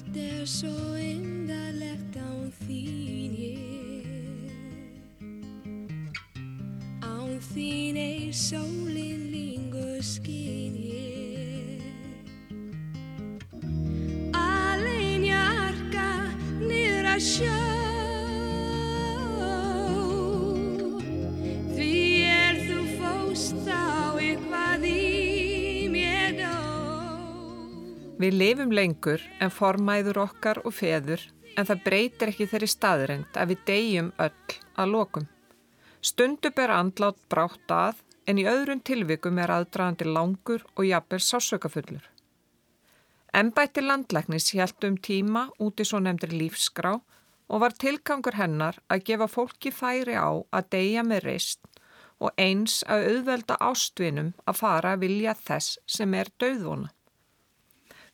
Allt 0.00 0.16
er 0.16 0.46
svo 0.48 0.94
indarlegt 0.96 2.16
án 2.16 2.48
þín 2.64 3.34
ég. 3.36 4.48
Án 7.04 7.36
þín 7.50 7.98
er 8.00 8.32
sólinn 8.32 9.26
lingur 9.28 10.00
skín 10.00 10.69
Við 28.20 28.34
lifum 28.36 28.72
lengur 28.76 29.22
en 29.40 29.48
formæður 29.48 30.18
okkar 30.26 30.58
og 30.68 30.74
feður 30.76 31.22
en 31.56 31.64
það 31.64 31.84
breytir 31.86 32.32
ekki 32.32 32.46
þeirri 32.50 32.66
staðrind 32.68 33.38
að 33.40 33.54
við 33.54 33.62
deyjum 33.70 34.10
öll 34.20 34.56
að 34.82 34.92
lokum. 34.92 35.24
Stundu 36.04 36.50
ber 36.52 36.72
andlátt 36.74 37.22
brátt 37.32 37.72
að 37.72 38.02
en 38.28 38.42
í 38.42 38.44
öðrum 38.44 38.82
tilvikum 38.84 39.40
er 39.40 39.54
aðdraðandi 39.54 40.10
langur 40.10 40.66
og 40.76 40.84
jafnvel 40.84 41.22
sásökafullur. 41.24 42.04
Embætti 43.40 43.86
landlæknis 43.86 44.50
hjælt 44.52 44.84
um 44.84 45.00
tíma 45.00 45.46
út 45.56 45.80
í 45.80 45.88
svo 45.88 46.02
nefndri 46.04 46.36
lífskrá 46.36 46.98
og 47.00 47.64
var 47.64 47.72
tilgangur 47.72 48.36
hennar 48.36 48.82
að 48.92 49.04
gefa 49.08 49.32
fólki 49.32 49.72
færi 49.72 50.20
á 50.20 50.28
að 50.28 50.70
deyja 50.76 51.08
með 51.08 51.24
reist 51.30 51.64
og 52.20 52.36
eins 52.36 52.82
að 52.84 53.08
auðvelda 53.14 53.56
ástvinum 53.64 54.34
að 54.44 54.60
fara 54.60 54.92
að 54.92 55.06
vilja 55.08 55.38
þess 55.40 55.80
sem 55.88 56.14
er 56.14 56.28
döðvona. 56.36 56.92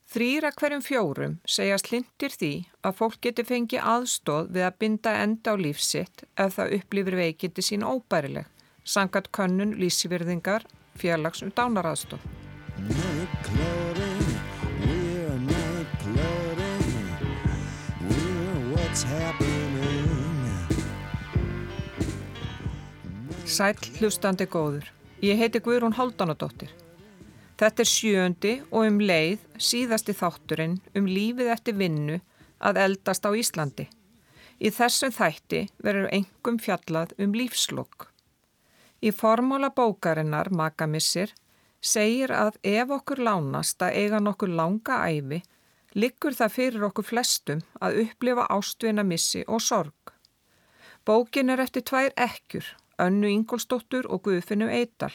Þrýra 0.07 0.53
hverjum 0.55 0.83
fjórum 0.87 1.33
segja 1.51 1.77
slindir 1.83 2.31
því 2.31 2.51
að 2.87 2.95
fólk 3.01 3.17
geti 3.27 3.43
fengið 3.43 3.89
aðstóð 3.91 4.53
við 4.55 4.67
að 4.69 4.77
binda 4.79 5.15
enda 5.19 5.51
á 5.51 5.55
lífsitt 5.59 6.23
ef 6.39 6.55
það 6.55 6.77
upplifir 6.77 7.17
veikindi 7.19 7.65
sín 7.67 7.83
óbærileg, 7.83 8.47
sangat 8.87 9.33
könnun 9.35 9.75
lísifyrðingar 9.81 10.69
félags 10.95 11.43
um 11.43 11.51
dánaraðstóð. 11.51 12.23
Sæl 23.57 23.75
hlustandi 23.99 24.47
góður. 24.47 24.87
Ég 25.25 25.43
heiti 25.43 25.59
Guðrún 25.59 25.99
Háldanadóttir. 25.99 26.86
Þetta 27.57 27.83
er 27.83 27.89
sjöndi 27.89 28.51
og 28.69 28.83
um 28.85 28.99
leið 29.01 29.45
síðasti 29.57 30.13
þátturinn 30.17 30.77
um 30.99 31.07
lífið 31.09 31.53
eftir 31.55 31.79
vinnu 31.79 32.19
að 32.61 32.81
eldast 32.83 33.25
á 33.25 33.33
Íslandi. 33.33 33.87
Í 34.61 34.69
þessum 34.73 35.13
þætti 35.13 35.63
verður 35.85 36.13
engum 36.19 36.59
fjallað 36.61 37.15
um 37.21 37.33
lífslokk. 37.37 38.11
Í 39.01 39.13
formála 39.13 39.71
bókarinnar 39.77 40.49
Makamissir 40.53 41.33
segir 41.81 42.33
að 42.33 42.57
ef 42.65 42.93
okkur 42.93 43.21
lánast 43.25 43.85
að 43.85 44.01
eiga 44.01 44.21
nokkur 44.21 44.53
langa 44.53 45.03
æfi, 45.09 45.43
liggur 45.97 46.37
það 46.37 46.55
fyrir 46.57 46.87
okkur 46.89 47.09
flestum 47.09 47.63
að 47.81 48.03
upplifa 48.05 48.49
ástvina 48.53 49.05
missi 49.05 49.45
og 49.49 49.65
sorg. 49.65 50.13
Bókin 51.07 51.53
er 51.53 51.63
eftir 51.63 51.85
tvær 51.89 52.13
ekkjur, 52.17 52.69
Önnu 53.01 53.29
Ingolstóttur 53.31 54.09
og 54.09 54.25
Guðfinnum 54.25 54.73
Eidal. 54.73 55.13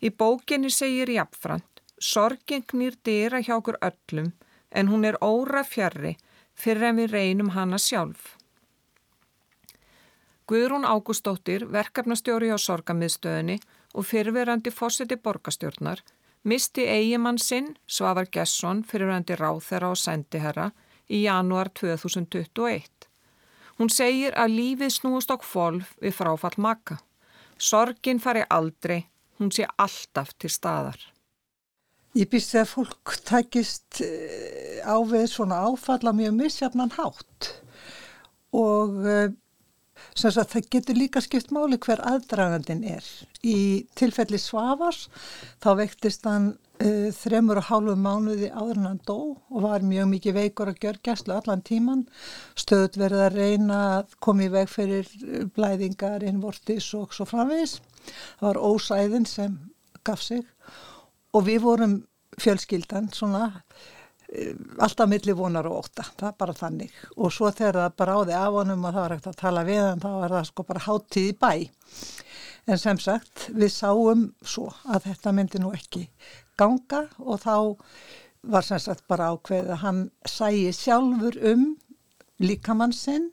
Í 0.00 0.10
bókinni 0.10 0.70
segir 0.72 1.10
jafnframt, 1.12 1.82
sorgin 2.00 2.64
knýr 2.64 2.96
dýra 3.04 3.42
hjá 3.44 3.56
okkur 3.58 3.76
öllum 3.84 4.32
en 4.70 4.88
hún 4.88 5.04
er 5.04 5.18
óra 5.20 5.64
fjarrri 5.64 6.16
fyrir 6.54 6.90
en 6.90 7.00
við 7.00 7.12
reynum 7.12 7.50
hana 7.56 7.78
sjálf. 7.78 8.36
Guðrún 10.50 10.86
Ágústóttir, 10.88 11.66
verkefnastjóri 11.70 12.50
á 12.50 12.58
sorgamiðstöðinni 12.58 13.60
og 13.94 14.06
fyrirverandi 14.06 14.72
fósiti 14.74 15.14
borgastjórnar, 15.16 16.00
misti 16.42 16.88
eigimann 16.90 17.38
sinn, 17.38 17.76
Svavar 17.86 18.26
Gesson, 18.32 18.82
fyrirverandi 18.82 19.36
ráþera 19.38 19.92
og 19.92 20.00
sendiherra, 20.00 20.70
í 21.10 21.22
janúar 21.26 21.70
2021. 21.74 23.06
Hún 23.78 23.90
segir 23.90 24.34
að 24.38 24.56
lífið 24.56 24.92
snúist 24.96 25.30
okk 25.30 25.46
fólf 25.46 25.94
við 26.02 26.16
fráfall 26.18 26.58
makka. 26.58 26.98
Sorgin 27.58 28.20
fari 28.22 28.42
aldrei, 28.50 29.04
hún 29.40 29.50
sé 29.54 29.66
alltaf 29.80 30.34
til 30.38 30.52
staðar. 30.52 31.00
Ég 32.18 32.28
býst 32.30 32.52
þegar 32.52 32.68
fólk 32.68 33.12
tækist 33.26 34.00
eh, 34.04 34.82
á 34.82 34.98
við 35.06 35.28
svona 35.30 35.60
áfalla 35.68 36.12
mjög 36.14 36.34
misjafnan 36.40 36.94
hátt 36.96 37.52
og 38.50 38.96
sem 40.14 40.32
sagt 40.34 40.54
það 40.54 40.70
getur 40.74 40.98
líka 40.98 41.22
skipt 41.24 41.52
máli 41.54 41.78
hver 41.80 42.02
aðdragandin 42.06 42.82
er. 42.96 43.06
Í 43.42 43.86
tilfelli 43.98 44.40
Svavars 44.40 45.06
þá 45.62 45.70
vektist 45.80 46.26
hann 46.28 46.52
uh, 46.54 47.08
þremur 47.14 47.60
og 47.60 47.68
hálfu 47.70 47.96
mánuði 48.00 48.50
áður 48.50 48.80
en 48.80 48.88
hann 48.90 49.02
dó 49.08 49.18
og 49.36 49.64
var 49.64 49.86
mjög 49.86 50.10
mikið 50.14 50.38
veikur 50.38 50.72
að 50.72 50.82
gjör 50.84 51.00
gæslu 51.08 51.36
allan 51.36 51.64
tíman. 51.66 52.06
Stöðut 52.58 52.98
verið 53.00 53.24
að 53.26 53.38
reyna 53.38 53.80
að 53.98 54.18
koma 54.24 54.46
í 54.46 54.52
veg 54.52 54.70
fyrir 54.72 55.08
eh, 55.20 55.46
blæðingar, 55.54 56.26
innvortis 56.26 56.92
og 56.98 57.14
svo 57.16 57.28
framvegis. 57.28 57.78
Það 58.40 58.46
var 58.48 58.62
ósæðin 58.70 59.28
sem 59.28 59.58
gaf 60.06 60.22
sig 60.24 60.46
og 61.36 61.46
við 61.46 61.64
vorum 61.66 61.96
fjölskyldan 62.40 63.10
svona 63.14 63.50
alltaf 64.78 65.08
milli 65.10 65.34
vonar 65.34 65.66
og 65.66 65.84
óta, 65.84 66.04
það 66.18 66.28
er 66.28 66.36
bara 66.38 66.54
þannig. 66.56 66.98
Og 67.16 67.32
svo 67.34 67.50
þegar 67.50 67.80
það 67.80 67.96
bráði 68.02 68.36
af 68.38 68.56
honum 68.56 68.84
og 68.84 68.94
það 68.94 69.02
var 69.02 69.14
ekkert 69.16 69.32
að 69.32 69.40
tala 69.42 69.64
við 69.66 69.82
hann, 69.82 70.02
þá 70.02 70.10
var 70.14 70.34
það 70.36 70.48
sko 70.50 70.66
bara 70.68 70.84
hátíð 70.86 71.26
í 71.30 71.36
bæ. 71.40 71.52
En 72.70 72.78
sem 72.78 73.00
sagt 73.02 73.48
við 73.56 73.72
sáum 73.74 74.24
svo 74.46 74.68
að 74.86 75.08
þetta 75.08 75.34
myndi 75.34 75.62
nú 75.62 75.72
ekki 75.74 76.04
ganga 76.60 77.06
og 77.18 77.40
þá 77.42 77.56
var 78.50 78.64
sem 78.64 78.80
sagt 78.80 79.06
bara 79.10 79.32
ákveð 79.34 79.74
að 79.74 79.82
hann 79.84 80.00
sæi 80.28 80.70
sjálfur 80.76 81.36
um 81.50 81.66
líkamann 82.40 82.94
sinn 82.96 83.28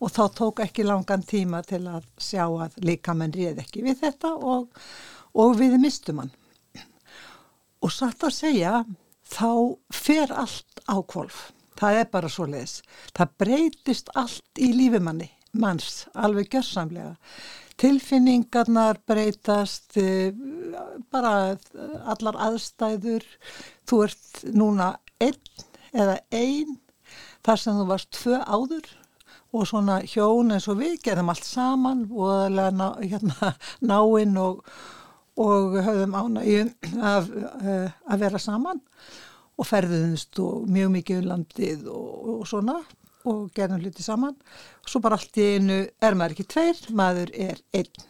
og 0.00 0.14
þá 0.14 0.22
tók 0.38 0.62
ekki 0.64 0.86
langan 0.86 1.22
tíma 1.26 1.60
til 1.66 1.82
að 1.90 2.06
sjá 2.18 2.46
að 2.48 2.78
líkamann 2.82 3.34
réð 3.36 3.60
ekki 3.62 3.84
við 3.84 4.00
þetta 4.06 4.32
og, 4.34 4.70
og 5.36 5.58
við 5.60 5.76
mistum 5.82 6.22
hann. 6.24 6.32
Og 7.80 7.92
satt 7.92 8.24
að 8.26 8.36
segja 8.36 8.72
þá 9.30 9.78
fer 9.94 10.32
allt 10.34 10.84
á 10.90 10.96
kvolf. 11.00 11.50
Það 11.80 11.98
er 12.02 12.10
bara 12.12 12.28
svo 12.28 12.46
leiðis. 12.50 12.80
Það 13.16 13.34
breytist 13.40 14.10
allt 14.18 14.60
í 14.60 14.70
lífimanni, 14.76 15.30
manns, 15.56 16.04
alveg 16.12 16.50
gjörsamlega. 16.52 17.14
Tilfinningarnar 17.80 19.00
breytast, 19.08 19.96
eh, 19.96 20.34
bara 21.10 21.56
allar 22.04 22.36
aðstæður. 22.50 23.24
Þú 23.88 24.04
ert 24.04 24.44
núna 24.52 24.92
einn 25.20 25.40
eða 25.94 26.18
einn 26.30 26.78
þar 27.44 27.62
sem 27.62 27.78
þú 27.78 27.86
varst 27.88 28.10
tvö 28.18 28.40
áður 28.44 28.90
og 29.50 29.66
svona 29.66 30.00
hjón 30.06 30.52
eins 30.54 30.68
og 30.70 30.78
við 30.78 31.00
gerðum 31.06 31.32
allt 31.32 31.46
saman 31.46 32.04
og 32.12 32.52
ná, 32.54 32.86
hérna, 33.00 33.54
náinn 33.90 34.36
og 34.38 34.60
og 35.40 35.76
höfðum 35.80 36.16
ánægju 36.20 36.62
að, 37.00 37.28
að 37.60 38.24
vera 38.24 38.40
saman 38.42 38.80
og 39.60 39.68
ferðumst 39.68 40.40
og 40.44 40.68
mjög 40.72 40.94
mikið 40.96 41.22
um 41.22 41.28
landið 41.32 41.88
og, 41.92 42.12
og 42.34 42.46
svona 42.48 42.76
og 43.28 43.50
gerðum 43.56 43.82
hluti 43.82 44.04
saman. 44.04 44.36
Og 44.80 44.88
svo 44.88 45.02
bara 45.04 45.18
allt 45.20 45.36
í 45.40 45.50
einu 45.56 45.82
er 46.00 46.16
maður 46.16 46.36
ekki 46.36 46.48
tveir, 46.54 46.78
maður 46.96 47.32
er 47.36 47.60
einn. 47.76 48.06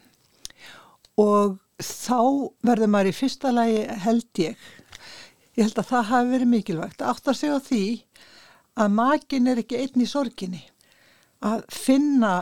Og 1.19 1.59
þá 1.81 2.21
verður 2.67 2.93
maður 2.93 3.11
í 3.11 3.17
fyrsta 3.17 3.51
lagi 3.55 3.83
held 4.05 4.43
ég 4.43 4.71
ég 5.61 5.67
held 5.67 5.81
að 5.81 5.91
það 5.91 6.11
hafi 6.11 6.31
verið 6.35 6.51
mikilvægt 6.55 7.03
að 7.03 7.13
átt 7.13 7.31
að 7.31 7.39
segja 7.41 7.59
því 7.67 7.85
að 8.81 8.93
makin 8.97 9.51
er 9.51 9.61
ekki 9.61 9.81
einn 9.83 10.05
í 10.05 10.09
sorginni. 10.09 10.63
Að 11.45 11.65
finna 11.73 12.35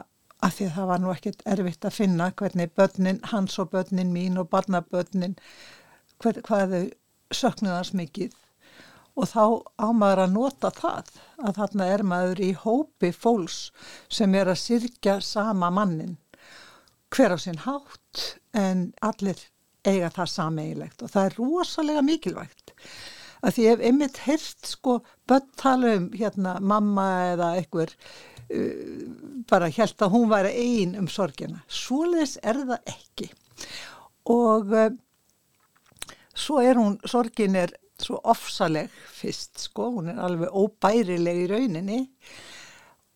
af 0.44 0.54
því 0.56 0.68
að 0.68 0.76
það 0.76 0.90
var 0.90 1.02
nú 1.02 1.12
ekkert 1.12 1.42
erfitt 1.54 1.88
að 1.88 1.96
finna 1.98 2.28
hvernig 2.38 2.74
börnin, 2.78 3.22
hans 3.32 3.58
og 3.58 3.72
börnin 3.72 4.12
mín 4.14 4.38
og 4.38 4.50
barnabörnin, 4.52 5.38
hver, 6.22 6.42
hvað 6.46 6.74
þau 6.74 6.84
söknuðans 7.40 7.94
mikið. 7.98 8.36
Og 9.18 9.26
þá 9.26 9.44
ámaður 9.82 10.24
að 10.24 10.34
nota 10.36 10.70
það 10.76 11.12
að 11.42 11.56
þarna 11.58 11.90
er 11.90 12.04
maður 12.06 12.42
í 12.46 12.52
hópi 12.54 13.10
fólks 13.10 13.58
sem 14.14 14.34
er 14.38 14.52
að 14.52 14.60
sirkja 14.62 15.18
sama 15.24 15.72
mannin 15.74 16.16
hver 17.14 17.34
á 17.34 17.38
sinn 17.40 17.60
hátt 17.64 18.24
en 18.56 18.90
allir 19.04 19.40
eiga 19.86 20.10
það 20.12 20.32
sameigilegt 20.32 21.04
og 21.04 21.12
það 21.12 21.28
er 21.28 21.38
rosalega 21.38 22.02
mikilvægt 22.04 22.74
að 23.38 23.54
því 23.56 23.66
ef 23.72 23.84
einmitt 23.88 24.20
heyrst 24.26 24.72
sko 24.74 24.98
börn 25.30 25.46
tala 25.60 25.94
um 25.98 26.08
hérna 26.14 26.56
mamma 26.60 27.06
eða 27.32 27.52
einhver 27.60 27.94
bara 29.48 29.68
held 29.72 30.04
að 30.04 30.14
hún 30.14 30.30
væri 30.30 30.54
einn 30.56 30.96
um 31.00 31.08
sorgina. 31.12 31.60
Svoleis 31.68 32.38
er 32.42 32.62
það 32.68 32.92
ekki 32.94 33.28
og 34.28 34.72
uh, 34.72 34.88
svo 36.36 36.60
er 36.62 36.78
hún, 36.78 36.98
sorgin 37.08 37.56
er 37.58 37.72
svo 37.98 38.20
ofsaleg 38.30 38.92
fyrst 39.10 39.64
sko, 39.66 39.90
hún 39.96 40.12
er 40.12 40.20
alveg 40.22 40.52
óbærileg 40.54 41.42
í 41.44 41.48
rauninni 41.50 42.00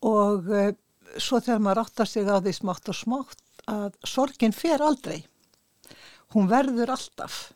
og 0.03 0.49
uh, 0.51 0.71
svo 1.17 1.39
þegar 1.39 1.63
maður 1.63 1.83
áttar 1.85 2.09
sig 2.09 2.27
á 2.27 2.37
því 2.41 2.55
smátt 2.57 2.91
og 2.91 2.97
smátt 2.97 3.65
að 3.69 3.93
sorgin 4.03 4.55
fer 4.55 4.81
aldrei. 4.83 5.23
Hún 6.33 6.49
verður 6.51 6.91
alltaf. 6.95 7.53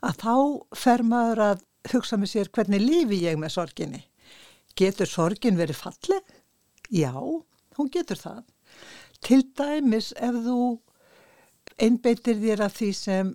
Að 0.00 0.16
þá 0.22 0.34
fer 0.80 1.04
maður 1.06 1.42
að 1.44 1.66
hugsa 1.92 2.16
með 2.18 2.32
sér 2.32 2.50
hvernig 2.54 2.82
lífi 2.82 3.20
ég 3.26 3.38
með 3.38 3.54
sorginni. 3.54 4.00
Getur 4.76 5.08
sorgin 5.10 5.58
verið 5.60 5.78
falleg? 5.84 6.39
Já, 6.90 7.12
hún 7.14 7.90
getur 7.92 8.18
það. 8.18 8.40
Til 9.20 9.42
dæmis 9.56 10.10
ef 10.16 10.40
þú 10.46 10.56
einbeitir 11.80 12.40
þér 12.40 12.64
að 12.66 12.74
því 12.78 12.90
sem 12.96 13.34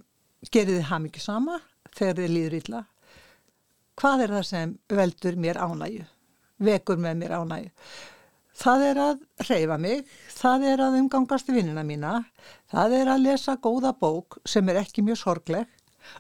gerir 0.52 0.80
þið 0.80 0.90
ham 0.90 1.08
ekki 1.10 1.24
sama 1.24 1.62
þegar 1.96 2.20
þið 2.20 2.34
líður 2.34 2.58
illa. 2.60 2.82
Hvað 3.96 4.26
er 4.26 4.36
það 4.36 4.50
sem 4.50 4.76
veldur 4.92 5.40
mér 5.40 5.62
ánægu? 5.62 6.04
Vekur 6.66 7.00
með 7.00 7.22
mér 7.22 7.38
ánægu? 7.40 7.72
Það 8.56 8.84
er 8.90 9.00
að 9.04 9.24
reyfa 9.50 9.78
mig, 9.84 10.12
það 10.32 10.66
er 10.70 10.82
að 10.86 10.94
umgangast 11.02 11.50
vinnina 11.52 11.82
mína, 11.84 12.14
það 12.72 12.94
er 13.02 13.10
að 13.12 13.26
lesa 13.26 13.58
góða 13.60 13.92
bók 14.00 14.38
sem 14.48 14.70
er 14.72 14.80
ekki 14.80 15.04
mjög 15.04 15.20
sorgleg 15.20 15.74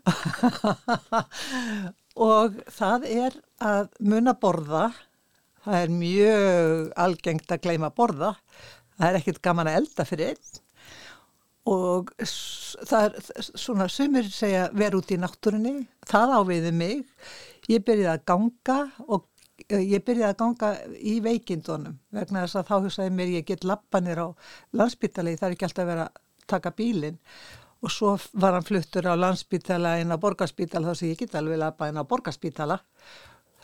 og 2.31 2.57
það 2.75 3.07
er 3.07 3.37
að 3.63 3.87
muna 4.03 4.35
borða, 4.35 4.89
það 5.65 5.81
er 5.81 5.93
mjög 5.93 6.91
algengt 7.05 7.51
að 7.51 7.63
gleyma 7.65 7.91
borða, 7.95 8.35
það 8.95 9.07
er 9.09 9.19
ekkit 9.19 9.41
gaman 9.45 9.69
að 9.71 9.79
elda 9.81 10.07
fyrir 10.07 10.33
einn. 10.33 10.61
Og 11.65 12.11
það 12.21 13.07
er 13.07 13.45
svona 13.47 13.87
sumir 13.89 14.27
segja 14.29 14.67
vera 14.77 14.99
út 14.99 15.13
í 15.13 15.17
náttúrunni, 15.17 15.87
það 16.05 16.35
áviði 16.39 16.73
mig, 16.77 17.01
ég 17.71 17.81
byrjaði 17.85 18.11
að 18.13 18.27
ganga 18.29 18.77
og 19.07 19.25
ég 19.71 20.03
byrjaði 20.05 20.29
að 20.29 20.39
ganga 20.43 20.71
í 20.99 21.15
veikindunum 21.25 21.97
vegna 22.13 22.43
þess 22.43 22.59
að 22.59 22.69
þá 22.69 22.75
hugsaði 22.85 23.13
mér 23.17 23.31
ég 23.39 23.47
get 23.47 23.65
lappanir 23.65 24.21
á 24.21 24.27
landsbytali, 24.77 25.37
það 25.39 25.47
er 25.47 25.55
ekki 25.55 25.69
alltaf 25.69 25.85
að 25.85 25.93
vera 25.93 26.07
að 26.09 26.19
taka 26.53 26.75
bílinn. 26.77 27.17
Og 27.85 27.91
svo 27.93 28.15
var 28.33 28.55
hann 28.55 28.65
fluttur 28.65 29.07
á 29.09 29.13
landsbytala 29.17 29.97
en 30.01 30.13
á 30.13 30.17
borgarspítala 30.21 30.93
þá 30.93 30.99
sé 30.99 31.09
ég 31.11 31.19
get 31.19 31.35
alveg 31.37 31.59
lappa 31.61 31.89
en 31.89 31.99
á 32.01 32.03
borgarspítala 32.05 32.79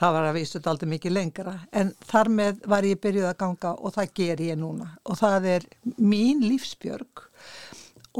það 0.01 0.15
var 0.15 0.27
að 0.27 0.37
vísu 0.39 0.57
þetta 0.57 0.71
aldrei 0.73 0.91
mikið 0.95 1.13
lengra. 1.15 1.55
En 1.77 1.91
þar 2.09 2.31
með 2.37 2.63
var 2.73 2.87
ég 2.87 3.01
byrjuð 3.03 3.27
að 3.29 3.39
ganga 3.43 3.73
og 3.77 3.95
það 3.97 4.13
ger 4.17 4.45
ég 4.47 4.57
núna. 4.59 4.87
Og 5.05 5.19
það 5.19 5.49
er 5.55 5.67
mín 5.97 6.41
lífsbjörg. 6.47 7.25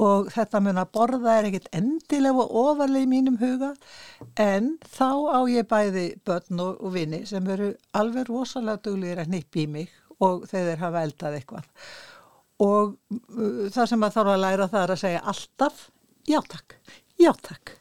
Og 0.01 0.30
þetta 0.31 0.62
mun 0.63 0.80
að 0.80 0.92
borða 0.95 1.33
er 1.36 1.50
ekkit 1.50 1.68
endilega 1.75 2.45
og 2.45 2.54
ofarlega 2.62 3.07
í 3.07 3.10
mínum 3.12 3.39
huga. 3.42 3.74
En 4.39 4.75
þá 4.86 5.10
á 5.36 5.39
ég 5.51 5.68
bæði 5.72 6.06
börn 6.28 6.63
og, 6.63 6.78
og 6.80 6.95
vini 6.95 7.25
sem 7.28 7.50
eru 7.51 7.74
alveg 7.98 8.30
rosalega 8.30 8.86
duglir 8.88 9.19
að 9.24 9.33
nippi 9.33 9.66
í 9.66 9.74
mig 9.74 9.92
og 10.22 10.45
þeir 10.48 10.80
hafa 10.80 11.04
eldað 11.07 11.42
eitthvað. 11.42 11.68
Og 12.62 12.95
uh, 13.18 13.68
það 13.74 13.89
sem 13.89 14.06
að 14.06 14.18
þarf 14.19 14.36
að 14.36 14.44
læra 14.45 14.72
það 14.72 14.83
er 14.86 14.95
að 14.95 15.04
segja 15.04 15.28
alltaf 15.33 15.86
já 16.30 16.39
takk, 16.45 16.78
já 17.18 17.33
takk 17.42 17.81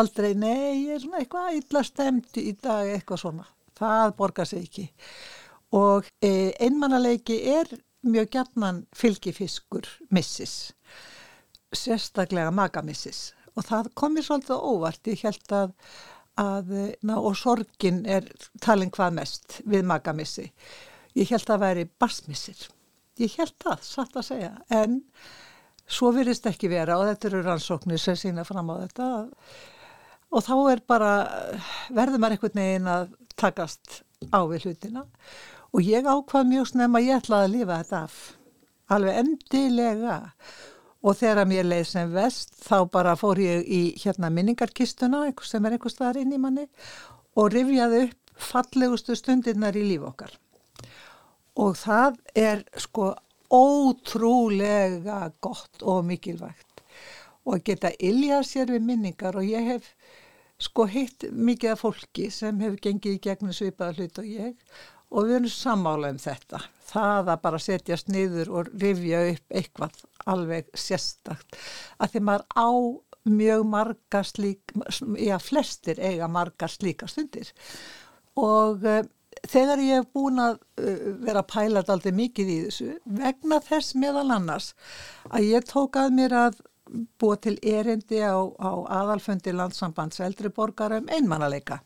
aldrei 0.00 0.34
nei, 0.38 0.84
ég 0.86 0.96
er 0.96 1.02
svona 1.02 1.22
eitthvað 1.22 1.58
illa 1.60 1.82
stemt 1.86 2.38
í 2.40 2.52
dag 2.62 2.92
eitthvað 2.94 3.22
svona. 3.24 3.48
Það 3.74 4.14
borgar 4.18 4.48
sig 4.48 4.66
ekki. 4.66 4.86
Og 5.74 6.06
e, 6.22 6.52
einmannaleiki 6.62 7.40
er 7.54 7.70
mjög 8.04 8.30
gætnan 8.36 8.84
fylgifiskur 8.94 9.88
missis 10.14 10.74
sérstaklega 11.74 12.52
magamissis 12.54 13.32
og 13.54 13.66
það 13.68 13.90
komir 13.98 14.26
svolítið 14.26 14.66
óvart, 14.66 15.08
ég 15.10 15.22
held 15.22 15.54
að, 15.54 15.74
að 16.42 16.72
ná, 17.06 17.14
og 17.16 17.36
sorgin 17.38 18.02
er 18.10 18.26
talin 18.62 18.90
hvað 18.94 19.18
mest 19.20 19.60
við 19.70 19.86
magamissi. 19.86 20.48
Ég 21.14 21.30
held 21.30 21.52
að 21.54 21.62
væri 21.62 21.84
barsmissir. 22.02 22.64
Ég 23.22 23.36
held 23.38 23.54
það, 23.62 23.84
satt 23.86 24.18
að 24.18 24.26
segja, 24.26 24.50
en 24.74 24.98
svo 25.86 26.10
virðist 26.16 26.48
ekki 26.50 26.70
vera 26.72 26.96
og 26.98 27.06
þetta 27.12 27.30
eru 27.30 27.44
rannsóknir 27.44 28.02
sem 28.02 28.18
sína 28.18 28.42
fram 28.48 28.72
á 28.74 28.82
þetta 28.82 29.08
og 30.34 30.42
þá 30.42 30.54
er 30.72 30.82
bara, 30.90 31.12
verður 31.94 32.22
maður 32.22 32.36
einhvern 32.36 32.60
veginn 32.60 32.90
að 32.90 33.10
takast 33.38 34.00
á 34.34 34.42
við 34.50 34.68
hlutina. 34.68 35.04
Og 35.74 35.82
ég 35.86 36.06
ákvað 36.06 36.50
mjög 36.50 36.70
snem 36.70 36.98
að 36.98 37.08
ég 37.08 37.22
ætlaði 37.22 37.48
að 37.48 37.54
lifa 37.54 37.80
þetta 37.80 38.00
af, 38.06 38.18
alveg 38.94 39.20
endilega. 39.22 40.18
Og 41.04 41.18
þegar 41.20 41.48
mér 41.50 41.66
leið 41.68 41.86
sem 41.90 42.12
vest 42.14 42.54
þá 42.64 42.76
bara 42.90 43.16
fór 43.20 43.40
ég 43.42 43.66
í 43.68 43.82
hérna 44.00 44.30
minningarkistuna 44.32 45.26
sem 45.44 45.66
er 45.66 45.76
einhver 45.76 45.92
staðar 45.92 46.22
inn 46.22 46.32
í 46.32 46.40
manni 46.40 46.64
og 47.36 47.50
rifjaði 47.52 48.06
upp 48.06 48.40
fallegustu 48.40 49.16
stundirnar 49.18 49.76
í 49.76 49.84
líf 49.84 50.06
okkar. 50.08 50.32
Og 51.60 51.76
það 51.78 52.16
er 52.34 52.64
sko 52.80 53.12
ótrúlega 53.54 55.28
gott 55.44 55.82
og 55.82 56.06
mikilvægt. 56.08 56.82
Og 57.44 57.58
að 57.58 57.66
geta 57.68 57.92
iljað 58.00 58.46
sér 58.48 58.72
við 58.72 58.86
minningar 58.88 59.36
og 59.36 59.44
ég 59.46 59.68
hef 59.74 59.90
sko 60.62 60.86
hitt 60.90 61.26
mikið 61.32 61.74
af 61.74 61.82
fólki 61.82 62.28
sem 62.32 62.60
hefur 62.62 62.82
gengið 62.82 63.16
í 63.16 63.22
gegnum 63.22 63.54
svipaða 63.56 63.98
hlut 63.98 64.20
og 64.22 64.28
ég 64.28 64.76
og 65.14 65.28
við 65.28 65.36
erum 65.38 65.52
sammála 65.52 66.10
um 66.14 66.20
þetta. 66.20 66.60
Það 66.84 67.32
að 67.32 67.42
bara 67.44 67.62
setjast 67.62 68.10
niður 68.12 68.52
og 68.58 68.70
rifja 68.82 69.20
upp 69.30 69.58
eitthvað 69.60 70.00
alveg 70.30 70.70
sérstakt. 70.78 71.58
Að 71.98 72.14
því 72.14 72.22
maður 72.28 72.46
á 72.54 72.68
mjög 73.24 73.66
marga 73.68 74.22
slík, 74.26 74.74
já 75.16 75.36
flestir 75.40 76.00
eiga 76.02 76.28
marga 76.28 76.68
slíka 76.68 77.08
stundir. 77.08 77.52
Og 78.36 78.84
uh, 78.84 79.00
þegar 79.48 79.82
ég 79.84 80.02
hef 80.02 80.10
búin 80.12 80.42
að 80.42 80.58
uh, 80.82 81.08
vera 81.24 81.44
pælat 81.46 81.90
aldrei 81.92 82.12
mikið 82.16 82.52
í 82.52 82.60
þessu, 82.66 82.90
vegna 83.22 83.60
þess 83.64 83.96
meðal 83.96 84.28
annars 84.34 84.72
að 85.30 85.50
ég 85.52 85.68
tók 85.70 86.00
að 86.00 86.16
mér 86.18 86.36
að 86.42 86.62
búa 87.18 87.36
til 87.40 87.56
erindi 87.62 88.20
á, 88.20 88.36
á 88.38 88.70
aðalfundi 89.00 89.54
landsambands 89.56 90.20
eldri 90.20 90.50
borgara 90.52 91.00
um 91.00 91.08
einmannaleika 91.08 91.80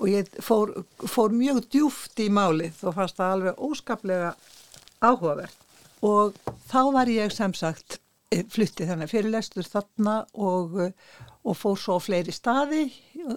og 0.00 0.08
ég 0.08 0.28
fór, 0.42 0.72
fór 1.08 1.34
mjög 1.36 1.66
djúft 1.72 2.20
í 2.22 2.30
málið 2.32 2.78
og 2.88 2.96
fannst 2.96 3.18
það 3.18 3.34
alveg 3.34 3.64
óskaplega 3.66 4.30
áhugavert. 5.04 5.66
Og 6.06 6.38
þá 6.70 6.80
var 6.94 7.10
ég 7.12 7.34
sem 7.34 7.52
sagt 7.56 7.98
eh, 8.32 8.46
fluttið 8.48 8.94
þannig 8.94 9.10
fyrirlestur 9.10 9.68
þarna 9.68 10.14
og, 10.32 10.78
og 11.44 11.58
fór 11.58 11.76
svo 11.80 11.98
fleiri 12.00 12.32
staði 12.32 12.86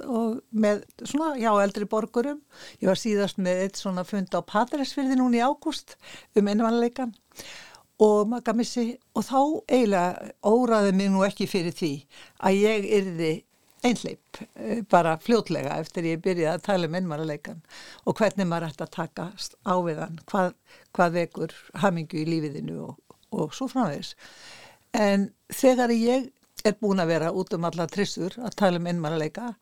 og 0.08 0.40
með 0.56 0.86
svona, 1.02 1.34
já, 1.42 1.52
eldri 1.66 1.90
borgurum. 1.92 2.40
Ég 2.80 2.88
var 2.94 3.02
síðast 3.02 3.42
með 3.44 3.66
eitt 3.66 3.84
svona 3.84 4.08
fund 4.08 4.32
á 4.32 4.40
Patræsfyrði 4.40 5.20
núni 5.20 5.42
í 5.42 5.44
ágúst 5.44 5.98
um 6.40 6.48
ennvanleikan 6.54 7.12
og 7.12 7.73
magamissi 8.28 8.98
og 9.14 9.26
þá 9.28 9.40
eiginlega 9.70 10.32
óraði 10.44 10.94
mig 10.98 11.12
nú 11.14 11.24
ekki 11.28 11.48
fyrir 11.50 11.76
því 11.78 11.94
að 12.42 12.60
ég 12.60 12.88
yrði 13.00 13.34
einleip 13.84 14.40
eh, 14.56 14.82
bara 14.90 15.18
fljótlega 15.20 15.78
eftir 15.82 16.08
ég 16.08 16.22
byrjaði 16.24 16.56
að 16.56 16.66
tala 16.68 16.90
um 16.90 16.98
ennmaraleikan 17.00 17.62
og 18.08 18.18
hvernig 18.20 18.48
maður 18.48 18.70
ætti 18.70 18.86
að 18.86 18.94
taka 18.96 19.28
á 19.36 19.76
við 19.84 20.00
hann, 20.04 20.20
hvað, 20.32 20.54
hvað 20.96 21.18
vekur 21.18 21.56
hamingu 21.84 22.22
í 22.22 22.28
lífiðinu 22.30 22.80
og, 22.88 23.18
og 23.36 23.56
svo 23.56 23.68
framvegs. 23.72 24.16
En 24.94 25.30
þegar 25.52 25.94
ég 25.96 26.32
er 26.64 26.78
búin 26.80 27.02
að 27.04 27.12
vera 27.12 27.34
út 27.36 27.54
um 27.56 27.68
alla 27.68 27.88
trissur 27.92 28.36
að 28.40 28.58
tala 28.62 28.80
um 28.80 28.88
ennmaraleika 28.88 29.54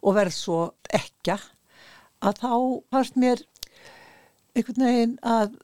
og 0.00 0.16
verð 0.16 0.36
svo 0.36 0.60
ekka 0.96 1.36
að 2.24 2.40
þá 2.40 2.52
fannst 2.92 3.18
mér 3.20 3.44
einhvern 4.56 4.86
veginn 4.86 5.16
að 5.26 5.56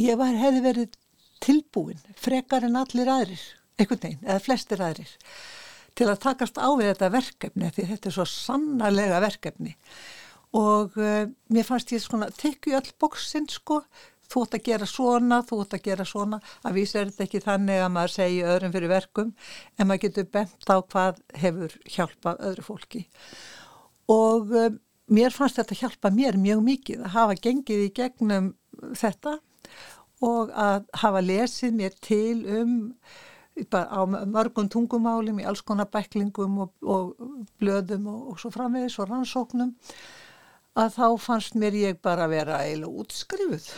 ég 0.00 0.18
var, 0.20 0.36
hefði 0.36 0.62
verið 0.64 0.96
tilbúin 1.46 2.02
frekar 2.18 2.66
en 2.66 2.80
allir 2.80 3.08
aðrir, 3.10 3.46
einhvern 3.78 4.02
veginn, 4.02 4.26
eða 4.26 4.42
flestir 4.42 4.82
aðrir 4.82 5.14
til 5.96 6.10
að 6.10 6.22
takast 6.26 6.58
á 6.60 6.68
við 6.76 6.90
þetta 6.92 7.12
verkefni 7.14 7.70
því 7.72 7.86
þetta 7.92 8.10
er 8.10 8.16
svo 8.18 8.26
sannarlega 8.28 9.22
verkefni. 9.24 9.72
Og 10.56 10.94
uh, 11.00 11.24
mér 11.52 11.66
fannst 11.68 11.92
ég 11.92 12.02
svona 12.04 12.28
tekju 12.36 12.76
öll 12.78 12.92
bóksinn 13.00 13.48
sko. 13.50 13.82
Þú 14.26 14.42
ætti 14.42 14.58
að 14.58 14.66
gera 14.66 14.88
svona, 14.90 15.40
þú 15.46 15.60
ætti 15.62 15.78
að 15.78 15.84
gera 15.86 16.06
svona. 16.08 16.40
Að 16.66 16.78
vísa 16.80 17.00
er 17.00 17.10
þetta 17.10 17.26
ekki 17.26 17.42
þannig 17.44 17.82
að 17.82 17.92
maður 17.94 18.14
segja 18.16 18.54
öðrum 18.54 18.74
fyrir 18.74 18.92
verkum 18.92 19.34
en 19.76 19.88
maður 19.88 20.02
getur 20.06 20.28
bent 20.36 20.72
á 20.72 20.76
hvað 20.82 21.20
hefur 21.42 21.76
hjálpað 21.96 22.42
öðru 22.50 22.66
fólki. 22.66 23.04
Og 24.12 24.54
uh, 24.54 24.70
mér 25.16 25.34
fannst 25.34 25.60
þetta 25.60 25.80
hjálpa 25.80 26.12
mér 26.14 26.40
mjög 26.40 26.64
mikið 26.66 27.04
að 27.06 27.16
hafa 27.16 27.40
gengið 27.40 27.84
í 27.86 27.92
gegnum 27.96 28.52
þetta 28.98 29.38
og 30.24 30.52
að 30.52 30.86
hafa 31.02 31.22
lesið 31.24 31.74
mér 31.76 31.96
til 32.00 32.44
um 32.60 32.76
á 33.72 34.04
mörgum 34.04 34.68
tungumálum 34.68 35.40
í 35.40 35.46
alls 35.48 35.62
konar 35.64 35.88
bæklingum 35.88 36.58
og, 36.66 36.72
og 36.82 37.14
blöðum 37.60 38.08
og, 38.12 38.32
og 38.32 38.40
svo 38.40 38.50
framvegis 38.52 38.98
og 39.00 39.08
rannsóknum 39.10 39.72
að 40.76 40.90
þá 40.98 41.06
fannst 41.24 41.56
mér 41.56 41.78
ég 41.80 42.02
bara 42.04 42.28
vera 42.28 42.60
eiginlega 42.66 43.00
útskrifuð 43.00 43.70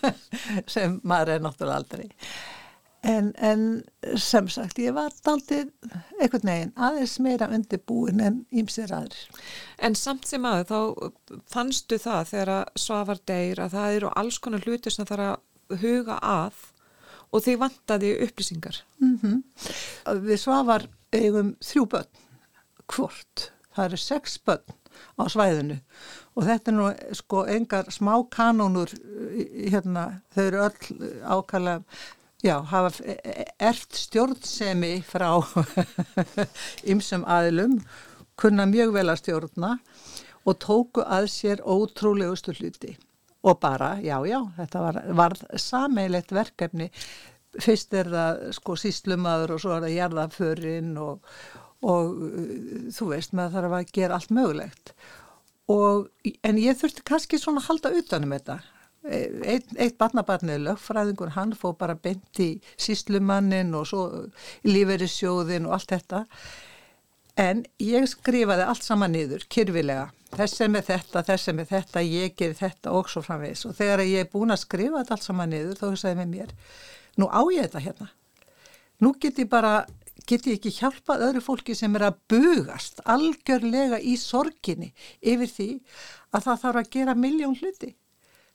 sem 0.74 1.00
maður 1.02 1.38
er 1.38 1.46
náttúrulega 1.46 1.80
aldrei 1.80 2.12
En, 3.04 3.34
en 3.36 3.84
sem 4.16 4.46
sagt, 4.48 4.78
ég 4.80 4.94
var 4.96 5.12
daldið 5.26 5.68
einhvern 6.22 6.48
veginn 6.48 6.70
aðeins 6.86 7.18
meira 7.20 7.50
undirbúin 7.52 8.22
en 8.24 8.38
ímsir 8.48 8.94
aðrir. 8.96 9.42
En 9.76 9.96
samt 9.98 10.24
sem 10.30 10.46
aður 10.48 10.70
þá 10.70 11.34
fannstu 11.52 11.98
það 12.00 12.30
þegar 12.30 12.52
að 12.54 12.80
svafar 12.80 13.20
deyr 13.28 13.60
að 13.60 13.76
það 13.76 13.96
eru 13.98 14.12
alls 14.22 14.38
konar 14.40 14.64
hlutir 14.64 14.94
sem 14.94 15.08
þarf 15.10 15.26
að 15.26 15.42
huga 15.70 16.18
að 16.20 16.60
og 17.34 17.42
því 17.42 17.56
vantaði 17.58 18.12
upplýsingar. 18.24 18.78
Við 20.22 20.38
svafar 20.38 20.86
eigum 21.14 21.54
þrjú 21.64 21.86
börn, 21.90 22.22
hvort. 22.86 23.50
Það 23.74 23.88
eru 23.88 23.98
sex 23.98 24.38
börn 24.38 24.76
á 25.18 25.24
svæðinu 25.26 25.80
og 26.34 26.44
þetta 26.46 26.70
er 26.70 26.76
nú 26.76 26.88
sko 27.18 27.44
engar 27.50 27.88
smá 27.90 28.12
kanónur 28.30 28.92
hérna, 28.94 30.20
þau 30.34 30.44
eru 30.44 30.60
öll 30.68 31.10
ákala 31.26 31.74
já, 32.44 32.60
hafa 32.70 32.92
ert 33.58 33.98
stjórnsemi 33.98 35.00
frá 35.06 35.30
ymsum 36.92 37.24
aðilum, 37.26 37.80
kunna 38.38 38.66
mjög 38.70 38.94
vel 38.94 39.08
að 39.10 39.22
stjórna 39.22 39.72
og 40.44 40.58
tóku 40.62 41.02
að 41.02 41.30
sér 41.32 41.64
ótrúlegustu 41.64 42.54
hluti 42.58 42.94
og 43.44 43.60
bara, 43.60 43.94
já, 44.00 44.16
já, 44.24 44.38
þetta 44.56 44.82
var, 44.86 45.00
var 45.20 45.36
sameilegt 45.60 46.32
verkefni. 46.32 46.88
Fyrst 47.60 47.92
er 47.94 48.08
það 48.10 48.40
sko 48.56 48.76
síslumadur 48.80 49.54
og 49.54 49.60
svo 49.62 49.74
er 49.76 49.84
það 49.84 49.96
jarðaförinn 49.98 50.94
og, 50.98 51.34
og 51.84 52.14
uh, 52.24 52.86
þú 52.94 53.10
veist, 53.12 53.34
maður 53.36 53.58
þarf 53.58 53.76
að 53.78 53.92
gera 53.98 54.18
allt 54.18 54.32
mögulegt. 54.34 54.94
Og, 55.70 56.08
en 56.44 56.60
ég 56.60 56.80
þurfti 56.80 57.04
kannski 57.08 57.40
svona 57.40 57.62
að 57.62 57.68
halda 57.68 57.92
utanum 58.00 58.34
þetta. 58.36 58.58
Eitt, 59.04 59.68
eitt 59.76 59.98
barnabarnið 60.00 60.62
lögfræðingur, 60.64 61.34
hann 61.36 61.52
fó 61.56 61.74
bara 61.76 61.96
beint 62.00 62.40
í 62.40 62.54
síslumannin 62.80 63.76
og 63.76 63.88
svo 63.90 64.04
líferisjóðin 64.64 65.68
og 65.68 65.76
allt 65.76 65.92
þetta. 65.92 66.24
En 67.40 67.64
ég 67.82 68.08
skrifaði 68.08 68.64
allt 68.64 68.86
saman 68.86 69.12
niður, 69.12 69.44
kyrfilega 69.52 70.08
þess 70.38 70.64
er 70.64 70.70
með 70.74 70.88
þetta, 70.90 71.22
þess 71.28 71.50
er 71.50 71.58
með 71.58 71.72
þetta 71.72 72.04
ég 72.06 72.36
ger 72.38 72.54
þetta 72.58 72.94
og 72.98 73.10
svo 73.12 73.22
framvegis. 73.24 73.64
Og 73.68 73.76
þegar 73.78 74.04
ég 74.06 74.24
er 74.24 74.30
búin 74.32 74.54
að 74.54 74.62
skrifa 74.64 75.00
þetta 75.00 75.16
allt 75.16 75.26
saman 75.26 75.54
niður 75.54 75.80
þá 75.80 75.86
hugsaði 75.88 76.20
með 76.20 76.32
mér, 76.34 76.54
nú 77.20 77.28
á 77.30 77.40
ég 77.54 77.68
þetta 77.68 77.84
hérna. 77.84 78.10
Nú 79.02 79.14
get 79.20 79.40
ég 79.42 79.50
bara 79.50 79.74
get 80.28 80.46
ég 80.48 80.58
ekki 80.58 80.72
hjálpað 80.78 81.24
öðru 81.28 81.42
fólki 81.44 81.74
sem 81.76 81.94
er 81.98 82.06
að 82.08 82.20
bugast 82.32 83.02
algjörlega 83.10 83.98
í 84.00 84.14
sorginni 84.20 84.92
yfir 85.20 85.50
því 85.50 85.70
að 86.32 86.46
það 86.46 86.60
þarf 86.62 86.80
að 86.80 86.92
gera 86.96 87.16
miljón 87.18 87.56
hluti. 87.58 87.90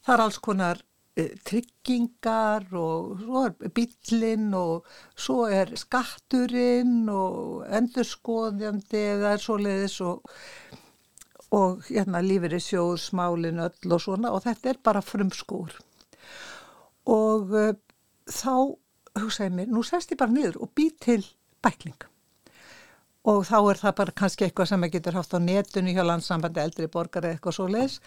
Það 0.06 0.16
er 0.16 0.24
alls 0.24 0.40
konar 0.42 0.82
uh, 0.82 1.34
tryggingar 1.46 2.66
og 2.80 3.20
svo 3.22 3.44
er 3.46 3.74
bílinn 3.76 4.50
og 4.58 4.88
svo 5.14 5.44
er 5.52 5.76
skatturinn 5.78 7.10
og 7.14 7.68
endurskoðjandi 7.80 9.04
eða 9.16 9.36
er 9.36 9.44
svoleiðis 9.44 10.00
og, 10.08 10.40
og 11.56 11.86
hérna 11.90 12.22
er 12.22 12.60
sjóð, 12.62 12.98
smálin 13.02 13.60
öll 13.60 13.94
og 13.94 14.02
svona 14.02 14.32
og 14.32 14.44
þetta 14.44 14.70
er 14.70 14.84
bara 14.84 15.02
frumskúr 15.02 15.74
og 17.10 17.56
uh, 17.56 17.74
þá 18.30 18.78
hugsaði 19.18 19.56
mér, 19.56 19.74
nú 19.74 19.84
sest 19.86 20.14
ég 20.14 20.20
bara 20.20 20.34
niður 20.34 20.62
og 20.64 20.72
bý 20.78 20.90
til 21.02 21.24
bækling. 21.64 21.98
Og 23.30 23.42
þá 23.44 23.58
er 23.58 23.80
það 23.82 23.96
bara 23.98 24.14
kannski 24.16 24.46
eitthvað 24.46 24.70
sem 24.70 24.80
maður 24.80 24.94
getur 24.94 25.18
haft 25.18 25.34
á 25.36 25.40
netunni 25.44 25.92
hjá 25.94 26.06
landsambandi 26.06 26.62
eldri 26.64 26.88
borgar 26.90 27.26
eða 27.28 27.36
eitthvað 27.36 27.56
svo 27.58 27.66
leis 27.68 27.98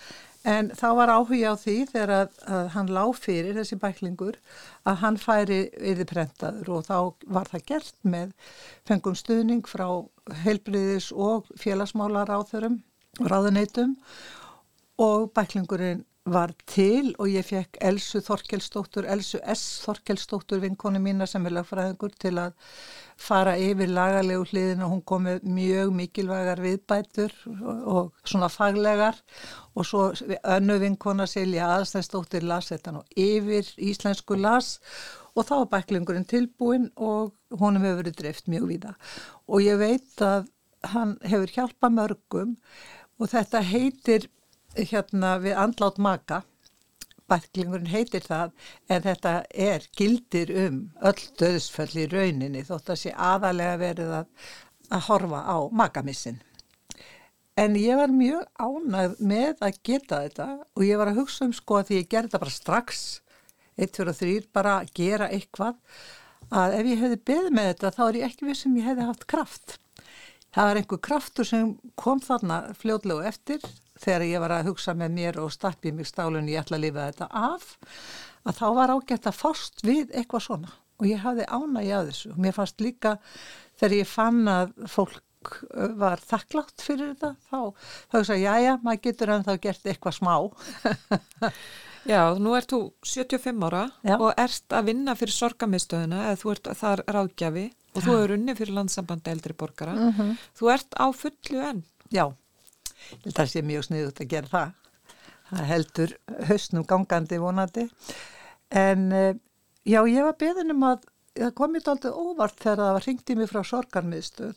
en 0.49 0.71
þá 0.73 0.87
var 0.99 1.13
áhuga 1.13 1.53
á 1.53 1.55
því 1.61 1.75
þegar 1.91 2.13
að, 2.17 2.39
að 2.57 2.71
hann 2.73 2.93
lág 2.97 3.13
fyrir 3.21 3.59
þessi 3.59 3.77
bæklingur 3.83 4.39
að 4.89 4.97
hann 5.03 5.19
færi 5.21 5.61
yfir 5.77 6.09
prentaður. 6.15 6.73
Og 6.79 6.89
þá 6.89 6.97
var 7.37 7.53
það 7.53 7.67
gert 7.69 7.99
með 8.15 8.33
fengum 8.89 9.19
stuðning 9.19 9.69
frá 9.69 9.87
heilbriðis 10.47 11.13
og 11.13 11.53
félagsmálar 11.61 12.33
áþörum 12.33 12.81
og 12.81 12.92
ráðuneytum 13.21 13.97
og 15.03 15.33
bæklingurinn 15.37 16.05
var 16.25 16.53
til 16.71 17.11
og 17.19 17.27
ég 17.27 17.43
fekk 17.43 17.81
Elsu 17.83 18.21
Þorkelsdóttur, 18.23 19.09
Elsu 19.11 19.41
S. 19.43 19.83
Þorkelsdóttur 19.83 20.61
vinkonu 20.63 21.01
mína 21.03 21.27
sem 21.27 21.43
er 21.47 21.57
lagfræðingur 21.57 22.13
til 22.15 22.37
að 22.39 22.53
fara 23.19 23.57
yfir 23.59 23.91
lagalegu 23.91 24.47
hliðin 24.53 24.85
og 24.87 24.93
hún 24.93 25.03
kom 25.03 25.27
með 25.27 25.43
mjög 25.43 25.91
mikilvægar 25.99 26.63
viðbætur 26.63 27.35
og, 27.51 28.13
svona 28.23 28.49
faglegar. 28.53 29.19
Og 29.75 29.89
svo 29.89 30.13
önnu 30.55 30.79
vinkona 30.85 31.27
Silja 31.27 31.73
Aðstæðsdóttir 31.81 32.47
las 32.47 32.71
þetta 32.71 32.95
nú 32.95 33.03
yfir 33.19 33.75
íslensku 33.83 34.39
las. 34.39 34.77
Og 35.35 35.49
þá 35.49 35.55
var 35.57 35.71
bæklingurinn 35.75 36.29
tilbúin 36.29 36.91
og 36.97 37.35
honum 37.59 37.83
hefur 37.83 38.05
verið 38.05 38.19
dreift 38.23 38.51
mjög 38.53 38.71
víða. 38.71 38.95
Og 39.51 39.67
ég 39.67 39.81
veit 39.81 40.23
að 40.23 40.47
hann 40.93 41.17
hefur 41.27 41.51
hjálpað 41.51 41.97
mörgum 41.99 42.57
og 43.21 43.33
þetta 43.33 43.63
heitir 43.67 44.29
hérna 44.77 45.37
við 45.43 45.59
andlátt 45.65 46.01
maka. 46.03 46.43
Bæklingurinn 47.31 47.93
heitir 47.93 48.25
það 48.27 48.53
en 48.93 49.05
þetta 49.05 49.35
er 49.55 49.85
gildir 49.97 50.51
um 50.67 50.79
öll 51.01 51.21
döðsföll 51.41 51.93
í 52.03 52.09
rauninni 52.11 52.65
þótt 52.69 52.93
að 52.93 53.03
sé 53.05 53.13
aðalega 53.17 53.77
verið 53.81 54.17
að, 54.21 54.27
að 54.93 55.07
horfa 55.09 55.45
á 55.49 55.57
makamissin 55.73 56.43
en 57.57 57.77
ég 57.77 57.99
var 58.01 58.13
mjög 58.13 58.47
ánægð 58.57 59.21
með 59.29 59.61
að 59.61 59.79
geta 59.85 60.23
þetta 60.25 60.47
og 60.73 60.85
ég 60.87 61.01
var 61.01 61.11
að 61.11 61.21
hugsa 61.21 61.47
um 61.47 61.53
sko 61.57 61.79
að 61.79 61.91
því 61.91 61.99
ég 61.99 62.09
gerði 62.09 62.31
þetta 62.31 62.43
bara 62.45 62.55
strax 62.55 63.03
1, 63.77 63.93
2 63.93 64.07
og 64.09 64.19
3 64.21 64.33
bara 64.57 64.75
að 64.81 64.93
gera 64.97 65.29
eitthvað 65.33 65.77
að 66.53 66.79
ef 66.79 66.91
ég 66.93 67.03
hefði 67.05 67.21
beð 67.31 67.51
með 67.53 67.69
þetta 67.71 67.93
þá 67.97 68.03
er 68.07 68.19
ég 68.21 68.27
ekki 68.31 68.49
við 68.49 68.59
sem 68.63 68.79
ég 68.81 68.89
hefði 68.89 69.09
haft 69.11 69.29
kraft 69.29 69.77
það 70.53 70.69
var 70.69 70.81
einhver 70.81 71.03
kraftur 71.09 71.49
sem 71.49 71.73
kom 71.99 72.21
þarna 72.23 72.61
fljóðlegu 72.79 73.25
eftir 73.29 73.65
þegar 74.03 74.27
ég 74.29 74.45
var 74.45 74.57
að 74.59 74.71
hugsa 74.71 74.95
með 74.99 75.17
mér 75.17 75.41
og 75.43 75.53
stappið 75.55 75.99
mig 75.99 76.09
stálunni 76.11 76.55
ég 76.55 76.65
ætla 76.65 76.79
að 76.79 76.87
lifa 76.87 77.09
þetta 77.11 77.29
af 77.33 77.67
að 78.43 78.57
þá 78.59 78.67
var 78.79 78.95
ágætt 78.97 79.29
að 79.31 79.39
fást 79.39 79.85
við 79.87 80.09
eitthvað 80.11 80.47
svona. 80.47 80.73
Og 81.03 81.09
ég 81.09 81.23
hafði 81.23 81.47
ánægi 81.51 81.93
að 81.97 82.09
þessu. 82.11 82.33
Og 82.35 82.41
mér 82.43 82.57
fannst 82.57 82.83
líka 82.83 83.13
þegar 83.81 83.95
ég 83.97 84.11
fann 84.11 84.43
að 84.51 84.75
fólk 84.91 85.23
var 85.99 86.21
þakklátt 86.23 86.83
fyrir 86.85 87.15
þetta 87.17 87.33
þá 87.51 87.75
þá 88.13 88.19
hugsa 88.19 88.37
ég, 88.39 88.45
já 88.47 88.63
já, 88.63 88.75
maður 88.85 89.01
getur 89.09 89.33
en 89.35 89.47
þá 89.47 89.57
gert 89.65 89.89
eitthvað 89.91 90.15
smá 90.21 90.35
Já, 92.09 92.35
nú 92.39 92.57
ert 92.59 92.73
þú 92.73 92.81
75 93.07 93.63
ára 93.69 93.85
Já. 94.03 94.17
og 94.19 94.33
ert 94.41 94.75
að 94.75 94.89
vinna 94.91 95.15
fyrir 95.19 95.37
sorgamistöðuna 95.37 96.25
eða 96.29 96.41
þú 96.41 96.53
ert 96.55 96.71
þar 96.81 97.03
ráðgjafi 97.17 97.65
og 97.93 98.07
þú 98.07 98.17
er 98.19 98.35
unni 98.37 98.55
fyrir 98.59 98.75
landsambandi 98.79 99.33
eldri 99.33 99.57
borgara. 99.59 100.11
Þú 100.59 100.73
ert 100.73 100.97
á 100.99 101.07
fullu 101.15 101.63
enn. 101.71 101.83
Já, 102.13 102.27
það 103.29 103.53
sé 103.53 103.63
mjög 103.67 103.87
sniðut 103.89 104.23
að 104.25 104.33
gera 104.35 104.53
það. 104.53 104.75
Það 105.53 105.65
heldur 105.69 106.13
hausnum 106.49 106.87
gangandi 106.89 107.39
vonandi. 107.39 107.87
En 108.73 109.09
eh, 109.13 109.35
já, 109.85 110.01
ég 110.09 110.25
var 110.25 110.39
beðin 110.41 110.73
um 110.73 110.87
að 110.89 111.05
það 111.37 111.55
kom 111.57 111.73
mér 111.73 111.89
aldrei 111.93 112.13
óvart 112.13 112.59
þegar 112.61 112.83
það 112.83 112.95
var 112.97 113.07
ringt 113.07 113.31
í 113.33 113.37
mig 113.39 113.51
frá 113.51 113.63
sorgarmiðstöð 113.65 114.57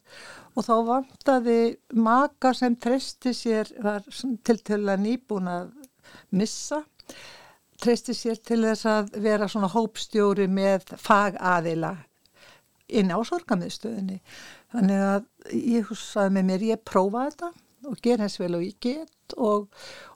og 0.56 0.66
þá 0.66 0.74
vantaði 0.90 1.60
maka 1.96 2.52
sem 2.56 2.76
treysti 2.76 3.32
sér, 3.36 3.72
var 3.84 4.04
til 4.44 4.58
til 4.60 4.82
að 4.84 5.04
nýbúin 5.06 5.48
að 5.52 5.70
missa, 6.36 6.82
treysti 7.82 8.16
sér 8.16 8.40
til 8.40 8.62
þess 8.64 8.88
að 8.90 9.16
vera 9.24 9.48
svona 9.52 9.70
hópstjóri 9.74 10.48
með 10.52 10.96
fagaðila 11.02 11.96
inn 12.88 13.12
á 13.12 13.20
sorgamiðstöðinni. 13.26 14.20
Þannig 14.74 15.06
að 15.10 15.56
ég 15.58 15.88
hugsaði 15.90 16.34
með 16.36 16.50
mér, 16.50 16.66
ég 16.72 16.84
prófa 16.88 17.28
þetta 17.30 17.52
og 17.86 18.02
ger 18.02 18.22
hens 18.24 18.40
vel 18.42 18.56
og 18.58 18.66
ég 18.66 18.78
get 18.82 19.36
og, 19.38 19.68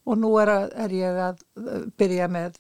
og 0.06 0.20
nú 0.22 0.34
er, 0.42 0.52
að, 0.54 0.68
er 0.86 0.96
ég 0.96 1.22
að 1.26 1.42
uh, 1.62 1.88
byrja 2.00 2.30
með 2.32 2.60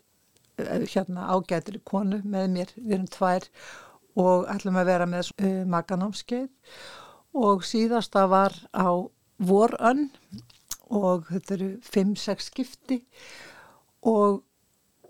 uh, 0.62 0.86
hérna 0.86 1.30
ágætri 1.34 1.82
konu 1.86 2.22
með 2.24 2.50
mér, 2.56 2.74
við 2.78 2.98
erum 2.98 3.12
tvær 3.14 3.48
og 4.20 4.50
ætlum 4.52 4.80
að 4.82 4.92
vera 4.92 5.10
með 5.10 5.32
uh, 5.38 5.62
maganámskeið 5.70 6.50
og 7.40 7.66
síðasta 7.66 8.26
var 8.30 8.56
á 8.74 8.90
vorönn 9.40 10.10
og 10.90 11.30
þetta 11.30 11.56
eru 11.56 11.70
5-6 11.86 12.50
skipti. 12.50 13.04
og 13.06 13.49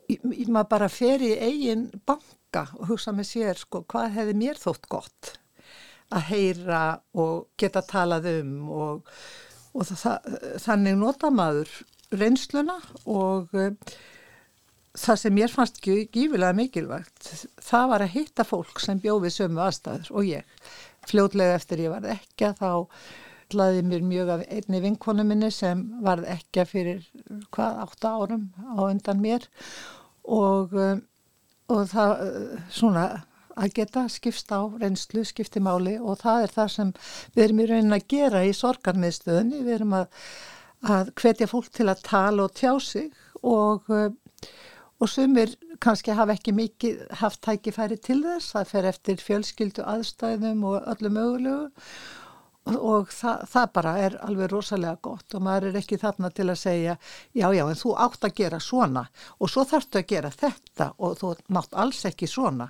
ég- 0.10 0.50
maður 0.50 0.70
bara 0.72 0.90
fer 0.90 1.22
í 1.22 1.34
eigin 1.38 1.88
banka 2.08 2.66
og 2.80 2.88
hugsa 2.94 3.12
með 3.14 3.28
sér 3.30 3.60
sko 3.62 3.84
hvað 3.90 4.16
hefði 4.18 4.38
mér 4.42 4.58
þótt 4.62 4.88
gott 4.90 5.36
að 6.10 6.24
heyra 6.32 6.84
og 7.14 7.48
geta 7.62 7.84
talað 7.86 8.26
um 8.40 8.54
og, 8.74 9.10
og 9.78 9.86
það, 9.86 10.32
þannig 10.64 10.98
nota 10.98 11.30
maður 11.30 11.70
reynsluna 12.18 12.80
og 13.06 13.54
uh, 13.54 13.70
það 14.98 15.20
sem 15.22 15.36
mér 15.38 15.54
fannst 15.54 15.78
gí- 15.86 16.08
gífilega 16.10 16.58
mikilvægt 16.58 17.30
það 17.62 17.90
var 17.94 18.02
að 18.08 18.16
hitta 18.16 18.44
fólk 18.50 18.82
sem 18.82 18.98
bjóði 19.04 19.30
sömu 19.36 19.62
aðstæður 19.68 20.10
og 20.18 20.26
ég. 20.32 20.56
Fljótlega 21.10 21.60
eftir 21.60 21.86
ég 21.86 21.94
var 21.94 22.10
ekki 22.18 22.50
þá 22.58 22.72
laði 23.58 23.86
mér 23.88 24.04
mjög 24.06 24.34
af 24.36 24.44
einni 24.48 24.82
vinkonu 24.84 25.26
minni 25.28 25.52
sem 25.54 25.86
varð 26.06 26.28
ekki 26.30 26.66
fyrir 26.70 27.02
hvað, 27.56 27.82
átta 27.86 28.14
árum 28.20 28.50
á 28.58 28.80
undan 28.90 29.24
mér 29.24 29.48
og, 30.26 30.74
um, 30.74 31.02
og 31.70 31.90
það 31.94 32.14
uh, 32.26 32.62
svona 32.74 33.08
að 33.60 33.74
geta 33.80 34.06
skipst 34.12 34.52
á 34.56 34.62
reynslu, 34.80 35.24
skipti 35.28 35.62
máli 35.64 35.98
og 36.00 36.22
það 36.22 36.46
er 36.46 36.56
það 36.56 36.72
sem 36.76 36.94
við 37.36 37.44
erum 37.46 37.62
í 37.62 37.68
raunin 37.70 37.98
að 37.98 38.08
gera 38.14 38.44
í 38.48 38.54
sorgarmiðstöðunni. 38.56 39.64
Við 39.66 39.76
erum 39.80 39.96
að, 40.00 40.22
að 40.96 41.12
hvetja 41.20 41.50
fólk 41.52 41.72
til 41.76 41.90
að 41.92 42.06
tala 42.08 42.46
og 42.46 42.56
tjá 42.56 42.72
sig 42.84 43.10
og, 43.44 43.90
og 43.90 45.12
sumir 45.12 45.56
kannski 45.84 46.16
hafa 46.16 46.36
ekki 46.36 46.56
mikið 46.56 47.04
haft 47.22 47.42
tækifæri 47.46 48.00
til 48.04 48.22
þess. 48.24 48.54
Það 48.56 48.72
fer 48.74 48.90
eftir 48.94 49.24
fjölskyldu 49.24 49.86
aðstæðum 49.88 50.66
og 50.72 50.90
öllu 50.96 51.14
mögulegu 51.16 51.62
og 52.78 53.12
það, 53.14 53.46
það 53.50 53.70
bara 53.74 53.94
er 54.04 54.18
alveg 54.26 54.52
rosalega 54.52 55.00
gott 55.02 55.36
og 55.36 55.46
maður 55.46 55.70
er 55.70 55.80
ekki 55.82 56.00
þarna 56.02 56.30
til 56.36 56.48
að 56.50 56.60
segja 56.62 56.98
já 57.38 57.48
já 57.56 57.64
en 57.66 57.80
þú 57.80 57.94
átt 58.06 58.28
að 58.28 58.36
gera 58.42 58.60
svona 58.64 59.06
og 59.38 59.52
svo 59.52 59.66
þarftu 59.70 60.02
að 60.02 60.10
gera 60.14 60.34
þetta 60.34 60.92
og 60.98 61.16
þú 61.22 61.32
mátt 61.56 61.74
alls 61.74 62.04
ekki 62.10 62.30
svona. 62.30 62.70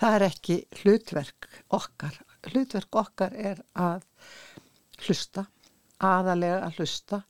Það 0.00 0.16
er 0.16 0.26
ekki 0.30 0.58
hlutverk 0.80 1.48
okkar. 1.76 2.20
Hlutverk 2.50 2.96
okkar 2.96 3.34
er 3.36 3.62
að 3.76 4.04
hlusta 5.04 5.46
aðalega 6.00 6.60
að 6.64 6.78
hlusta 6.80 7.22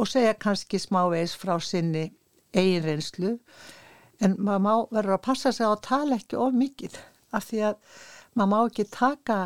og 0.00 0.08
segja 0.08 0.36
kannski 0.40 0.80
smávegis 0.80 1.34
frá 1.36 1.58
sinni 1.62 2.06
eigin 2.54 2.84
reynslu. 2.86 3.34
En 4.22 4.36
maður 4.38 4.88
verður 4.94 5.18
að 5.18 5.26
passa 5.26 5.52
sig 5.52 5.66
á 5.66 5.74
að 5.74 5.84
tala 5.88 6.18
ekki 6.20 6.38
of 6.40 6.54
mikið 6.56 6.96
af 7.34 7.48
því 7.50 7.62
að 7.70 8.00
maður 8.34 8.50
má 8.52 8.58
ekki 8.64 8.86
taka 8.90 9.38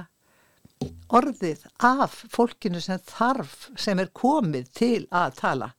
orðið 1.08 1.64
af 1.84 2.22
fólkinu 2.32 2.80
sem 2.84 3.00
þarf, 3.08 3.68
sem 3.80 3.98
er 3.98 4.12
komið 4.12 4.70
til 4.76 5.02
að 5.14 5.36
tala. 5.40 5.70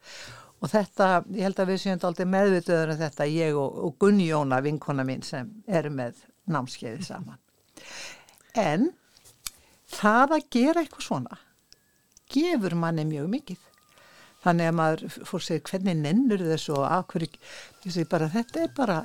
Og 0.59 0.71
þetta, 0.73 1.09
ég 1.31 1.47
held 1.47 1.59
að 1.61 1.69
við 1.71 1.81
séum 1.83 2.01
aldrei 2.09 2.25
meðvitaður 2.27 2.93
um 2.93 2.99
þetta, 2.99 3.27
ég 3.31 3.59
og, 3.59 3.77
og 3.85 3.93
Gunnjóna 4.01 4.59
vinkona 4.65 5.05
mín 5.07 5.23
sem 5.23 5.51
eru 5.67 5.91
með 5.93 6.19
námskeiði 6.51 7.05
saman. 7.07 7.39
En 8.59 8.89
það 9.89 10.35
að 10.35 10.49
gera 10.51 10.83
eitthvað 10.83 11.07
svona 11.07 11.39
gefur 12.29 12.75
manni 12.77 13.05
mjög 13.07 13.29
mikið. 13.31 13.65
Þannig 14.39 14.69
að 14.69 14.75
maður 14.77 15.15
fór 15.27 15.43
sér 15.43 15.63
hvernig 15.67 15.97
nennur 15.99 16.43
þessu 16.43 16.75
og 16.77 16.85
að 16.87 17.07
hverju 17.13 18.05
bara, 18.11 18.29
þetta 18.31 18.61
er 18.63 18.75
bara 18.75 18.99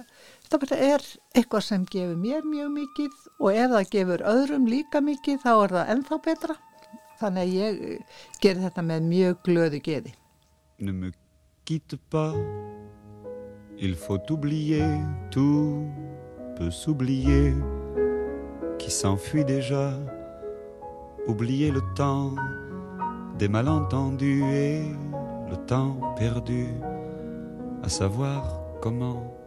bara 0.62 0.76
er 0.76 1.02
eitthvað 1.34 1.64
sem 1.66 1.84
gefur 1.90 2.16
mér 2.20 2.46
mjög 2.46 2.70
mikið 2.74 3.16
og 3.40 3.50
ef 3.52 3.72
það 3.74 3.90
gefur 3.94 4.24
öðrum 4.34 4.68
líka 4.70 5.00
mikið 5.04 5.42
þá 5.42 5.50
er 5.54 5.74
það 5.76 5.92
ennþá 5.94 6.18
betra. 6.28 6.56
Þannig 7.20 7.42
að 7.42 7.54
ég 7.54 7.82
ger 8.42 8.60
þetta 8.62 8.82
með 8.82 9.08
mjög 9.08 9.42
glöðu 9.46 9.80
geði. 9.84 10.14
Ne 10.78 10.92
me 10.92 11.12
quitte 11.64 11.98
pas 12.10 12.34
Il 13.78 13.94
faut 13.94 14.30
oublier 14.30 15.00
Tout 15.30 15.86
peut 16.56 16.70
s'oublier 16.70 17.54
Qui 18.78 18.90
s'enfuit 18.90 19.44
déjà. 19.44 19.92
Oublier 21.26 21.70
le 21.70 21.82
temps 21.96 22.34
Des 23.38 23.48
malentendus 23.48 24.44
Et 24.52 24.82
le 25.50 25.56
temps 25.66 25.96
perdu 26.16 26.66
À 27.82 27.88
savoir 27.88 28.60
comment 28.80 29.43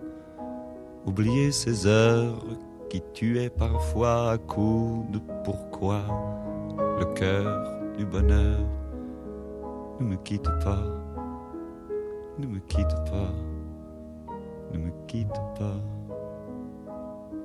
Oublier 1.08 1.54
ces 1.54 1.88
heures 1.88 2.44
qui 2.90 3.02
tuaient 3.14 3.50
parfois 3.50 4.32
à 4.32 4.38
coups 4.38 5.10
de 5.12 5.20
pourquoi 5.46 6.04
le 7.00 7.06
cœur 7.14 7.96
du 7.98 8.06
bonheur 8.06 8.60
ne 10.02 10.06
me 10.06 10.18
quitte 10.18 10.50
pas, 10.64 10.84
ne 12.38 12.46
me 12.46 12.60
quitte 12.60 12.96
pas, 13.10 13.34
ne 14.74 14.78
me 14.78 14.92
quitte 15.08 15.42
pas, 15.58 15.80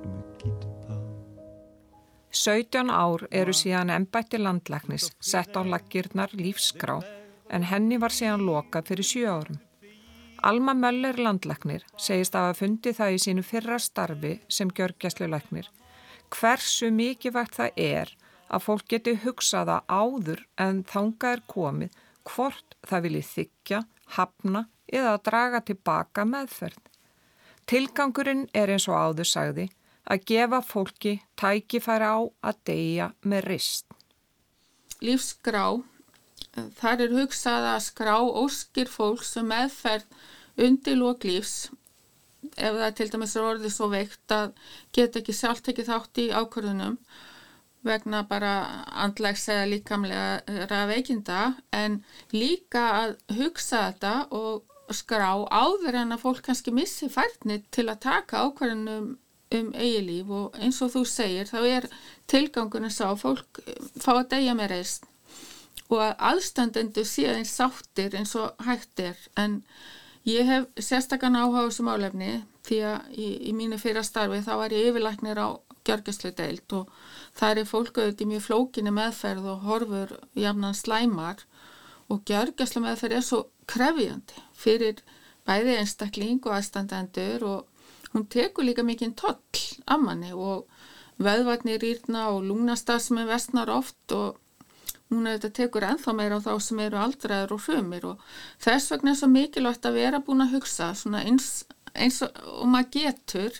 ne 0.03 0.09
me 0.11 0.23
quitte 0.37 0.67
pas. 0.85 1.01
17 2.31 2.89
ár 2.89 3.27
eru 3.31 3.53
síðan 3.53 3.89
ennbætti 3.95 4.37
landlæknis 4.43 5.11
sett 5.21 5.55
á 5.55 5.63
laggirnar 5.63 6.35
lífskrá 6.35 6.99
en 7.49 7.63
henni 7.63 7.95
var 8.01 8.11
síðan 8.11 8.43
lokað 8.43 8.89
fyrir 8.91 9.07
7 9.07 9.29
árum. 9.37 9.59
Alma 10.43 10.73
Möller 10.75 11.15
landlæknir 11.23 11.85
segist 11.95 12.33
að 12.35 12.49
hafa 12.49 12.59
fundið 12.59 12.97
það 12.97 13.13
í 13.15 13.19
sínu 13.23 13.43
fyrra 13.47 13.77
starfi 13.79 14.31
sem 14.51 14.71
gjörgjæslu 14.75 15.29
læknir. 15.31 15.69
Hversu 16.35 16.89
mikilvægt 16.91 17.55
það 17.55 17.79
er 17.79 18.11
að 18.51 18.65
fólk 18.65 18.89
geti 18.91 19.13
hugsaða 19.23 19.77
áður 19.87 20.41
en 20.59 20.81
þanga 20.89 21.31
er 21.37 21.43
komið 21.53 21.95
hvort 22.27 22.75
það 22.89 23.05
vilji 23.05 23.23
þykja, 23.29 23.79
hafna 24.17 24.65
eða 24.91 25.13
að 25.13 25.23
draga 25.29 25.63
tilbaka 25.69 26.27
meðferð. 26.27 26.81
Tilgangurinn 27.63 28.43
er 28.51 28.75
eins 28.75 28.89
og 28.91 28.99
áður 28.99 29.29
sagði 29.31 29.69
að 30.03 30.27
gefa 30.27 30.59
fólki 30.67 31.13
tækifæra 31.39 32.11
á 32.19 32.21
að 32.43 32.59
deyja 32.67 33.09
með 33.23 33.47
rist. 33.47 33.87
Lífsgrá 34.99 35.69
þar 36.79 37.05
er 37.05 37.15
hugsað 37.17 37.69
að 37.73 37.83
skrá 37.87 38.15
óskir 38.21 38.91
fólk 38.91 39.23
sem 39.25 39.45
um 39.45 39.53
meðferð 39.53 40.63
undir 40.67 40.99
lóklífs 40.99 41.55
ef 42.53 42.75
það 42.77 42.95
til 42.97 43.07
dæmis 43.13 43.35
er 43.35 43.47
orðið 43.47 43.73
svo 43.73 43.87
veikt 43.91 44.33
að 44.35 44.51
geta 44.95 45.21
ekki 45.21 45.35
sjálft 45.35 45.69
ekki 45.71 45.85
þátt 45.87 46.21
í 46.21 46.27
ákvörðunum 46.33 46.97
vegna 47.87 48.21
bara 48.27 48.51
andlegs 49.05 49.47
eða 49.51 49.69
líkamlega 49.71 50.83
veikinda 50.91 51.39
en 51.75 52.01
líka 52.35 52.83
að 52.99 53.15
hugsa 53.39 53.87
þetta 53.89 54.13
og 54.37 54.93
skrá 54.93 55.31
áður 55.49 55.97
en 56.03 56.15
að 56.15 56.23
fólk 56.23 56.43
kannski 56.45 56.73
missi 56.75 57.09
færni 57.11 57.61
til 57.73 57.87
að 57.89 58.03
taka 58.05 58.43
ákvörðunum 58.45 59.13
um 59.53 59.73
eigilíf 59.77 60.29
og 60.33 60.59
eins 60.59 60.81
og 60.81 60.93
þú 60.95 61.03
segir 61.07 61.49
þá 61.49 61.59
er 61.69 61.89
tilgangunum 62.29 62.93
sá 62.93 63.11
fólk 63.19 63.61
fá 64.01 64.15
að 64.15 64.29
deyja 64.35 64.55
með 64.57 64.73
reist 64.75 65.09
og 65.91 65.99
að 65.99 66.13
aðstandendu 66.31 67.03
séð 67.07 67.37
eins 67.39 67.53
sáttir 67.57 68.15
eins 68.17 68.33
og 68.39 68.53
hægt 68.65 68.99
er. 69.03 69.19
En 69.37 69.61
ég 70.27 70.47
hef 70.47 70.67
sérstakann 70.79 71.37
áhuga 71.37 71.63
á 71.63 71.67
þessu 71.67 71.85
málefni 71.87 72.33
því 72.63 72.79
að 72.89 73.17
í, 73.19 73.27
í 73.49 73.53
mínu 73.57 73.79
fyrra 73.81 74.03
starfi 74.05 74.43
þá 74.45 74.53
var 74.61 74.75
ég 74.75 74.91
yfirlæknir 74.91 75.41
á 75.41 75.49
gjörgjastlu 75.83 76.31
deilt 76.37 76.75
og 76.77 76.91
það 77.35 77.63
er 77.63 77.67
fólk 77.67 77.97
auðvitað 77.99 78.29
mjög 78.31 78.45
flókinni 78.45 78.93
meðferð 78.95 79.49
og 79.51 79.65
horfur 79.67 80.15
jafnan 80.39 80.77
slæmar. 80.77 81.43
Og 82.11 82.23
gjörgjastlu 82.29 82.83
meðferð 82.83 83.19
er 83.19 83.25
svo 83.25 83.43
krefjandi 83.67 84.43
fyrir 84.57 85.03
bæði 85.47 85.77
einstakling 85.81 86.39
og 86.45 86.55
aðstandendur 86.57 87.45
og 87.47 88.13
hún 88.13 88.27
tekur 88.31 88.67
líka 88.67 88.85
mikinn 88.85 89.15
toll 89.17 89.39
af 89.85 89.99
manni 89.99 90.31
og 90.33 90.67
veðvarnir 91.23 91.83
írna 91.83 92.29
og 92.33 92.45
lúnastar 92.47 93.01
sem 93.01 93.19
er 93.21 93.29
vestnar 93.29 93.71
oft 93.73 94.15
og 94.15 94.39
hún 95.13 95.29
auðvitað 95.29 95.55
tekur 95.59 95.87
enþá 95.87 96.15
meira 96.17 96.41
á 96.41 96.45
þá 96.45 96.53
sem 96.65 96.83
eru 96.83 96.99
aldraður 97.01 97.55
og 97.57 97.65
hrumir 97.67 98.09
og 98.11 98.27
þess 98.63 98.93
vegna 98.93 99.13
er 99.13 99.19
svo 99.21 99.31
mikilvægt 99.31 99.89
að 99.89 99.99
vera 100.01 100.21
búin 100.25 100.45
að 100.45 100.55
hugsa 100.57 100.93
eins, 101.23 101.49
eins 101.93 102.21
og, 102.25 102.39
og 102.61 102.69
maður 102.73 102.93
getur 102.97 103.59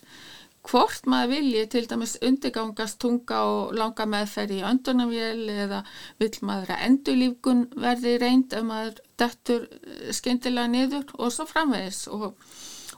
hvort 0.64 1.08
maður 1.10 1.34
vilji 1.34 1.64
til 1.74 1.88
dæmis 1.92 2.14
undirgangast 2.24 3.00
tunga 3.04 3.42
og 3.50 3.74
langa 3.76 4.06
meðferði 4.08 4.62
í 4.62 4.68
öndunarvél 4.68 5.50
eða 5.66 5.82
vil 6.22 6.32
maður 6.48 6.72
að 6.76 6.86
endurlífgun 6.88 7.66
verði 7.84 8.14
reynd 8.22 8.56
ef 8.56 8.64
maður 8.68 9.02
dettur 9.20 9.66
eh, 9.68 10.14
skyndilega 10.16 10.72
niður 10.72 11.12
og 11.18 11.34
svo 11.36 11.46
framvegis. 11.50 12.06
Og, 12.16 12.30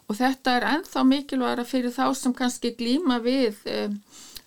og 0.06 0.20
þetta 0.20 0.56
er 0.60 0.68
enþá 0.76 1.06
mikilvægra 1.10 1.66
fyrir 1.66 1.96
þá 1.96 2.06
sem 2.14 2.38
kannski 2.38 2.76
glíma 2.78 3.18
við 3.26 3.58
um, 3.74 3.98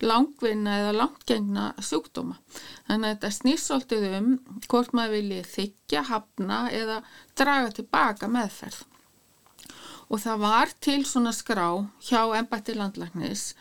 langvinna 0.05 0.77
eða 0.81 0.93
langtgengna 0.97 1.65
sjúkdóma. 1.83 2.37
Þannig 2.87 3.07
að 3.07 3.15
þetta 3.15 3.31
snýssoltið 3.37 4.05
um 4.19 4.29
hvort 4.67 4.93
maður 4.97 5.17
vilji 5.17 5.41
þykja, 5.55 6.05
hafna 6.09 6.61
eða 6.75 7.01
draga 7.39 7.73
tilbaka 7.79 8.31
meðferð. 8.31 8.85
Og 10.09 10.23
það 10.23 10.39
var 10.41 10.71
til 10.81 11.01
svona 11.05 11.31
skrá 11.37 11.67
hjá 12.07 12.21
ennbætti 12.39 12.73
landlagnis 12.73 13.51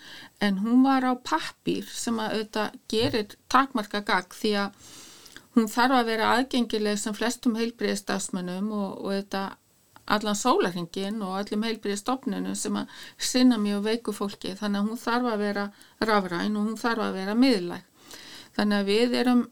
en 0.41 0.63
hún 0.65 0.81
var 0.87 1.05
á 1.05 1.13
pappir 1.21 1.85
sem 1.93 2.17
að 2.23 2.39
auðvitað 2.39 2.79
gerir 2.89 3.35
takmarka 3.53 4.01
gagg 4.01 4.33
því 4.33 4.55
að 4.63 4.89
hún 5.57 5.69
þarf 5.69 5.99
að 5.99 6.09
vera 6.09 6.31
aðgengileg 6.37 7.01
sem 7.03 7.17
flestum 7.17 7.59
heilbriðstafsmönnum 7.59 8.71
og, 8.73 8.89
og 8.97 9.13
auðvitað 9.13 9.57
allan 10.17 10.39
sólarhingin 10.39 11.23
og 11.25 11.39
öllum 11.43 11.65
heilbríði 11.67 12.01
stopninu 12.01 12.55
sem 12.57 12.77
að 12.81 12.93
sinna 13.31 13.59
mjög 13.61 13.85
veiku 13.87 14.15
fólki. 14.17 14.55
Þannig 14.59 14.81
að 14.81 14.89
hún 14.89 15.03
þarf 15.03 15.33
að 15.33 15.43
vera 15.45 15.67
rafræn 16.11 16.57
og 16.57 16.69
hún 16.69 16.81
þarf 16.81 17.05
að 17.07 17.19
vera 17.21 17.37
miðlæg. 17.39 17.85
Þannig 18.59 18.79
að 18.79 18.93
við 18.93 19.19
erum 19.23 19.43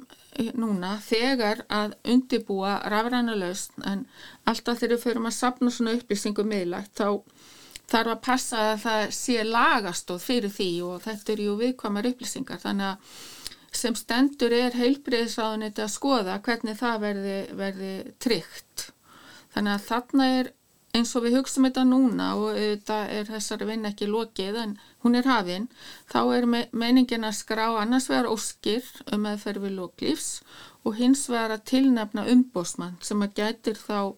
núna 0.56 0.96
þegar 1.04 1.62
að 1.72 1.94
undibúa 2.12 2.78
rafræna 2.92 3.36
lausn 3.38 3.86
en 3.88 4.02
alltaf 4.44 4.80
þegar 4.80 4.96
við 4.96 5.04
förum 5.04 5.28
að 5.30 5.38
sapna 5.38 5.72
svona 5.72 5.94
upplýsingum 5.96 6.50
miðlægt 6.50 6.98
þá 6.98 7.08
þarf 7.86 8.12
að 8.12 8.20
passa 8.26 8.64
að 8.72 8.82
það 8.82 9.04
sé 9.16 9.38
lagastóð 9.46 10.20
fyrir 10.24 10.52
því 10.52 10.70
og 10.88 11.00
þetta 11.06 11.32
eru 11.32 11.48
jú 11.48 11.56
viðkvamar 11.62 12.10
upplýsingar. 12.10 12.60
Þannig 12.64 12.90
að 12.90 13.16
sem 13.76 13.96
stendur 13.98 14.54
er 14.56 14.76
heilbriðisráðuniti 14.76 15.84
að 15.84 15.92
skoða 15.92 16.38
hvernig 16.44 16.78
það 16.80 17.00
verði, 17.02 17.38
verði 17.58 17.94
tryggt 18.22 18.90
Þannig 19.56 19.72
að 19.72 19.84
þarna 19.88 20.28
er 20.36 20.52
eins 20.96 21.12
og 21.16 21.24
við 21.26 21.36
hugsaum 21.38 21.66
þetta 21.66 21.84
núna 21.88 22.26
og 22.38 22.56
þetta 22.56 22.96
er 23.12 23.28
þessari 23.28 23.68
vinn 23.68 23.88
ekki 23.88 24.08
lokið 24.08 24.58
en 24.62 24.74
hún 25.04 25.18
er 25.18 25.28
hafinn, 25.28 25.68
þá 26.12 26.20
er 26.36 26.46
me 26.52 26.60
meiningin 26.72 27.26
að 27.26 27.38
skrá 27.40 27.66
annars 27.80 28.08
vegar 28.10 28.28
óskir 28.30 28.86
um 29.12 29.24
meðferð 29.26 29.66
við 29.66 29.76
loklífs 29.80 30.28
og 30.84 31.00
hins 31.00 31.26
vegar 31.32 31.56
að 31.56 31.66
tilnefna 31.72 32.26
umbósmann 32.32 33.00
sem 33.04 33.24
að 33.24 33.40
gætir 33.40 33.80
þá 33.80 34.12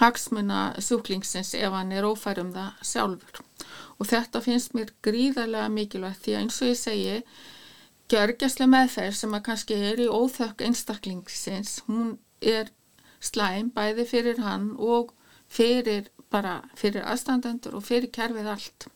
hagsmuna 0.00 0.60
sjúklingsins 0.80 1.54
ef 1.58 1.74
hann 1.74 1.92
er 1.92 2.06
ófærum 2.08 2.52
það 2.54 2.84
sjálfur. 2.90 3.42
Og 4.00 4.08
þetta 4.08 4.42
finnst 4.44 4.76
mér 4.76 4.92
gríðarlega 5.04 5.70
mikilvægt 5.72 6.24
því 6.24 6.36
að 6.36 6.44
eins 6.44 6.60
og 6.62 6.70
ég 6.70 6.78
segi, 6.80 7.16
gjörgjastlega 8.12 8.72
meðferð 8.72 9.18
sem 9.18 9.36
að 9.36 9.44
kannski 9.48 9.80
er 9.90 10.02
í 10.02 10.08
óþökk 10.08 10.64
einstaklingsins, 10.66 11.80
hún 11.88 12.16
er 12.40 12.72
slæm 13.22 13.70
bæði 13.76 14.06
fyrir 14.08 14.42
hann 14.42 14.72
og 14.78 15.14
fyrir 15.52 16.10
bara 16.32 16.60
fyrir 16.78 17.06
aðstandendur 17.06 17.76
og 17.78 17.86
fyrir 17.86 18.10
kerfið 18.14 18.50
allt. 18.54 18.88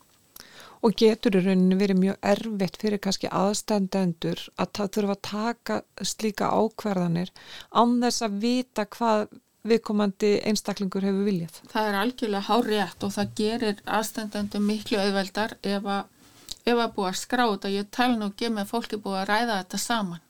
Og 0.85 0.93
getur 0.97 1.39
í 1.39 1.41
rauninni 1.41 1.77
verið 1.77 1.99
mjög 2.03 2.17
erfitt 2.31 2.77
fyrir 2.81 3.01
kannski 3.01 3.29
aðstandendur 3.33 4.43
að 4.61 4.73
það 4.77 4.91
þurfa 4.97 5.15
að 5.15 5.23
taka 5.31 5.77
slíka 6.05 6.51
ákverðanir 6.53 7.31
án 7.73 7.97
þess 8.03 8.25
að 8.27 8.39
vita 8.43 8.85
hvað 8.93 9.27
viðkomandi 9.67 10.31
einstaklingur 10.47 11.05
hefur 11.07 11.25
viljað. 11.27 11.57
Það 11.71 11.89
er 11.89 11.97
algjörlega 12.01 12.47
hárétt 12.47 13.03
og 13.03 13.13
það 13.15 13.33
gerir 13.41 13.81
aðstandendum 13.97 14.67
miklu 14.69 14.99
auðveldar 15.01 15.57
ef 15.65 15.89
að, 15.97 16.03
ef 16.63 16.77
að 16.77 16.93
búa 16.95 17.11
að 17.11 17.19
skrá 17.23 17.45
þetta. 17.45 17.73
Ég 17.73 17.89
tel 17.97 18.11
nú 18.15 18.29
ekki 18.31 18.51
með 18.53 18.71
fólki 18.71 19.01
búið 19.01 19.21
að 19.23 19.29
ræða 19.31 19.61
þetta 19.61 19.81
saman. 19.83 20.23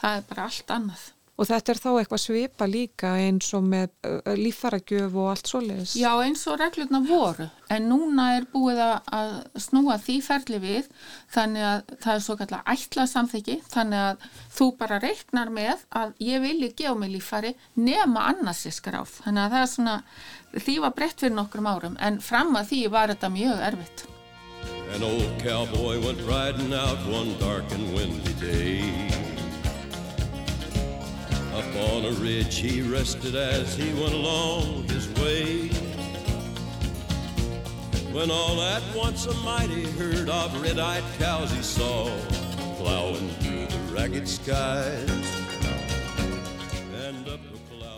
Það 0.00 0.16
er 0.16 0.28
bara 0.30 0.46
allt 0.46 0.74
annað. 0.76 1.04
Og 1.40 1.48
þetta 1.48 1.72
er 1.72 1.78
þá 1.80 1.88
eitthvað 1.94 2.20
svipa 2.20 2.66
líka 2.68 3.10
eins 3.16 3.46
og 3.56 3.64
með 3.64 3.94
uh, 4.04 4.32
lífaragjöf 4.36 5.14
og 5.16 5.30
allt 5.30 5.48
svoleiðis? 5.48 5.94
Já, 5.96 6.10
eins 6.20 6.42
og 6.50 6.58
reglurna 6.60 7.00
voru. 7.06 7.46
En 7.72 7.86
núna 7.88 8.26
er 8.36 8.44
búið 8.52 8.80
að 8.84 9.32
snúa 9.64 9.96
því 10.02 10.18
ferli 10.26 10.60
við 10.60 10.90
þannig 11.32 11.64
að 11.64 11.94
það 12.04 12.12
er 12.12 12.24
svo 12.26 12.36
kallar 12.42 12.66
ætla 12.74 13.06
samþyggi 13.08 13.56
þannig 13.72 14.04
að 14.10 14.26
þú 14.58 14.68
bara 14.82 15.00
reiknar 15.00 15.52
með 15.54 15.86
að 16.02 16.12
ég 16.26 16.44
vilji 16.44 16.72
gefa 16.82 16.96
mig 17.00 17.14
lífari 17.14 17.54
nema 17.80 18.26
annars 18.34 18.66
ég 18.68 18.76
skráð. 18.76 19.16
Þannig 19.24 19.46
að 19.46 19.54
það 19.56 19.64
er 19.64 19.72
svona, 19.74 19.98
því 20.58 20.78
var 20.84 20.96
breytt 20.98 21.24
fyrir 21.24 21.38
nokkrum 21.38 21.70
árum 21.72 21.96
en 22.04 22.20
fram 22.20 22.52
að 22.60 22.74
því 22.74 22.82
var 22.92 23.14
þetta 23.14 23.32
mjög 23.38 23.64
erfitt. 23.70 24.04
An 24.92 25.06
old 25.06 25.40
cowboy 25.40 26.02
went 26.04 26.20
riding 26.28 26.74
out 26.74 27.00
one 27.08 27.32
dark 27.38 27.64
and 27.72 27.94
windy 27.94 28.34
day 28.42 29.09
Up 31.60 31.76
on 31.92 32.06
a 32.06 32.12
ridge 32.24 32.56
he 32.56 32.80
rested 32.80 33.34
as 33.34 33.76
he 33.76 33.92
went 34.00 34.14
along 34.14 34.88
his 34.88 35.06
way. 35.20 35.68
When 38.14 38.30
all 38.30 38.62
at 38.62 38.82
once 38.96 39.26
a 39.26 39.34
mighty 39.44 39.84
herd 39.98 40.30
of 40.30 40.48
red-eyed 40.62 41.04
cows 41.18 41.50
he 41.52 41.62
saw 41.62 42.08
Plowing 42.78 43.28
through 43.40 43.66
the 43.66 43.80
ragged 43.94 44.26
skies. 44.26 45.10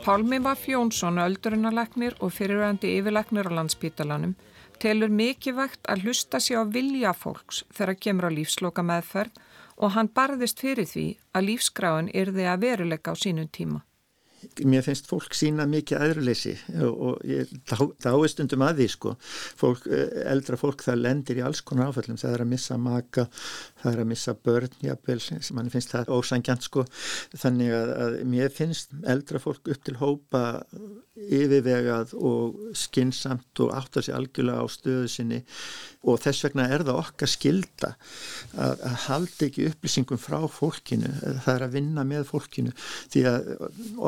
Pálmi 0.02 0.42
Vaff 0.42 0.66
Jónsson, 0.66 1.22
öldurinnalegnir 1.22 2.18
og 2.18 2.34
fyrirvægandi 2.34 2.96
yfirlegnir 2.98 3.46
á 3.46 3.52
landspítalanum 3.60 4.34
telur 4.82 5.14
mikið 5.22 5.54
vægt 5.60 5.86
að 5.86 6.08
hlusta 6.08 6.42
sér 6.42 6.66
á 6.66 6.72
vilja 6.74 7.14
fólks 7.14 7.62
þegar 7.70 8.00
kemur 8.02 8.26
á 8.26 8.30
lífsloka 8.34 8.82
meðferð 8.82 9.38
og 9.76 9.94
hann 9.96 10.10
barðist 10.12 10.60
fyrir 10.62 10.88
því 10.88 11.06
að 11.32 11.48
lífskráin 11.48 12.12
yrði 12.12 12.46
að 12.50 12.62
veruleika 12.66 13.12
á 13.12 13.16
sínum 13.16 13.48
tíma. 13.48 13.82
Mér 14.66 14.82
finnst 14.82 15.06
fólk 15.06 15.36
sína 15.38 15.68
mikið 15.70 16.00
aðruleysi 16.02 16.52
og, 16.82 16.94
og 17.06 17.26
ég 17.28 17.50
dáist 18.02 18.40
undum 18.42 18.64
að 18.66 18.80
því 18.80 18.86
sko. 18.90 19.12
Fólk, 19.60 19.86
eh, 19.86 20.24
eldra 20.32 20.58
fólk 20.58 20.82
það 20.82 21.02
lendir 21.04 21.38
í 21.38 21.44
alls 21.46 21.62
konar 21.62 21.92
áföllum, 21.92 22.18
það 22.18 22.34
er 22.34 22.44
að 22.44 22.50
missa 22.50 22.78
maka, 22.80 23.28
það 23.82 23.92
er 23.92 24.02
að 24.02 24.10
missa 24.12 24.34
börn, 24.48 24.76
jafnvel, 24.86 25.18
sem 25.22 25.56
mann 25.58 25.70
finnst 25.72 25.94
það 25.94 26.12
ósangjant 26.16 26.66
sko. 26.68 26.86
Þannig 27.34 27.76
að, 27.76 27.94
að 28.04 28.18
mér 28.32 28.52
finnst 28.54 28.94
eldra 29.14 29.42
fólk 29.42 29.72
upp 29.72 29.86
til 29.86 29.98
hópa 30.00 30.44
yfirvegað 31.12 32.14
og 32.16 32.72
skinsamt 32.78 33.60
og 33.60 33.72
átt 33.76 33.98
að 34.00 34.06
sé 34.06 34.14
algjörlega 34.16 34.64
á 34.64 34.66
stöðu 34.72 35.10
sinni 35.12 35.40
og 36.08 36.16
þess 36.24 36.46
vegna 36.46 36.64
er 36.72 36.84
það 36.86 37.00
okkar 37.02 37.30
skilda 37.30 37.90
að, 38.56 38.80
að 38.80 38.96
halda 39.04 39.46
ekki 39.46 39.66
upplýsingum 39.68 40.20
frá 40.20 40.38
fólkinu, 40.50 41.12
það 41.44 41.52
er 41.52 41.66
að 41.66 41.76
vinna 41.76 42.06
með 42.08 42.24
fólkinu 42.30 42.72
því 43.12 43.24
að 43.28 43.52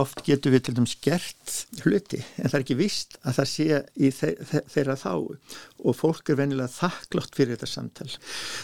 oft 0.01 0.25
getur 0.25 0.57
við 0.57 0.65
til 0.65 0.77
dæmis 0.79 0.97
gert 1.05 1.59
hluti 1.85 2.23
en 2.25 2.49
það 2.49 2.57
er 2.57 2.65
ekki 2.65 2.79
vist 2.81 3.19
að 3.21 3.39
það 3.39 3.51
sé 3.53 3.69
í 3.95 4.13
þe 4.15 4.33
þe 4.49 4.65
þeirra 4.73 4.97
þá 5.05 5.13
og 5.85 5.97
fólk 5.99 6.33
er 6.33 6.39
venilega 6.41 6.73
þakklátt 6.73 7.37
fyrir 7.37 7.59
þetta 7.59 7.69
samtal. 7.69 8.09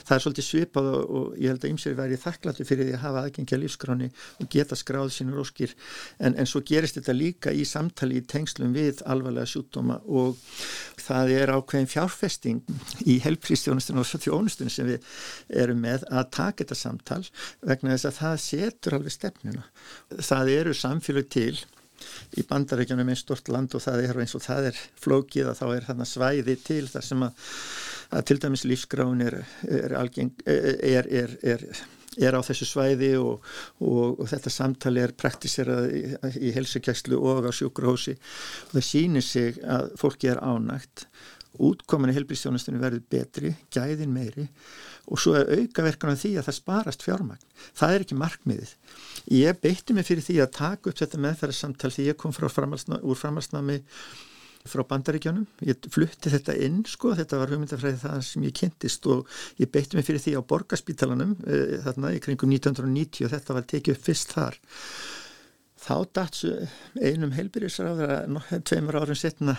Það 0.09 0.14
er 0.16 0.25
svolítið 0.25 0.46
svipað 0.46 0.90
og, 0.94 1.00
og 1.05 1.39
ég 1.41 1.53
held 1.53 1.65
að 1.65 1.73
ymsir 1.73 1.97
væri 1.99 2.19
þakkláttu 2.21 2.67
fyrir 2.69 2.89
því 2.89 2.97
að 2.97 3.05
hafa 3.05 3.25
aðgengja 3.25 3.61
lífskráni 3.61 4.11
og 4.41 4.51
geta 4.53 4.79
skráð 4.79 5.13
sínur 5.15 5.43
óskir 5.43 5.75
en, 6.19 6.35
en 6.35 6.49
svo 6.49 6.63
gerist 6.67 6.99
þetta 6.99 7.17
líka 7.17 7.55
í 7.55 7.65
samtali 7.69 8.21
í 8.21 8.27
tengslum 8.31 8.75
við 8.77 9.03
alvarlega 9.11 9.49
sjúkdóma 9.51 10.01
og 10.07 10.39
það 11.01 11.35
er 11.39 11.55
ákveðin 11.57 11.91
fjárfesting 11.91 12.63
í 13.07 13.19
helprístjónustinu 13.25 14.05
og 14.05 14.25
þjónustinu 14.27 14.73
sem 14.73 14.89
við 14.91 15.11
erum 15.63 15.83
með 15.83 16.07
að 16.11 16.31
taka 16.37 16.63
þetta 16.63 16.79
samtal 16.79 17.23
vegna 17.67 17.97
þess 17.97 18.11
að 18.11 18.19
það 18.21 18.41
setur 18.45 18.97
alveg 18.99 19.15
stefnuna. 19.15 19.67
Það 20.21 20.55
eru 20.57 20.75
samfélag 20.77 21.31
til 21.33 21.55
í 22.39 22.45
bandarækjunum 22.49 23.13
einn 23.13 23.21
stort 23.21 23.49
land 23.53 23.75
og 23.77 23.85
það 23.85 24.05
er 24.09 24.21
eins 24.23 24.37
og 24.39 24.45
það 24.45 24.73
er 24.73 24.83
flókið 25.05 25.53
að 25.53 25.63
þá 25.63 25.65
er 25.69 25.89
þarna 25.89 26.09
svæði 26.09 26.59
til 26.65 26.83
þar 26.91 27.07
sem 27.07 27.25
að, 27.27 27.49
að 28.19 28.29
til 28.31 28.39
dæmis 28.45 28.67
lífsgrán 28.69 29.25
er, 29.27 29.41
er, 29.69 29.97
algeng, 30.01 30.35
er, 30.47 31.11
er 31.11 31.67
er 32.19 32.35
á 32.35 32.41
þessu 32.43 32.67
svæði 32.67 33.11
og, 33.21 33.45
og, 33.79 34.21
og 34.21 34.29
þetta 34.31 34.53
samtali 34.53 35.03
er 35.05 35.15
praktiserað 35.19 35.91
í, 35.95 36.03
í 36.49 36.55
helsukæslu 36.57 37.19
og 37.19 37.47
á 37.47 37.53
sjúkrahósi 37.55 38.17
og 38.17 38.73
það 38.75 38.87
sýnir 38.89 39.27
sig 39.27 39.61
að 39.63 39.93
fólki 40.01 40.33
er 40.33 40.43
ánægt. 40.43 41.07
Útkominni 41.61 42.15
helbriðstjónastunni 42.17 42.81
verður 42.83 43.07
betri, 43.11 43.55
gæðin 43.75 44.13
meiri 44.15 44.47
og 45.07 45.21
svo 45.21 45.35
er 45.39 45.51
aukaverkan 45.57 46.13
af 46.13 46.23
því 46.23 46.33
að 46.39 46.49
það 46.49 46.59
sparast 46.59 47.05
fjármagn. 47.07 47.45
Það 47.79 47.95
er 47.95 48.05
ekki 48.05 48.19
markmiðið. 48.21 48.73
Ég 49.37 49.61
beitti 49.63 49.97
mig 49.97 50.09
fyrir 50.09 50.27
því 50.27 50.41
að 50.45 50.57
taka 50.59 50.91
upp 50.91 50.99
þetta 51.01 51.23
meðferðarsamtal 51.27 51.93
því 51.95 52.09
ég 52.11 52.19
kom 52.21 52.35
framhalsna, 52.37 53.01
úr 53.03 53.21
framhalsnami 53.21 53.79
frá 54.69 54.83
bandaríkjónum. 54.85 55.47
Ég 55.65 55.89
flutti 55.93 56.33
þetta 56.33 56.57
inn 56.61 56.83
sko, 56.89 57.15
þetta 57.17 57.41
var 57.41 57.55
hugmyndafræði 57.55 58.03
það 58.03 58.19
sem 58.29 58.45
ég 58.45 58.59
kynntist 58.61 59.09
og 59.09 59.41
ég 59.61 59.71
beitti 59.73 59.97
mig 59.97 60.05
fyrir 60.05 60.21
því 60.21 60.37
á 60.37 60.49
borgarspítalanum 60.53 61.33
e, 61.47 61.63
þarna 61.87 62.13
í 62.13 62.21
kringum 62.21 62.53
1990 62.53 63.25
og 63.25 63.33
þetta 63.33 63.57
var 63.57 63.67
tekið 63.73 63.97
upp 63.97 64.05
fyrst 64.11 64.37
þar 64.37 64.61
þá 65.81 65.95
datsu 66.17 66.51
einum 67.01 67.33
heilbyrjusráður 67.35 68.13
tveimur 68.69 68.99
árum 69.01 69.17
setna 69.19 69.57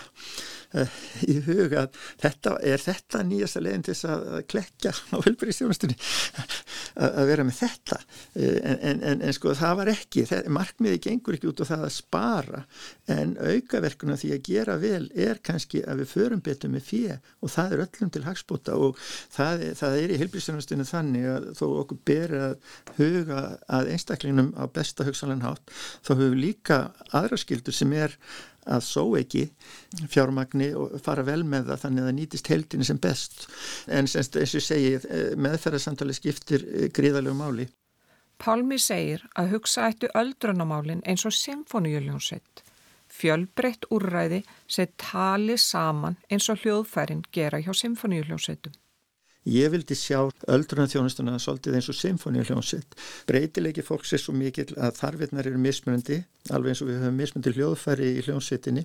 í 1.28 1.38
huga 1.46 1.86
að 1.86 1.98
þetta 2.22 2.54
er 2.72 2.82
þetta 2.82 3.22
nýjasta 3.26 3.62
leginn 3.64 3.84
til 3.86 3.94
þess 3.94 4.08
að 4.12 4.44
klekja 4.52 4.92
á 4.94 5.16
heilbyrjusjónastunni 5.26 5.96
að 7.02 7.30
vera 7.32 7.46
með 7.48 7.58
þetta? 7.58 7.98
Uh, 8.36 8.58
en, 8.62 9.02
en, 9.02 9.24
en 9.26 9.36
sko 9.36 9.56
það 9.58 9.78
var 9.80 9.92
ekki 9.92 10.24
markmiði 10.52 11.02
gengur 11.08 11.38
ekki 11.38 11.50
út 11.50 11.64
á 11.66 11.70
það 11.72 11.86
að 11.88 11.94
spara 11.96 12.62
en 13.10 13.34
aukaverkuna 13.40 14.18
því 14.20 14.32
að 14.36 14.44
gera 14.46 14.78
vel 14.82 15.04
er 15.18 15.42
kannski 15.44 15.82
að 15.82 16.04
við 16.04 16.12
förum 16.14 16.44
betur 16.44 16.72
með 16.72 16.86
fjö 16.92 17.18
og 17.42 17.52
það 17.56 17.76
er 17.76 17.84
öllum 17.86 18.14
til 18.14 18.24
hagspóta 18.28 18.78
og 18.78 19.02
það, 19.02 19.66
það 19.80 19.98
er 19.98 20.14
í 20.14 20.20
heilbyrjusjónastunni 20.22 20.88
þannig 20.88 21.28
að 21.34 21.50
þó 21.58 21.66
okkur 21.82 22.02
ber 22.06 22.36
að 22.38 22.56
huga 23.00 23.42
að 23.72 23.92
einstaklingnum 23.96 24.52
á 24.54 24.64
besta 24.70 25.06
hugsalann 25.06 25.44
hátt 25.44 25.74
þá 26.06 26.12
þá 26.12 26.20
höfum 26.20 26.34
við 26.34 26.42
líka 26.42 26.78
aðra 27.16 27.38
skildur 27.40 27.76
sem 27.76 27.92
er 27.96 28.16
að 28.66 28.82
só 28.86 29.04
ekki 29.18 29.44
fjármagni 30.10 30.72
og 30.78 30.98
fara 31.02 31.24
vel 31.26 31.42
með 31.44 31.70
það 31.70 31.84
þannig 31.84 32.02
að 32.02 32.08
það 32.08 32.18
nýtist 32.18 32.50
heldinu 32.52 32.88
sem 32.88 33.00
best 33.02 33.46
en 33.88 34.10
semst 34.10 34.36
eins 34.38 34.56
og 34.58 34.66
segi 34.66 34.92
eh, 34.98 35.32
meðferðarsamtali 35.36 36.16
skiptir 36.16 36.66
eh, 36.66 36.90
gríðalegu 36.94 37.38
máli. 37.38 37.68
Pálmi 38.42 38.78
segir 38.82 39.22
að 39.38 39.56
hugsa 39.56 39.86
ættu 39.90 40.10
öldrunamálin 40.18 41.02
eins 41.06 41.26
og 41.28 41.34
symfóniuljónsett 41.36 42.64
fjölbreytt 43.12 43.88
úrræði 43.92 44.42
sem 44.70 44.90
tali 45.00 45.58
saman 45.60 46.16
eins 46.32 46.48
og 46.52 46.62
hljóðfærin 46.62 47.24
gera 47.34 47.60
hjá 47.62 47.72
symfóniuljónsettum. 47.76 48.72
Ég 49.42 49.72
vildi 49.72 49.96
sjá 49.98 50.20
öldruna 50.54 50.86
þjónustuna 50.86 51.32
svolítið 51.42 51.74
eins 51.74 51.88
og 51.90 51.96
symfóníu 51.98 52.44
hljómsveit. 52.46 52.94
Breytilegi 53.26 53.82
fólks 53.82 54.12
er 54.14 54.20
svo 54.22 54.34
mikil 54.38 54.68
að 54.76 55.00
þarfinnar 55.00 55.48
eru 55.50 55.58
mismunandi, 55.58 56.20
alveg 56.54 56.70
eins 56.70 56.82
og 56.84 56.90
við 56.92 57.00
höfum 57.02 57.18
mismundi 57.18 57.54
hljóðfæri 57.56 58.10
í 58.12 58.22
hljómsveitinni. 58.28 58.84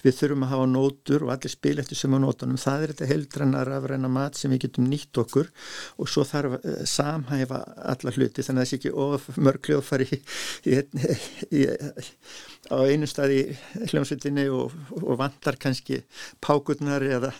Við 0.00 0.16
þurfum 0.16 0.46
að 0.46 0.52
hafa 0.54 0.70
nótur 0.72 1.26
og 1.26 1.34
allir 1.34 1.52
spil 1.52 1.74
eftir 1.82 2.00
sem 2.00 2.16
á 2.16 2.18
nótunum. 2.24 2.56
Það 2.62 2.86
er 2.86 2.94
þetta 2.94 3.10
heldranna 3.12 3.66
rafræna 3.68 4.12
mat 4.16 4.40
sem 4.40 4.54
við 4.54 4.64
getum 4.64 4.88
nýtt 4.88 5.20
okkur 5.20 5.52
og 6.00 6.08
svo 6.08 6.24
þarf 6.28 6.56
eh, 6.62 6.80
samhæfa 6.88 7.60
alla 7.92 8.16
hluti 8.16 8.46
þannig 8.46 8.64
að 8.64 8.64
það 8.64 8.72
sé 8.72 8.80
ekki 8.80 8.94
of 9.04 9.28
mörg 9.36 9.68
hljóðfæri 9.68 10.08
í, 10.08 10.22
í, 10.72 10.80
í, 11.52 11.66
á 12.68 12.78
einu 12.84 13.08
staði 13.08 13.42
hljómsveitinni 13.90 14.46
og, 14.52 14.74
og 15.00 15.18
vantar 15.20 15.58
kannski 15.60 16.02
pákurnar 16.44 17.04
eða 17.04 17.32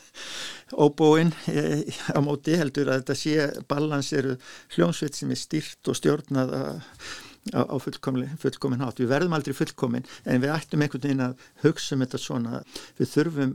óbóin 0.72 1.32
eh, 1.52 1.84
á 2.12 2.18
móti 2.24 2.56
heldur 2.58 2.92
að 2.92 3.02
þetta 3.02 3.18
sé 3.18 3.48
balans 3.68 4.12
eru 4.16 4.36
hljómsveit 4.76 5.18
sem 5.18 5.32
er 5.32 5.40
styrt 5.40 5.90
og 5.90 5.98
stjórnað 5.98 6.54
á, 6.54 7.62
á 7.64 7.76
fullkomin 7.80 8.84
hátt. 8.84 9.00
Við 9.00 9.12
verðum 9.12 9.36
aldrei 9.36 9.56
fullkomin 9.56 10.08
en 10.24 10.42
við 10.42 10.54
ættum 10.54 10.84
einhvern 10.84 11.04
veginn 11.04 11.28
að 11.28 11.44
hugsa 11.64 11.96
um 11.96 12.04
þetta 12.04 12.22
svona. 12.22 12.62
Við 12.98 13.12
þurfum 13.14 13.54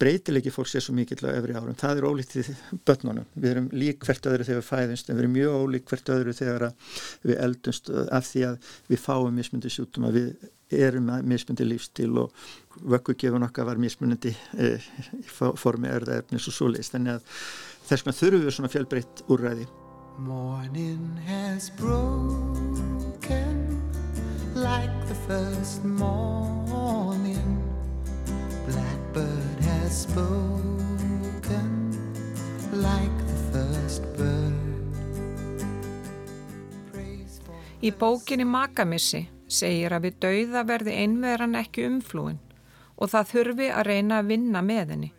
breytilegi 0.00 0.52
fólks 0.52 0.74
er 0.78 0.84
svo 0.84 0.94
mikill 0.96 1.20
á 1.28 1.36
öfri 1.36 1.56
árum. 1.56 1.76
Það 1.76 1.98
er 2.00 2.06
ólíkt 2.08 2.38
í 2.40 2.44
börnunum. 2.88 3.26
Við 3.34 3.50
erum 3.50 3.66
lík 3.74 4.06
hvert 4.06 4.30
öðru 4.30 4.46
þegar 4.48 4.62
við 4.62 4.70
fæðumst 4.70 5.10
en 5.10 5.18
við 5.18 5.24
erum 5.24 5.34
mjög 5.36 5.58
ólík 5.60 5.90
hvert 5.90 6.12
öðru 6.14 6.36
þegar 6.38 6.64
við 7.26 7.42
eldumst 7.44 7.92
af 8.08 8.30
því 8.30 8.46
að 8.48 8.72
við 8.88 9.04
fáum 9.04 9.36
mismundi 9.36 9.72
sjútum 9.72 10.08
að 10.08 10.18
við 10.20 10.48
erum 10.70 11.08
með 11.10 11.26
mismundi 11.32 11.66
lífstíl 11.66 12.12
og 12.22 12.34
vökkugefun 12.90 13.46
okkar 13.46 13.66
var 13.68 13.80
mismunandi 13.82 14.32
e, 14.58 14.72
í 15.18 15.26
formi 15.30 15.90
erðaefnis 15.90 16.48
og 16.50 16.54
svo 16.56 16.70
leist. 16.70 16.94
Þannig 16.94 17.18
að 17.18 17.22
þess 17.88 18.04
vegna 18.04 18.18
þurfum 18.20 18.44
við 18.46 18.56
svona 18.56 18.72
fjölbreytt 18.74 19.24
úrræði. 19.28 19.66
Morning 20.20 21.18
has 21.26 21.70
broken 21.70 22.70
like 24.54 25.08
the 25.08 25.14
first 25.26 25.84
morning 25.84 27.62
Blackbird 28.66 29.60
has 29.64 30.02
spoken 30.02 31.70
like 32.72 33.16
the 33.26 33.38
first 33.52 34.02
bird 34.18 34.70
Í 37.80 37.90
bókinni 37.96 38.44
Makamissi 38.44 39.22
segir 39.50 39.92
að 39.94 40.06
við 40.06 40.18
dauða 40.24 40.64
verði 40.68 40.96
einveran 41.02 41.58
ekki 41.58 41.86
umflúin 41.88 42.38
og 43.00 43.12
það 43.12 43.30
þurfi 43.32 43.68
að 43.72 43.86
reyna 43.88 44.20
að 44.20 44.30
vinna 44.34 44.62
með 44.62 44.94
henni. 44.94 45.12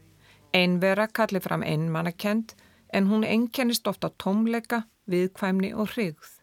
Einvera 0.53 1.07
kallir 1.07 1.43
fram 1.43 1.63
einmannakend 1.63 2.53
en 2.93 3.07
hún 3.07 3.23
enkennist 3.25 3.87
ofta 3.87 4.11
tómleika, 4.21 4.83
viðkvæmni 5.09 5.71
og 5.73 5.93
hrigð. 5.95 6.37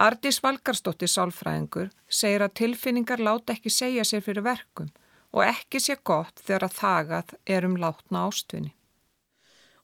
Ardís 0.00 0.40
Valgarsdóttir 0.42 1.10
Sálfræðingur 1.10 1.90
segir 2.08 2.44
að 2.44 2.56
tilfinningar 2.62 3.22
láta 3.22 3.54
ekki 3.56 3.72
segja 3.72 4.04
sér 4.06 4.24
fyrir 4.24 4.46
verkum 4.46 4.90
og 5.30 5.44
ekki 5.46 5.80
sé 5.82 5.96
gott 6.04 6.42
þegar 6.42 6.66
að 6.66 6.76
þagað 6.78 7.34
er 7.46 7.66
um 7.68 7.76
látna 7.80 8.26
ástvinni. 8.28 8.74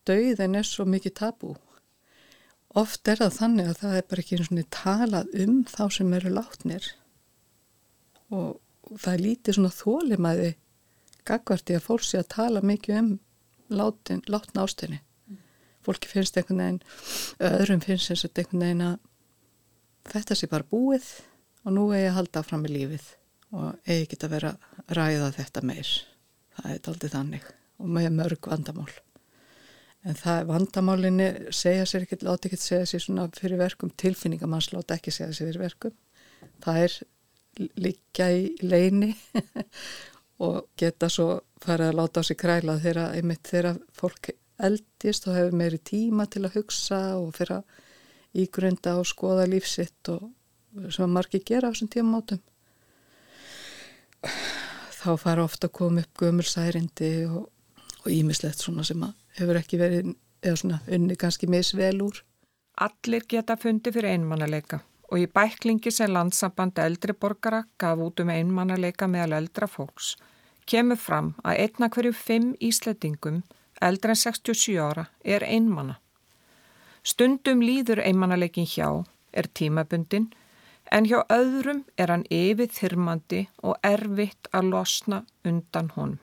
Dauðin 0.07 0.59
er 0.59 0.67
svo 0.67 0.87
mikið 0.87 1.17
tabú. 1.21 1.57
Oft 2.77 3.09
er 3.09 3.21
það 3.23 3.37
þannig 3.41 3.69
að 3.71 3.83
það 3.83 3.97
er 3.99 4.07
bara 4.11 4.23
ekki 4.23 4.39
eins 4.39 4.53
og 4.53 4.71
talað 4.77 5.37
um 5.45 5.59
þá 5.71 5.83
sem 5.97 6.17
eru 6.19 6.33
látnir 6.37 6.89
og 8.35 8.97
það 8.97 9.13
er 9.13 9.25
lítið 9.25 9.59
svona 9.59 9.75
þólimæði 9.75 10.53
gagvarti 11.27 11.77
að 11.77 11.87
fólk 11.87 12.07
sé 12.07 12.21
að 12.21 12.33
tala 12.37 12.63
mikið 12.63 13.01
um 13.01 13.13
látin, 13.75 14.23
látna 14.31 14.63
ástinni. 14.63 15.01
Mm. 15.27 15.39
fólki 15.83 16.11
finnst 16.11 16.37
einhvern 16.39 16.63
veginn 16.63 16.83
öðrum 17.51 17.83
finnst 17.83 18.11
eins 18.11 18.25
og 18.25 18.39
einhvern 18.39 18.63
veginn 18.63 18.85
að 18.87 18.99
þetta 20.13 20.39
sé 20.39 20.51
bara 20.51 20.71
búið 20.71 21.09
og 21.67 21.75
nú 21.75 21.89
er 21.93 22.07
ég 22.07 22.13
að 22.13 22.19
halda 22.21 22.45
fram 22.47 22.67
í 22.69 22.75
lífið 22.75 23.09
og 23.57 23.89
eigi 23.91 24.19
að 24.21 24.33
vera 24.37 24.53
að 24.55 24.95
ræða 24.99 25.33
þetta 25.41 25.65
meir. 25.67 25.91
Það 26.57 26.71
er 26.73 26.89
aldrei 26.93 27.11
þannig 27.11 27.51
og 27.77 27.91
með 27.97 28.09
mörg 28.15 28.49
vandamál. 28.51 28.93
En 30.07 30.15
það 30.15 30.47
vandamálinni 30.53 31.29
segja 31.55 31.87
sér 31.89 32.07
ekki, 32.07 32.21
láta 32.23 32.47
ekki 32.47 32.59
segja 32.63 32.87
sér 32.87 33.03
svona 33.03 33.27
fyrir 33.35 33.59
verkum 33.59 33.91
tilfinningamanns 33.91 34.71
láta 34.71 34.95
ekki 34.95 35.15
segja 35.15 35.35
sér 35.35 35.51
fyrir 35.51 35.65
verkum. 35.65 35.97
Það 36.63 36.83
er 36.85 36.97
líka 37.59 38.29
í 38.33 38.49
leini 38.63 39.13
og 40.47 40.67
geta 40.79 41.09
svo 41.13 41.41
farið 41.63 41.93
að 41.93 41.99
láta 42.01 42.21
á 42.21 42.29
sig 42.29 42.39
kræla 42.41 42.79
þegar 42.83 43.17
einmitt 43.17 43.49
þegar 43.49 43.81
fólk 43.97 44.31
eldist 44.67 45.29
og 45.29 45.37
hefur 45.37 45.57
meiri 45.57 45.81
tíma 45.81 46.27
til 46.31 46.45
að 46.47 46.61
hugsa 46.61 47.01
og 47.19 47.33
fyrir 47.37 47.59
að 47.59 48.45
ígrunda 48.45 48.99
og 49.01 49.09
skoða 49.09 49.47
lífsitt 49.49 50.13
og 50.13 50.31
sem 50.93 51.05
að 51.07 51.15
margi 51.17 51.41
gera 51.45 51.69
á 51.69 51.73
þessum 51.73 51.93
tíma 51.93 52.21
átum 52.21 52.43
þá 54.97 55.11
fara 55.21 55.45
ofta 55.45 55.69
að 55.69 55.77
koma 55.79 56.03
upp 56.03 56.23
gömursærindi 56.23 57.11
og 57.31 58.09
ímislegt 58.11 58.63
svona 58.63 58.85
sem 58.87 59.03
að 59.05 59.15
hefur 59.39 59.61
ekki 59.61 59.81
verið 59.81 60.15
eða 60.43 60.61
svona 60.61 60.81
unni 60.93 61.17
kannski 61.19 61.49
misvel 61.51 62.03
úr. 62.05 62.21
Allir 62.83 63.25
geta 63.29 63.57
fundi 63.61 63.93
fyrir 63.93 64.17
einmannalega 64.17 64.81
og 65.11 65.19
í 65.23 65.27
bæklingi 65.27 65.91
sem 65.95 66.13
landsamband 66.13 66.79
eldri 66.83 67.13
borgara 67.13 67.65
gaf 67.79 67.99
út 67.99 68.21
um 68.23 68.33
einmannalega 68.33 69.07
meðal 69.11 69.39
eldra 69.41 69.69
fólks 69.71 70.17
kemur 70.67 70.99
fram 70.99 71.35
að 71.47 71.61
einna 71.65 71.89
hverju 71.95 72.15
fimm 72.17 72.49
íslettingum 72.69 73.43
eldra 73.83 74.15
en 74.17 74.21
67 74.23 74.79
ára 74.81 75.07
er 75.25 75.45
einmanna. 75.47 76.01
Stundum 77.07 77.63
líður 77.63 78.03
einmannalegin 78.03 78.67
hjá, 78.67 79.05
er 79.33 79.47
tímabundin, 79.55 80.31
en 80.91 81.07
hjá 81.07 81.21
öðrum 81.31 81.85
er 81.99 82.11
hann 82.11 82.27
yfir 82.31 82.71
þyrmandi 82.73 83.47
og 83.63 83.77
erfitt 83.87 84.51
að 84.53 84.73
losna 84.73 85.23
undan 85.45 85.93
honum. 85.97 86.23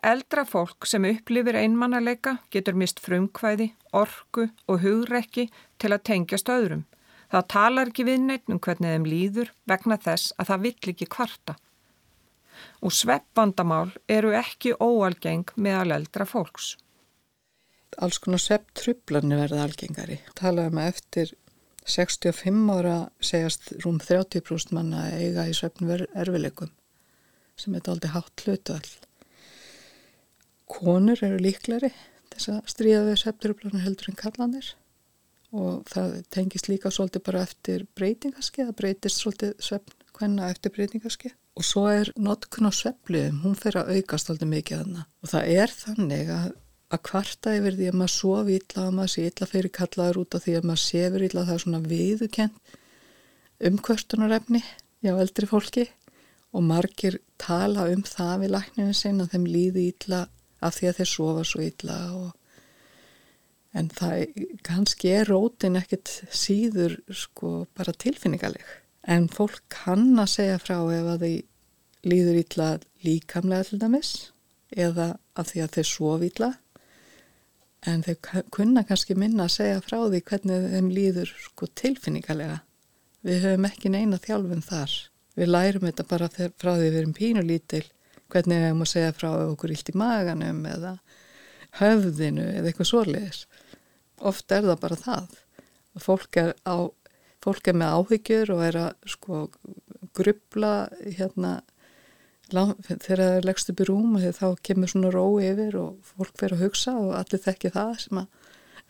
Eldra 0.00 0.46
fólk 0.48 0.86
sem 0.88 1.04
upplifir 1.04 1.58
einmannalega 1.60 2.38
getur 2.50 2.78
mist 2.78 3.02
frumkvæði, 3.04 3.74
orku 3.92 4.46
og 4.66 4.80
hugrekki 4.80 5.50
til 5.76 5.92
að 5.92 6.06
tengjast 6.08 6.48
öðrum 6.48 6.86
Það 7.30 7.48
talar 7.54 7.90
ekki 7.90 8.06
við 8.08 8.22
neitt 8.26 8.50
um 8.50 8.58
hvernig 8.58 8.94
þeim 8.94 9.06
líður 9.06 9.50
vegna 9.70 9.98
þess 10.02 10.32
að 10.36 10.48
það 10.50 10.64
vill 10.66 10.92
ekki 10.92 11.10
kvarta. 11.14 11.56
Og 12.84 12.92
sveppvandamál 12.92 13.90
eru 14.10 14.32
ekki 14.36 14.74
óalgeng 14.82 15.52
meðal 15.56 15.94
eldra 16.00 16.26
fólks. 16.28 16.74
Alls 18.02 18.18
konar 18.22 18.42
svepptrublanir 18.42 19.40
verða 19.44 19.64
algengari. 19.66 20.18
Talaðum 20.38 20.82
að 20.82 20.90
eftir 20.92 21.32
65 21.86 22.74
ára 22.74 22.96
segjast 23.24 23.72
rúm 23.84 23.98
30% 24.02 24.74
manna 24.76 25.06
eiga 25.16 25.46
í 25.48 25.54
sveppnum 25.56 25.94
erfileikum 25.94 26.70
sem 27.60 27.74
er 27.76 27.88
aldrei 27.92 28.12
hátt 28.14 28.44
hlutu 28.46 28.74
all. 28.76 28.92
Konur 30.70 31.20
eru 31.26 31.40
líklari 31.42 31.90
þess 32.32 32.52
að 32.54 32.60
stríða 32.72 33.02
við 33.08 33.18
svepptrublanir 33.22 33.84
heldur 33.84 34.12
en 34.12 34.20
kallanir 34.20 34.70
og 35.56 35.84
það 35.90 36.16
tengist 36.30 36.70
líka 36.70 36.92
svolítið 36.94 37.24
bara 37.26 37.44
eftir 37.46 37.86
breytingaski, 37.98 38.66
það 38.68 38.76
breytist 38.78 39.22
svolítið 39.22 39.54
svefn 39.62 39.96
hvenna 40.20 40.50
eftir 40.52 40.74
breytingaski 40.74 41.32
og 41.60 41.66
svo 41.66 41.86
er 41.92 42.10
notkun 42.20 42.70
á 42.70 42.72
svefliðum, 42.72 43.42
hún 43.44 43.56
fer 43.58 43.76
að 43.80 43.92
aukast 43.98 44.28
svolítið 44.28 44.50
mikið 44.54 44.82
þarna. 44.82 45.06
Og 45.20 45.32
það 45.32 45.54
er 45.60 45.72
þannig 45.74 46.32
að, 46.32 46.50
að 46.90 47.02
kvarta 47.10 47.54
yfir 47.58 47.78
því 47.78 47.88
að 47.90 47.98
maður 48.00 48.14
sofi 48.14 48.58
illa 48.60 48.84
að 48.86 48.96
maður 48.96 49.12
sé 49.14 49.24
illa 49.28 49.48
fyrir 49.50 49.74
kallaður 49.78 50.20
út 50.22 50.36
af 50.36 50.44
því 50.46 50.56
að 50.56 50.68
maður 50.70 50.84
sefur 50.84 51.24
illa 51.26 51.46
það 51.48 51.56
er 51.56 51.64
svona 51.64 51.82
viðukent 51.90 52.76
umkvörstunarefni 53.70 54.62
já 55.04 55.12
eldri 55.12 55.50
fólki. 55.50 55.88
Og 56.50 56.64
margir 56.66 57.20
tala 57.38 57.84
um 57.92 58.00
það 58.02 58.40
við 58.42 58.52
lækninu 58.56 58.94
sin 58.96 59.22
að 59.22 59.36
þeim 59.36 59.44
líði 59.46 59.84
illa 59.92 60.24
af 60.60 60.78
því 60.78 60.88
að 60.90 60.96
þeir 60.96 61.10
sofa 61.12 61.44
svo 61.46 61.60
illa 61.62 61.98
og 62.16 62.32
en 63.76 63.90
það 63.94 64.44
kannski 64.66 65.12
er 65.14 65.30
rótin 65.30 65.78
ekkit 65.78 66.10
síður 66.34 66.98
sko 67.14 67.66
bara 67.76 67.94
tilfinningaleg. 67.94 68.64
En 69.06 69.28
fólk 69.32 69.62
kann 69.72 70.18
að 70.20 70.32
segja 70.34 70.58
frá 70.62 70.76
ef 70.80 71.12
að 71.14 71.24
þau 71.24 72.10
líður 72.10 72.40
ítla 72.40 72.68
líkamlega 73.04 73.68
til 73.68 73.78
dæmis 73.82 74.10
eða 74.70 75.12
af 75.38 75.50
því 75.50 75.62
að 75.64 75.76
þau 75.76 75.86
sof 75.90 76.24
ítla 76.24 76.50
en 77.90 78.02
þau 78.04 78.42
kunna 78.52 78.84
kannski 78.88 79.16
minna 79.16 79.46
að 79.46 79.54
segja 79.56 79.84
frá 79.84 79.98
því 80.02 80.20
hvernig 80.28 80.66
þeim 80.74 80.90
líður 80.92 81.32
sko 81.46 81.68
tilfinningalega. 81.80 82.58
Við 83.24 83.46
höfum 83.46 83.68
ekki 83.68 83.92
neina 83.92 84.20
þjálfum 84.20 84.62
þar. 84.64 84.92
Við 85.36 85.52
lærum 85.54 85.86
þetta 85.88 86.06
bara 86.10 86.28
frá 86.30 86.70
því 86.74 86.86
við 86.86 87.00
erum 87.00 87.16
pínulítil 87.16 87.84
hvernig 88.30 88.60
við 88.60 88.68
höfum 88.68 88.84
að 88.84 88.92
segja 88.92 89.16
frá 89.16 89.30
okkur 89.46 89.74
ílt 89.74 89.92
í 89.92 89.96
maganum 90.00 90.60
eða 90.68 90.94
höfðinu 91.78 92.46
eða 92.56 92.70
eitthvað 92.70 92.90
svoleiðis. 92.90 93.44
Oft 94.20 94.52
er 94.52 94.66
það 94.66 94.80
bara 94.82 94.98
það. 95.00 95.36
Fólk 96.00 96.38
er, 96.40 96.54
á, 96.66 96.90
fólk 97.42 97.70
er 97.70 97.78
með 97.78 97.96
áhyggjur 97.98 98.54
og 98.54 98.64
er 98.66 98.80
að 98.84 99.12
sko 99.14 99.44
grubla 100.16 100.74
hérna 101.04 101.60
þegar 102.50 103.20
það 103.22 103.36
er 103.36 103.46
leggst 103.46 103.70
upp 103.70 103.80
í 103.80 103.86
rúm 103.86 104.16
þá 104.18 104.46
kemur 104.66 104.90
svona 104.90 105.12
ró 105.14 105.24
yfir 105.38 105.76
og 105.78 106.00
fólk 106.02 106.34
fyrir 106.40 106.56
að 106.56 106.64
hugsa 106.64 106.96
og 106.98 107.12
allir 107.14 107.42
þekki 107.44 107.70
það 107.76 107.92
sem 108.04 108.20
að 108.22 108.26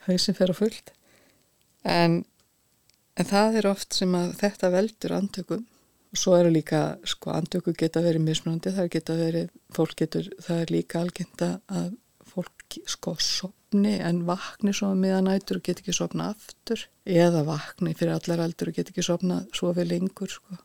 hausin 0.06 0.38
fer 0.38 0.52
á 0.52 0.56
fullt. 0.56 0.92
En, 1.84 2.22
en 3.16 3.28
það 3.28 3.60
er 3.60 3.68
oft 3.70 3.96
sem 3.96 4.14
að 4.16 4.32
þetta 4.40 4.72
veldur 4.72 5.16
andtökum. 5.16 5.66
Og 6.10 6.18
svo 6.18 6.34
eru 6.34 6.50
líka, 6.50 6.96
sko, 7.06 7.30
andtöku 7.36 7.74
geta 7.78 8.00
verið 8.02 8.24
mismunandi, 8.24 8.72
það 8.74 8.88
geta 8.96 9.14
verið 9.14 9.50
fólk 9.76 9.92
getur, 10.00 10.26
það 10.42 10.62
er 10.64 10.72
líka 10.74 11.02
algjönda 11.04 11.50
að 11.70 11.92
fólk 12.70 12.88
sko 12.88 13.16
sopni 13.18 13.98
en 13.98 14.24
vakni 14.26 14.72
svo 14.72 14.94
meðan 14.94 15.24
nætur 15.24 15.58
og 15.58 15.62
get 15.64 15.80
ekki 15.80 15.92
sopna 15.92 16.30
aftur. 16.30 16.86
Eða 17.04 17.44
vakni 17.44 17.94
fyrir 17.94 18.14
allar 18.14 18.44
aldur 18.44 18.70
og 18.70 18.74
get 18.74 18.90
ekki 18.90 19.02
sopna 19.02 19.44
svo 19.52 19.72
við 19.72 19.90
lengur 19.90 20.28
sko. 20.30 20.58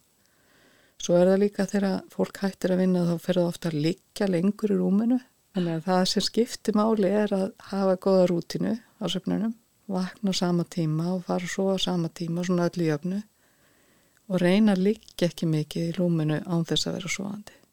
Svo 1.02 1.18
er 1.18 1.28
það 1.28 1.41
líka 1.41 1.65
þegar 1.65 2.04
fólk 2.13 2.38
hættir 2.41 2.74
að 2.74 2.82
vinna 2.84 3.06
þá 3.06 3.18
fer 3.20 3.36
það 3.36 3.50
ofta 3.50 3.70
að 3.70 3.82
liggja 3.82 4.28
lengur 4.28 4.72
í 4.72 4.78
rúminu. 4.80 5.20
Þannig 5.56 5.76
að 5.76 5.86
það 5.86 6.06
sem 6.12 6.26
skiptir 6.26 6.76
máli 6.76 7.10
er 7.10 7.34
að 7.34 7.52
hafa 7.72 7.96
goða 7.98 8.26
rútinu 8.28 8.74
á 8.76 9.06
söfnunum 9.08 9.54
vakna 9.88 10.34
sama 10.34 10.63
tíma 10.63 11.13
og 11.13 11.26
fara 11.26 11.48
svo 11.48 11.76
á 11.76 11.78
sama 11.78 12.10
tíma 12.10 12.44
svona 12.44 12.65
öll 12.70 12.82
í 12.82 12.89
öfnu 12.89 13.22
og 14.30 14.41
reyna 14.41 14.74
að 14.74 14.82
liggja 14.88 15.30
ekki 15.30 15.46
mikið 15.46 15.89
í 15.89 15.94
rúminu 16.00 16.41
án 16.41 16.65
þess 16.65 16.88
að 16.88 16.98
vera 16.98 17.12
svoandi. 17.13 17.64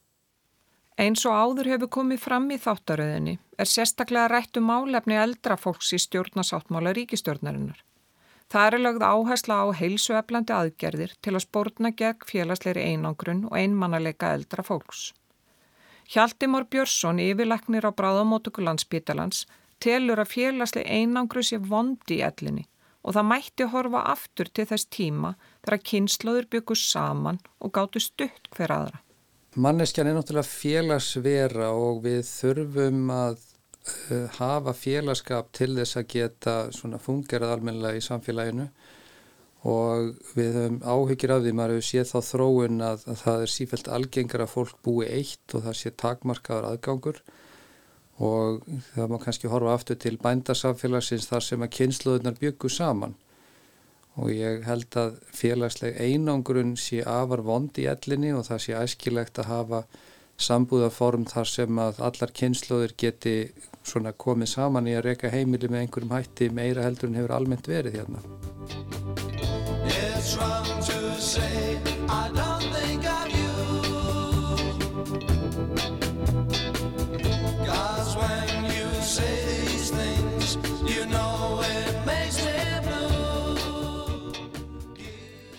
Eins 1.03 1.25
og 1.27 1.35
áður 1.35 1.73
hefur 1.73 1.88
komið 1.97 2.21
fram 2.23 2.45
í 2.55 2.61
þáttaröðinni 2.62 3.33
er 3.62 3.69
sérstaklega 3.69 4.29
rættu 4.31 4.61
um 4.62 4.69
málefni 4.71 5.17
eldra 5.19 5.57
fólks 5.59 5.88
í 5.97 5.99
stjórnasáttmála 5.99 6.93
ríkistjórnarinnar. 6.95 7.81
Það 8.53 8.67
er 8.69 8.83
lögð 8.85 9.07
áhersla 9.09 9.57
á 9.65 9.67
heilsueflandi 9.81 10.55
aðgerðir 10.55 11.17
til 11.25 11.35
að 11.35 11.45
spórna 11.47 11.91
gegn 11.99 12.29
félagsleiri 12.29 12.87
einangrun 12.93 13.43
og 13.49 13.59
einmannalega 13.59 14.31
eldra 14.37 14.62
fólks. 14.62 15.11
Hjaltimár 16.12 16.69
Björnsson, 16.71 17.19
yfirleiknir 17.19 17.88
á 17.88 17.91
Bráðamótöku 17.91 18.62
landsbítalans, 18.62 19.47
telur 19.83 20.23
að 20.23 20.35
félagsleg 20.37 20.87
einangru 20.87 21.43
sé 21.43 21.59
vondi 21.59 22.21
í 22.21 22.27
ellinni 22.29 22.69
og 23.03 23.17
það 23.17 23.31
mætti 23.33 23.73
horfa 23.73 24.05
aftur 24.12 24.51
til 24.55 24.69
þess 24.71 24.87
tíma 24.95 25.33
þegar 25.65 25.87
kynnslóður 25.91 26.53
byggur 26.53 26.79
saman 26.79 27.41
og 27.59 27.75
gáttu 27.75 27.99
stutt 28.05 28.53
hver 28.55 28.77
aðra. 28.77 29.01
Manneskjan 29.53 30.09
er 30.09 30.15
náttúrulega 30.17 30.49
félagsvera 30.49 31.67
og 31.77 31.99
við 32.07 32.23
þurfum 32.25 33.11
að 33.12 33.35
uh, 33.37 34.31
hafa 34.38 34.73
félagskap 34.73 35.51
til 35.53 35.75
þess 35.77 35.99
að 36.01 36.07
geta 36.15 36.55
fungerað 37.05 37.53
almennilega 37.59 38.01
í 38.01 38.07
samfélaginu. 38.07 38.71
Og 39.69 40.33
við 40.38 40.57
höfum 40.57 40.79
áhyggjur 40.81 41.35
af 41.37 41.45
því 41.45 41.53
maður 41.59 41.77
hefur 41.77 41.88
séð 41.91 42.09
þá 42.15 42.31
þróun 42.31 42.81
að, 42.87 43.05
að 43.12 43.21
það 43.27 43.45
er 43.45 43.53
sífælt 43.53 43.93
algengar 43.99 44.47
að 44.47 44.55
fólk 44.55 44.81
búi 44.88 45.05
eitt 45.11 45.55
og 45.55 45.67
það 45.67 45.79
sé 45.83 45.93
takmarkaður 46.01 46.71
aðgangur. 46.71 47.21
Og 48.25 48.65
það 48.95 49.12
má 49.12 49.19
kannski 49.21 49.53
horfa 49.53 49.77
aftur 49.77 50.01
til 50.01 50.17
bændasamfélagsins 50.25 51.29
þar 51.29 51.45
sem 51.45 51.67
að 51.67 51.75
kynnslóðunar 51.77 52.41
byggu 52.41 52.73
saman 52.73 53.19
og 54.20 54.33
ég 54.33 54.64
held 54.66 54.96
að 55.01 55.18
félagsleg 55.33 55.96
einangrun 55.96 56.75
sé 56.77 57.01
afar 57.09 57.42
vond 57.46 57.79
í 57.81 57.87
ellinni 57.88 58.33
og 58.37 58.44
það 58.48 58.64
sé 58.66 58.72
æskilegt 58.77 59.40
að 59.40 59.51
hafa 59.53 59.85
sambúðaform 60.42 61.25
þar 61.31 61.48
sem 61.48 61.79
að 61.81 62.01
allar 62.09 62.35
kynnslóðir 62.37 62.94
geti 62.98 63.37
svona 63.87 64.12
komið 64.12 64.53
saman 64.55 64.88
í 64.90 64.96
að 64.98 65.07
reyka 65.09 65.33
heimili 65.33 65.70
með 65.70 65.87
einhverjum 65.87 66.16
hætti 66.16 66.51
meira 66.53 66.87
heldur 66.87 67.11
en 67.11 67.18
hefur 67.20 67.37
almennt 67.38 67.70
verið 67.70 68.01
hérna. 68.01 68.20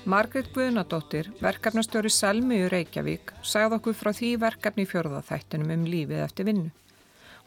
Margrit 0.04 0.50
Guðnadóttir, 0.52 1.30
verkefnastjóri 1.40 2.10
Selmiðu 2.12 2.66
Reykjavík, 2.74 3.30
sagði 3.40 3.78
okkur 3.78 3.94
frá 3.96 4.10
því 4.12 4.32
verkefni 4.42 4.84
í 4.84 4.90
fjörðaþættunum 4.92 5.72
um 5.78 5.86
lífið 5.88 6.24
eftir 6.26 6.48
vinnu. 6.50 6.72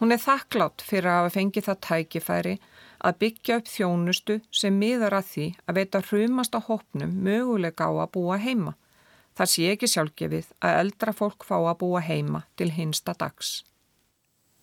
Hún 0.00 0.14
er 0.16 0.22
þakklátt 0.22 0.84
fyrir 0.84 1.10
að 1.10 1.18
hafa 1.18 1.34
fengið 1.34 1.66
það 1.66 1.82
tækifæri 1.88 2.54
að 3.04 3.18
byggja 3.20 3.58
upp 3.60 3.68
þjónustu 3.68 4.38
sem 4.48 4.80
miðar 4.80 5.18
að 5.18 5.28
því 5.34 5.46
að 5.66 5.80
veita 5.82 6.02
hrumast 6.08 6.56
á 6.56 6.60
hópnum 6.70 7.12
mögulega 7.28 7.88
á 7.88 7.92
að 7.92 8.10
búa 8.16 8.40
heima. 8.40 8.72
Það 9.36 9.52
sé 9.52 9.68
ekki 9.74 9.92
sjálfgefið 9.92 10.50
að 10.64 10.80
eldra 10.80 11.16
fólk 11.20 11.44
fá 11.44 11.58
að 11.58 11.78
búa 11.84 12.00
heima 12.08 12.46
til 12.56 12.70
hinsta 12.72 13.12
dags. 13.20 13.66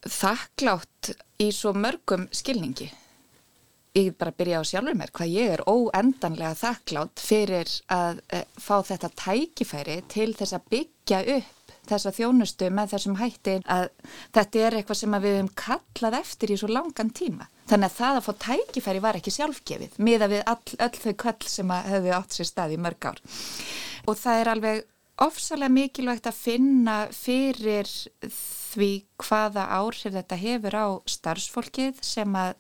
Þakklátt 0.02 1.14
í 1.38 1.54
svo 1.54 1.78
mörgum 1.78 2.26
skilningi 2.34 2.90
ég 3.94 4.14
bara 4.18 4.34
byrja 4.34 4.62
á 4.62 4.64
sjálfur 4.66 4.98
mér 4.98 5.12
hvað 5.14 5.34
ég 5.34 5.52
er 5.56 5.64
óendanlega 5.70 6.58
þakklátt 6.58 7.22
fyrir 7.22 7.70
að 7.94 8.22
e, 8.34 8.44
fá 8.58 8.82
þetta 8.82 9.12
tækifæri 9.22 10.00
til 10.10 10.32
þess 10.34 10.58
að 10.58 10.70
byggja 10.74 11.20
upp 11.38 11.76
þessa 11.84 12.14
þjónustu 12.16 12.70
með 12.74 12.94
þessum 12.94 13.18
hætti 13.20 13.58
að 13.70 13.90
þetta 14.36 14.64
er 14.66 14.78
eitthvað 14.78 15.00
sem 15.02 15.18
við 15.18 15.36
hefum 15.38 15.52
kallað 15.60 16.18
eftir 16.22 16.54
í 16.54 16.58
svo 16.60 16.70
langan 16.72 17.12
tíma. 17.14 17.50
Þannig 17.70 17.90
að 17.92 17.98
það 17.98 18.18
að 18.20 18.26
fá 18.26 18.34
tækifæri 18.48 19.04
var 19.04 19.20
ekki 19.20 19.36
sjálfgefið 19.36 20.00
miða 20.04 20.30
við 20.32 20.42
all, 20.52 20.64
öll 20.88 20.98
þau 21.04 21.14
kvall 21.26 21.52
sem 21.52 21.76
hefðu 21.92 22.16
átt 22.18 22.38
sér 22.38 22.50
stað 22.50 22.76
í 22.76 22.82
mörg 22.82 23.10
ár. 23.12 23.22
Og 24.08 24.20
það 24.20 24.42
er 24.42 24.52
alveg 24.54 24.84
ofsalega 25.24 25.76
mikilvægt 25.76 26.28
að 26.28 26.40
finna 26.40 26.98
fyrir 27.14 27.90
því 28.74 28.90
hvaða 29.22 29.68
áhrif 29.78 30.16
þetta 30.16 30.40
hefur 30.40 30.78
á 30.80 30.88
starfsfólkið 31.14 32.00
sem 32.04 32.38
að 32.40 32.56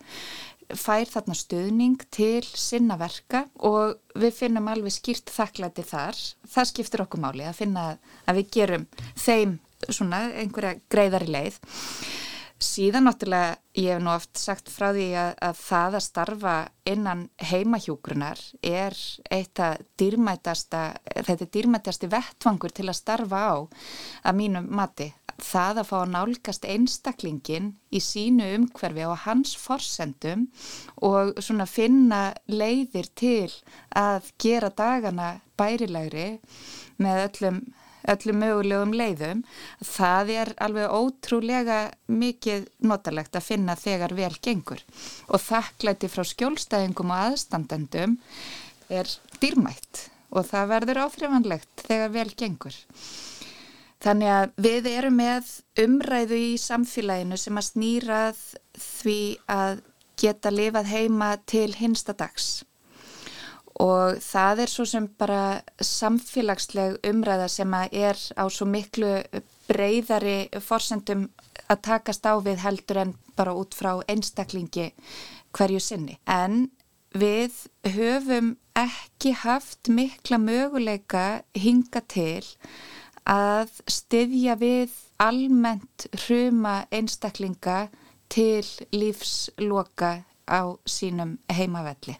fær 0.79 1.09
þarna 1.09 1.35
stuðning 1.37 2.05
til 2.13 2.43
sinna 2.43 2.97
verka 2.99 3.45
og 3.65 3.99
við 4.19 4.35
finnum 4.37 4.69
alveg 4.71 4.95
skýrt 4.95 5.31
þakklæti 5.33 5.85
þar. 5.87 6.19
Það 6.49 6.69
skiptir 6.71 7.05
okkur 7.05 7.23
máli 7.23 7.47
að 7.47 7.59
finna 7.61 7.85
að 8.27 8.41
við 8.41 8.51
gerum 8.57 8.89
þeim 9.19 9.57
svona 9.89 10.25
einhverja 10.39 10.79
greiðari 10.91 11.31
leið. 11.33 11.59
Síðan 12.63 13.09
náttúrulega, 13.09 13.57
ég 13.75 13.89
hef 13.91 14.03
nú 14.03 14.11
oft 14.13 14.39
sagt 14.39 14.69
frá 14.71 14.93
því 14.95 15.07
að, 15.19 15.31
að 15.49 15.57
það 15.59 15.97
að 15.97 16.03
starfa 16.05 16.53
innan 16.87 17.23
heimahjúgrunar 17.49 18.39
er 18.63 18.95
eitt 19.33 19.59
að 19.59 19.83
dýrmætasta, 19.99 20.83
þetta 21.17 21.43
er 21.43 21.51
dýrmætasti 21.57 22.11
vettvangur 22.13 22.71
til 22.71 22.87
að 22.87 22.99
starfa 23.01 23.41
á 23.51 23.55
að 23.59 24.39
mínum 24.39 24.69
mati 24.71 25.09
það 25.41 25.79
að 25.81 25.87
fá 25.89 25.95
að 25.99 26.11
nálgast 26.13 26.65
einstaklingin 26.69 27.69
í 27.93 28.01
sínu 28.03 28.49
umhverfi 28.57 29.05
á 29.07 29.13
hans 29.25 29.53
forsendum 29.59 30.47
og 31.01 31.33
svona 31.41 31.67
finna 31.69 32.33
leiðir 32.47 33.09
til 33.17 33.49
að 33.97 34.29
gera 34.41 34.69
dagana 34.69 35.39
bærilegri 35.57 36.27
með 37.01 37.23
öllum, 37.27 37.59
öllum 38.13 38.39
mögulegum 38.43 38.95
leiðum, 38.97 39.43
það 39.79 40.33
er 40.37 40.53
alveg 40.61 40.93
ótrúlega 40.93 41.81
mikið 42.07 42.67
notalegt 42.85 43.35
að 43.35 43.47
finna 43.49 43.77
þegar 43.79 44.15
vel 44.17 44.33
gengur 44.41 44.83
og 45.27 45.41
þakklæti 45.41 46.11
frá 46.11 46.25
skjólstæðingum 46.27 47.13
og 47.13 47.27
aðstandendum 47.29 48.17
er 48.93 49.09
dýrmætt 49.41 50.09
og 50.33 50.47
það 50.49 50.71
verður 50.73 51.03
áþrifanlegt 51.05 51.85
þegar 51.87 52.13
vel 52.13 52.29
gengur. 52.37 52.75
Þannig 54.03 54.33
að 54.35 54.53
við 54.65 54.89
erum 54.91 55.17
með 55.21 55.53
umræðu 55.79 56.39
í 56.49 56.51
samfélaginu 56.59 57.39
sem 57.39 57.59
að 57.59 57.69
snýrað 57.69 58.43
því 58.75 59.19
að 59.47 59.81
geta 60.19 60.51
lifað 60.51 60.91
heima 60.91 61.29
til 61.49 61.69
hinsta 61.77 62.13
dags 62.17 62.63
og 63.81 64.19
það 64.21 64.63
er 64.63 64.71
svo 64.71 64.85
sem 64.85 65.07
bara 65.17 65.61
samfélagsleg 65.81 66.99
umræða 67.09 67.47
sem 67.49 67.73
að 67.73 67.95
er 68.05 68.19
á 68.37 68.45
svo 68.51 68.67
miklu 68.69 69.15
breyðari 69.67 70.37
forsendum 70.61 71.27
að 71.71 71.81
takast 71.89 72.25
á 72.29 72.37
við 72.43 72.61
heldur 72.61 73.01
en 73.01 73.15
bara 73.37 73.55
út 73.57 73.73
frá 73.73 73.95
einstaklingi 74.07 74.91
hverju 75.57 75.81
sinni. 75.81 76.19
En 76.27 76.69
við 77.17 77.65
höfum 77.95 78.55
ekki 78.77 79.33
haft 79.41 79.89
mikla 79.89 80.37
möguleika 80.41 81.43
hinga 81.57 82.01
til 82.09 82.41
að 82.41 83.02
styðja 83.87 84.57
við 84.59 84.91
almennt 85.23 86.07
hruma 86.25 86.83
einstaklinga 86.91 87.87
til 88.33 88.65
lífsloka 88.91 90.23
á 90.49 90.61
sínum 90.85 91.37
heimavelli. 91.47 92.17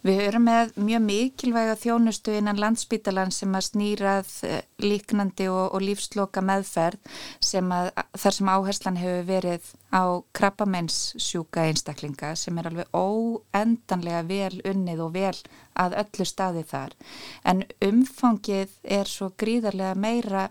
Við 0.00 0.16
höfum 0.16 0.46
með 0.48 0.70
mjög 0.80 1.02
mikilvæga 1.04 1.74
þjónustu 1.76 2.32
innan 2.38 2.60
landsbítalan 2.60 3.32
sem 3.36 3.52
að 3.52 3.66
snýrað 3.66 4.30
eh, 4.48 4.62
líknandi 4.80 5.48
og, 5.52 5.74
og 5.76 5.84
lífsloka 5.84 6.40
meðferð 6.40 7.18
sem 7.44 7.68
að 7.76 7.90
þar 8.22 8.36
sem 8.36 8.48
áherslan 8.48 9.00
hefur 9.00 9.26
verið 9.28 9.66
á 9.92 10.04
krabbamennsjúka 10.38 11.66
einstaklinga 11.68 12.32
sem 12.32 12.56
er 12.56 12.70
alveg 12.70 12.96
óendanlega 12.96 14.22
vel 14.30 14.62
unnið 14.72 15.04
og 15.04 15.12
vel 15.18 15.36
að 15.76 15.98
öllu 16.06 16.28
staði 16.28 16.64
þar. 16.72 16.96
En 17.44 17.66
umfangið 17.84 18.72
er 18.84 19.10
svo 19.10 19.34
gríðarlega 19.36 19.98
meira, 20.00 20.46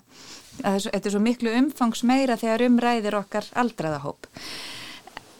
þetta 0.61 1.01
er 1.01 1.15
svo 1.15 1.23
miklu 1.25 1.55
umfangs 1.57 2.05
meira 2.05 2.37
þegar 2.37 2.67
umræðir 2.69 3.17
okkar 3.23 3.49
aldraðahóp. 3.57 4.29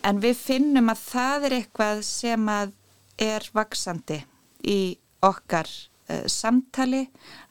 en 0.04 0.20
við 0.24 0.38
finnum 0.40 0.90
að 0.90 1.00
það 1.04 1.46
er 1.46 1.56
eitthvað 1.60 2.04
sem 2.08 2.46
að 2.50 2.72
er 3.20 3.46
vaksandi 3.54 4.22
í 4.64 4.98
okkar 5.26 5.68
uh, 5.68 6.26
samtali 6.32 7.06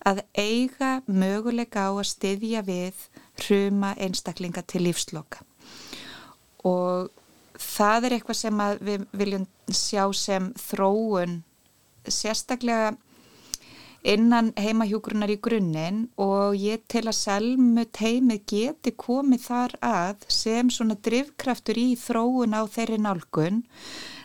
að 0.08 0.22
eiga 0.34 0.98
möguleika 1.06 1.88
á 1.88 1.92
að 1.92 2.10
styðja 2.12 2.64
við 2.66 3.06
hruma 3.44 3.94
einstaklinga 4.00 4.64
til 4.66 4.86
lífsloka. 4.88 5.44
Og 6.66 7.10
það 7.58 8.08
er 8.08 8.16
eitthvað 8.16 8.40
sem 8.40 8.64
við 8.86 9.04
viljum 9.12 9.46
sjá 9.68 10.08
sem 10.16 10.50
þróun 10.58 11.42
sérstaklega 12.08 12.96
innan 14.08 14.52
heimahjúgrunar 14.56 15.30
í 15.32 15.38
grunninn 15.42 16.04
og 16.22 16.54
ég 16.58 16.84
til 16.90 17.04
að 17.08 17.18
selmu 17.18 17.84
teimið 17.94 18.44
geti 18.52 18.92
komið 18.96 19.42
þar 19.48 19.74
að 19.84 20.28
sem 20.32 20.70
svona 20.70 20.96
drivkraftur 21.04 21.80
í 21.80 21.88
þróun 21.98 22.54
á 22.54 22.62
þeirri 22.70 23.00
nálgun 23.02 23.64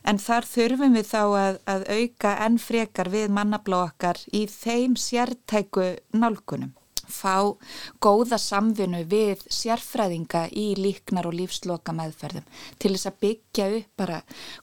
en 0.03 0.19
þar 0.19 0.47
þurfum 0.49 0.95
við 0.97 1.09
þá 1.09 1.23
að, 1.23 1.59
að 1.73 1.83
auka 1.97 2.37
enn 2.45 2.61
frekar 2.61 3.09
við 3.13 3.33
mannablókar 3.33 4.21
í 4.31 4.45
þeim 4.51 4.95
sértæku 4.99 5.93
nálgunum 6.13 6.73
fá 7.13 7.55
góða 8.01 8.39
samvinnu 8.39 9.03
við 9.09 9.43
sérfræðinga 9.51 10.47
í 10.55 10.73
líknar 10.79 11.27
og 11.29 11.37
lífsloka 11.37 11.95
meðferðum 11.95 12.47
til 12.79 12.93
þess 12.95 13.09
að 13.09 13.19
byggja 13.25 13.67
upp 13.79 13.91
bara 13.99 14.21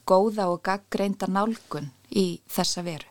góða 0.08 0.48
og 0.52 0.62
gaggreinda 0.66 1.28
nálgun 1.30 1.90
í 2.10 2.40
þessa 2.50 2.84
veru. 2.86 3.06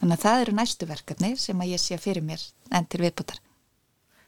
Þannig 0.00 0.16
að 0.16 0.24
það 0.24 0.42
eru 0.42 0.56
næstu 0.56 0.88
verkefni 0.88 1.30
sem 1.36 1.60
að 1.60 1.72
ég 1.74 1.82
sé 1.82 2.00
fyrir 2.00 2.24
mér 2.24 2.42
enn 2.72 2.88
til 2.88 3.02
viðbútar. 3.04 3.40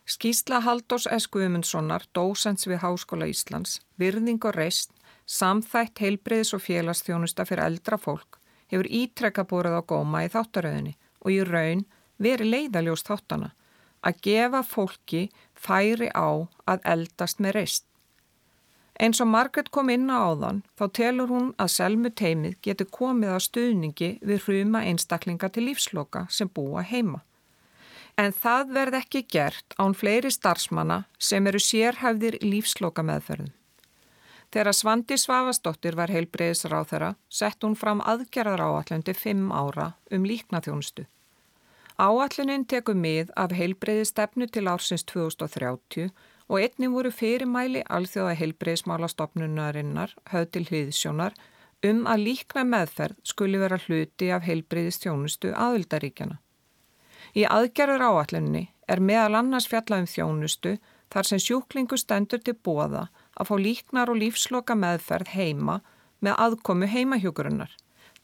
Skísla 0.04 0.58
Haldós 0.60 1.06
S. 1.06 1.28
Guðmundssonar, 1.30 2.04
dósens 2.12 2.66
við 2.66 2.82
Háskóla 2.82 3.28
Íslands, 3.30 3.78
virðing 3.96 4.42
og 4.44 4.56
reist, 4.58 4.90
samþætt 5.26 6.02
heilbriðis 6.02 6.52
og 6.56 6.64
félagsþjónusta 6.66 7.46
fyrir 7.48 7.64
eldra 7.66 7.98
fólk 8.00 8.38
hefur 8.72 8.88
ítrekka 8.88 9.44
búrið 9.48 9.78
á 9.78 9.82
góma 9.84 10.24
í 10.26 10.30
þáttaröðinni 10.32 10.94
og 11.22 11.30
í 11.32 11.40
raun 11.46 11.84
veri 12.22 12.48
leiðaljóst 12.48 13.08
þáttana 13.10 13.52
að 14.02 14.20
gefa 14.26 14.62
fólki 14.66 15.22
færi 15.54 16.10
á 16.10 16.48
að 16.66 16.86
eldast 16.94 17.42
með 17.42 17.58
reist. 17.58 17.84
Eins 19.00 19.20
og 19.24 19.30
Margret 19.32 19.70
kom 19.72 19.88
inn 19.90 20.10
á 20.12 20.20
áðan 20.30 20.62
þá 20.78 20.84
telur 20.98 21.30
hún 21.32 21.48
að 21.62 21.72
selmu 21.74 22.10
teimið 22.12 22.58
getur 22.66 22.90
komið 22.92 23.34
að 23.36 23.44
stuðningi 23.46 24.10
við 24.20 24.44
hrjuma 24.46 24.82
einstaklinga 24.88 25.48
til 25.48 25.66
lífsloka 25.68 26.26
sem 26.30 26.50
búa 26.50 26.84
heima. 26.86 27.22
En 28.20 28.34
það 28.36 28.74
verð 28.76 28.98
ekki 29.00 29.24
gert 29.24 29.74
án 29.80 29.96
fleiri 29.96 30.30
starfsmanna 30.30 31.04
sem 31.18 31.46
eru 31.48 31.60
sérhæfðir 31.62 32.36
lífsloka 32.44 33.02
meðferðum. 33.06 33.52
Þegar 34.52 34.76
Svandi 34.76 35.16
Svavastóttir 35.16 35.96
var 35.96 36.10
heilbreyðisráð 36.12 36.90
þeirra 36.90 37.10
sett 37.32 37.64
hún 37.64 37.76
fram 37.78 38.02
aðgerðar 38.04 38.60
áallundi 38.60 39.14
fimm 39.16 39.48
ára 39.48 39.94
um 40.12 40.26
líknaþjónustu. 40.28 41.06
Áallunin 41.96 42.66
tekur 42.68 42.98
mið 42.98 43.32
af 43.36 43.54
heilbreyði 43.56 44.04
stefnu 44.10 44.48
til 44.52 44.66
ársins 44.68 45.06
2030 45.08 46.10
og 46.52 46.60
einnig 46.60 46.92
voru 46.92 47.12
fyrirmæli 47.14 47.84
alþjóða 47.88 48.36
heilbreyðismála 48.42 49.08
stopnunarinnar 49.08 50.12
höfð 50.34 50.52
til 50.52 50.64
hliðsjónar 50.68 51.36
um 51.88 52.04
að 52.06 52.24
líkna 52.26 52.64
meðferð 52.68 53.16
skuli 53.32 53.60
vera 53.62 53.80
hluti 53.86 54.28
af 54.36 54.44
heilbreyðistjónustu 54.46 55.54
aðvildaríkjana. 55.56 56.36
Í 57.32 57.48
aðgerður 57.48 58.04
áalluninni 58.10 58.66
er 58.84 59.00
meðal 59.00 59.40
annars 59.40 59.68
fjallað 59.70 60.04
um 60.04 60.12
þjónustu 60.12 60.76
þar 61.12 61.28
sem 61.28 61.40
sjúklingu 61.40 61.96
stendur 61.96 62.42
til 62.44 62.58
bóða 62.58 63.06
að 63.42 63.50
fá 63.50 63.56
líknar 63.60 64.12
og 64.12 64.20
lífsloka 64.22 64.78
meðferð 64.78 65.34
heima 65.36 65.80
með 66.22 66.38
aðkomu 66.46 66.88
heimahjókurinnar. 66.88 67.74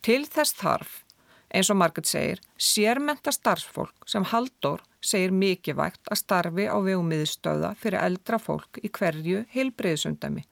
Til 0.02 0.22
þess 0.30 0.54
þarf 0.56 1.02
Eins 1.48 1.70
og 1.72 1.78
Margret 1.80 2.08
segir, 2.08 2.40
sérmenta 2.60 3.32
starfsfólk 3.32 4.04
sem 4.08 4.26
Haldur 4.28 4.82
segir 5.00 5.32
mikið 5.32 5.78
vægt 5.78 6.10
að 6.12 6.20
starfi 6.20 6.68
á 6.68 6.76
vegumiðstöða 6.84 7.72
fyrir 7.80 8.02
eldra 8.02 8.40
fólk 8.42 8.80
í 8.84 8.90
hverju 8.92 9.46
heilbreyðsundami. 9.54 10.44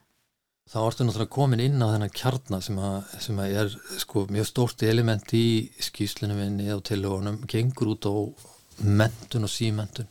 Þá 0.67 0.79
ertu 0.83 1.07
náttúrulega 1.07 1.35
komin 1.37 1.63
inn 1.63 1.85
á 1.85 1.93
þennan 1.93 2.15
kjarnar 2.17 2.65
sem, 2.65 2.79
sem 3.23 3.39
er 3.45 3.71
sko, 4.01 4.25
mjög 4.33 4.49
stórt 4.49 4.83
element 4.83 5.35
í 5.37 5.69
skýslunum 5.85 6.41
minni 6.41 6.73
og 6.75 6.83
tilhóðunum, 6.89 7.45
gengur 7.47 7.93
út 7.93 8.09
á 8.09 8.15
mentun 8.83 9.47
og 9.47 9.53
símentun. 9.53 10.09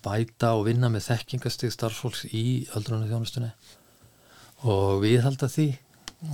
Bæta 0.00 0.54
og 0.56 0.64
vinna 0.66 0.88
með 0.92 1.06
þekkingastig 1.10 1.72
starfsfólks 1.74 2.24
í 2.32 2.66
öldrunni 2.78 3.10
þjónustunni 3.10 3.50
og 4.70 5.00
við 5.04 5.22
halda 5.24 5.48
því 5.50 5.68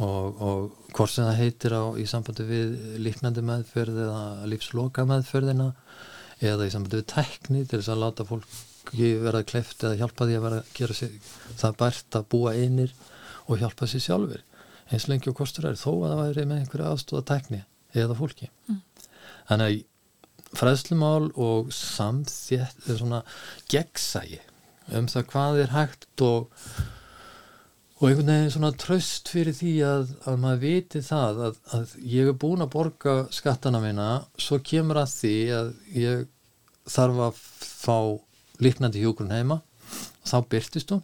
og, 0.03 0.41
og 0.43 0.95
hvort 0.95 1.13
sem 1.13 1.27
það 1.27 1.41
heitir 1.41 1.75
á 1.79 1.85
í 1.99 2.07
sambandi 2.11 2.47
við 2.47 2.73
líknandi 3.03 3.45
meðferð 3.47 4.01
eða 4.07 4.23
lífsloka 4.51 5.05
meðferðina 5.07 5.69
eða 6.43 6.67
í 6.67 6.73
sambandi 6.75 7.01
við 7.01 7.11
tekni 7.13 7.63
til 7.65 7.81
þess 7.81 7.93
að 7.95 8.03
láta 8.03 8.27
fólki 8.27 9.13
verða 9.23 9.47
kleift 9.47 9.85
eða 9.85 10.01
hjálpa 10.03 10.27
því 10.27 10.39
að 10.39 10.47
vera 10.47 10.63
að 10.63 10.73
gera 10.79 10.99
sig 10.99 11.19
það 11.61 11.79
bært 11.83 12.19
að 12.19 12.29
búa 12.35 12.55
einir 12.55 12.95
og 13.47 13.63
hjálpa 13.63 13.91
sér 13.91 14.07
sjálfur 14.07 14.43
eins 14.91 15.09
lengi 15.11 15.31
og 15.31 15.39
kostur 15.39 15.69
er 15.71 15.79
þó 15.79 15.91
að 15.93 16.09
það 16.13 16.23
væri 16.23 16.47
með 16.47 16.63
einhverja 16.63 16.95
aðstóða 16.95 17.29
tekni 17.31 17.63
eða 17.97 18.19
fólki 18.19 18.51
mm. 18.67 18.81
þannig 19.51 19.67
að 19.67 19.79
fræðslumál 20.55 21.31
og 21.35 21.73
samþétt 21.75 22.91
svona 22.93 23.23
gegnsægi 23.73 24.43
um 24.95 25.09
það 25.11 25.27
hvað 25.33 25.65
er 25.65 25.75
hægt 25.75 26.23
og 26.23 26.53
og 27.97 28.11
einhvern 28.11 28.29
veginn 28.29 28.53
svona 28.53 28.73
tröst 28.77 29.31
fyrir 29.33 29.57
því 29.57 29.73
að, 29.89 30.11
að 30.29 30.41
maður 30.43 30.59
viti 30.67 31.01
það 31.05 31.39
að, 31.47 31.61
að 31.73 31.93
ég 32.13 32.29
er 32.29 32.37
búin 32.37 32.65
að 32.65 32.73
borga 32.75 33.15
skattana 33.33 33.81
mína 33.81 34.09
svo 34.37 34.59
kemur 34.61 35.01
að 35.01 35.15
því 35.15 35.37
að 35.57 35.71
ég 35.97 36.27
þarf 36.93 37.23
að 37.31 37.41
fá 37.65 37.99
líknandi 38.61 39.01
hjókurinn 39.01 39.33
heima 39.33 39.63
og 39.63 40.29
þá 40.29 40.37
byrtist 40.53 40.93
hún. 40.93 41.03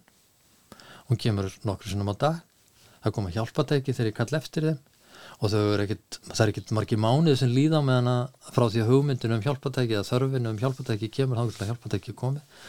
Hún 1.08 1.20
kemur 1.20 1.48
nokkur 1.64 1.88
sinnum 1.88 2.12
á 2.12 2.16
dag. 2.26 2.42
Það 3.02 3.16
koma 3.16 3.32
hjálpatæki 3.34 3.96
þegar 3.96 4.10
ég 4.10 4.18
kall 4.20 4.38
eftir 4.38 4.68
þeim 4.68 4.80
og 5.42 5.54
er 5.58 5.82
ekkit, 5.82 6.20
það 6.28 6.42
er 6.44 6.50
ekkert 6.52 6.72
margi 6.76 6.98
mánuð 7.00 7.38
sem 7.40 7.50
líða 7.50 7.80
með 7.82 7.96
hana 7.98 8.16
frá 8.54 8.68
því 8.70 8.84
að 8.84 8.90
hugmyndinu 8.92 9.38
um 9.38 9.42
hjálpatæki 9.42 9.96
eða 9.96 10.06
þörfinu 10.06 10.52
um 10.52 10.60
hjálpatæki 10.60 11.08
kemur 11.16 11.40
þá 11.40 11.48
getur 11.48 11.70
hjálpatæki 11.72 12.14
komið 12.20 12.60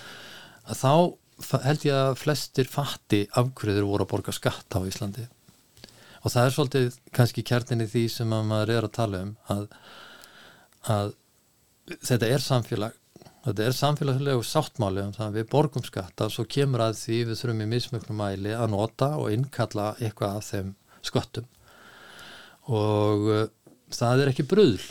að 0.63 0.80
þá 0.80 0.93
held 1.67 1.86
ég 1.86 1.99
að 1.99 2.17
flestir 2.21 2.69
fatti 2.69 3.21
afhverjuður 3.30 3.88
voru 3.89 4.07
að 4.07 4.11
borga 4.13 4.34
skatt 4.36 4.78
á 4.78 4.80
Íslandi. 4.86 5.28
Og 6.24 6.32
það 6.32 6.45
er 6.45 6.55
svolítið 6.55 6.97
kannski 7.13 7.43
kjarninni 7.45 7.88
því 7.89 8.03
sem 8.09 8.34
að 8.34 8.49
maður 8.49 8.74
er 8.74 8.88
að 8.88 8.93
tala 8.95 9.21
um 9.26 9.32
að, 9.51 9.63
að 10.93 11.15
þetta 12.09 12.30
er 12.30 12.45
samfélag. 12.45 12.99
Þetta 13.43 13.65
er 13.65 13.76
samfélagslegu 13.76 14.45
sáttmáli 14.47 15.03
um 15.03 15.17
að 15.26 15.41
við 15.41 15.49
borgum 15.51 15.84
skatta 15.84 16.30
svo 16.32 16.45
kemur 16.47 16.86
að 16.86 16.95
því 17.01 17.17
við 17.28 17.41
þurfum 17.41 17.65
í 17.65 17.71
mismögnum 17.74 18.21
mæli 18.24 18.53
að 18.55 18.71
nota 18.71 19.09
og 19.19 19.34
innkalla 19.36 19.89
eitthvað 19.99 20.38
af 20.39 20.47
þeim 20.53 20.71
skottum 21.03 21.49
og 22.72 23.28
uh, 23.32 23.47
það 23.93 24.24
er 24.24 24.32
ekki 24.32 24.47
bröðl 24.47 24.86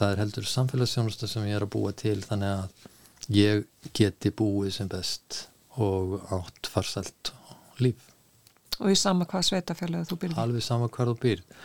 það 0.00 0.14
er 0.14 0.22
heldur 0.22 0.48
samfélagsjónusta 0.48 1.28
sem 1.28 1.44
ég 1.48 1.58
er 1.58 1.66
að 1.66 1.74
búa 1.74 1.92
til 1.96 2.18
þannig 2.24 2.54
að 2.56 3.34
ég 3.36 3.66
geti 3.96 4.32
búið 4.32 4.72
sem 4.78 4.88
best 4.90 5.44
og 5.80 6.16
átt 6.34 6.70
farsælt 6.70 7.32
líf. 7.80 8.08
Og 8.80 8.92
í 8.92 8.96
sama 8.96 9.26
hvað 9.28 9.46
sveitafélagi 9.50 10.08
þú 10.08 10.18
byrði? 10.22 10.38
Alveg 10.40 10.64
sama 10.64 10.88
hvað 10.92 11.12
þú 11.12 11.16
byrði. 11.24 11.58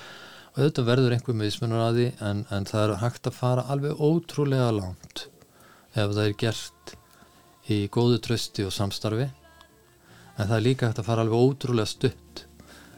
Og 0.56 0.60
þetta 0.64 0.86
verður 0.88 1.16
einhver 1.16 1.38
meðismunur 1.40 1.84
að 1.84 1.98
því 2.00 2.10
en, 2.28 2.44
en 2.56 2.68
það 2.68 2.84
er 2.84 2.94
hægt 3.02 3.30
að 3.30 3.40
fara 3.40 3.66
alveg 3.72 4.04
ótrúlega 4.04 4.70
langt 4.76 5.26
ef 5.96 6.12
það 6.12 6.22
er 6.26 6.38
gert 6.40 6.96
í 7.72 7.80
góðu 7.92 8.20
trösti 8.24 8.68
og 8.68 8.76
samstarfi 8.76 9.26
en 9.26 10.48
það 10.48 10.58
er 10.58 10.64
líka 10.64 10.90
hægt 10.90 11.02
að 11.02 11.10
fara 11.10 11.26
alveg 11.26 11.48
ótrúlega 11.50 11.92
stutt 11.92 12.46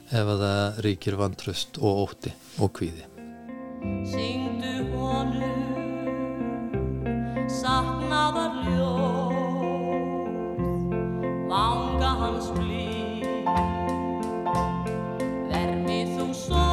ef 0.08 0.30
það 0.40 0.78
ríkir 0.86 1.18
vantröst 1.20 1.80
og 1.84 2.04
ótti 2.08 2.32
og 2.64 2.72
kvíði. 2.78 3.04
Syngdu 4.08 4.74
honum 4.94 5.66
saknaðar 7.52 8.56
ljó 8.68 8.94
vanga 11.52 12.12
hans 12.24 12.48
blíð 12.56 13.52
vermi 15.52 16.02
þú 16.16 16.32
svo 16.46 16.67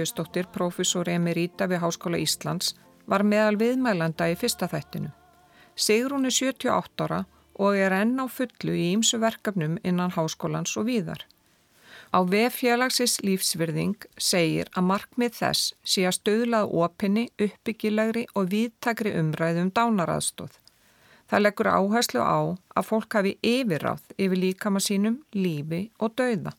Júliusdóttir, 0.00 0.46
profesor 0.48 1.08
emerita 1.12 1.66
við 1.68 1.82
Háskóla 1.84 2.16
Íslands, 2.16 2.72
var 3.04 3.20
meðal 3.20 3.58
viðmælanda 3.60 4.30
í 4.32 4.36
fyrsta 4.38 4.68
þættinu. 4.70 5.10
Sigrún 5.76 6.24
er 6.24 6.32
78 6.32 7.04
ára 7.04 7.18
og 7.60 7.76
er 7.76 7.92
enn 7.92 8.16
á 8.16 8.24
fullu 8.32 8.72
í 8.72 8.86
ýmsu 8.94 9.20
verkefnum 9.20 9.76
innan 9.84 10.14
háskólans 10.14 10.72
og 10.80 10.88
víðar. 10.88 11.26
Á 12.16 12.24
veffélagsins 12.24 13.18
lífsvirðing 13.20 14.08
segir 14.16 14.70
að 14.72 14.88
markmið 14.88 15.36
þess 15.36 15.74
sé 15.84 16.06
að 16.08 16.16
stöðlað 16.16 16.72
opinni, 16.72 17.28
uppbyggilegri 17.36 18.24
og 18.34 18.48
viðtakri 18.54 19.12
umræðum 19.20 19.68
um 19.68 19.74
dánaraðstóð. 19.76 20.56
Það 21.28 21.44
leggur 21.44 21.70
áherslu 21.76 22.24
á 22.24 22.40
að 22.56 22.88
fólk 22.88 23.20
hafi 23.20 23.36
yfirráð 23.44 24.08
yfir 24.16 24.42
líkama 24.48 24.80
sínum, 24.80 25.20
lífi 25.36 25.90
og 26.00 26.16
dauða. 26.16 26.56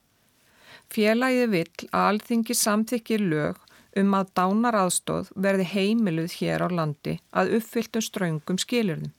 Félagið 0.92 1.52
vill 1.54 1.90
að 1.92 2.08
alþingi 2.10 2.56
samþykir 2.58 3.22
lög 3.32 3.60
um 4.02 4.16
að 4.18 4.32
dánaraðstóð 4.40 5.32
verði 5.46 5.68
heimiluð 5.72 6.38
hér 6.40 6.64
á 6.64 6.70
landi 6.72 7.18
að 7.32 7.58
uppfylltum 7.60 8.04
ströngum 8.04 8.60
skilurðum. 8.60 9.14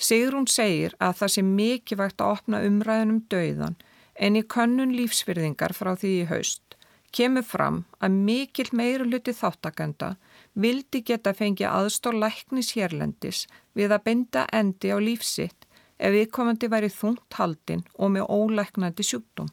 Sigrún 0.00 0.48
segir 0.50 0.94
að 0.98 1.18
það 1.20 1.32
sé 1.34 1.42
mikilvægt 1.48 2.24
að 2.24 2.36
opna 2.36 2.62
umræðunum 2.66 3.20
dauðan 3.32 3.76
en 4.14 4.38
í 4.38 4.42
könnun 4.54 4.94
lífsfyrðingar 4.96 5.74
frá 5.76 5.92
því 5.94 6.14
í 6.22 6.28
haust 6.30 6.64
kemur 7.14 7.46
fram 7.46 7.82
að 8.02 8.16
mikil 8.28 8.66
meira 8.74 9.06
hluti 9.06 9.34
þáttakenda 9.38 10.14
vildi 10.64 11.02
geta 11.10 11.34
fengið 11.36 11.70
aðstór 11.70 12.16
læknis 12.22 12.72
hérlendis 12.78 13.44
við 13.78 13.94
að 13.94 14.04
binda 14.08 14.46
endi 14.60 14.90
á 14.90 14.98
lífsitt 14.98 15.68
ef 15.98 16.14
viðkomandi 16.16 16.70
væri 16.72 16.90
þungt 16.90 17.38
haldinn 17.38 17.84
og 17.94 18.10
með 18.16 18.30
ólæknandi 18.38 19.06
sjúkdóm. 19.06 19.52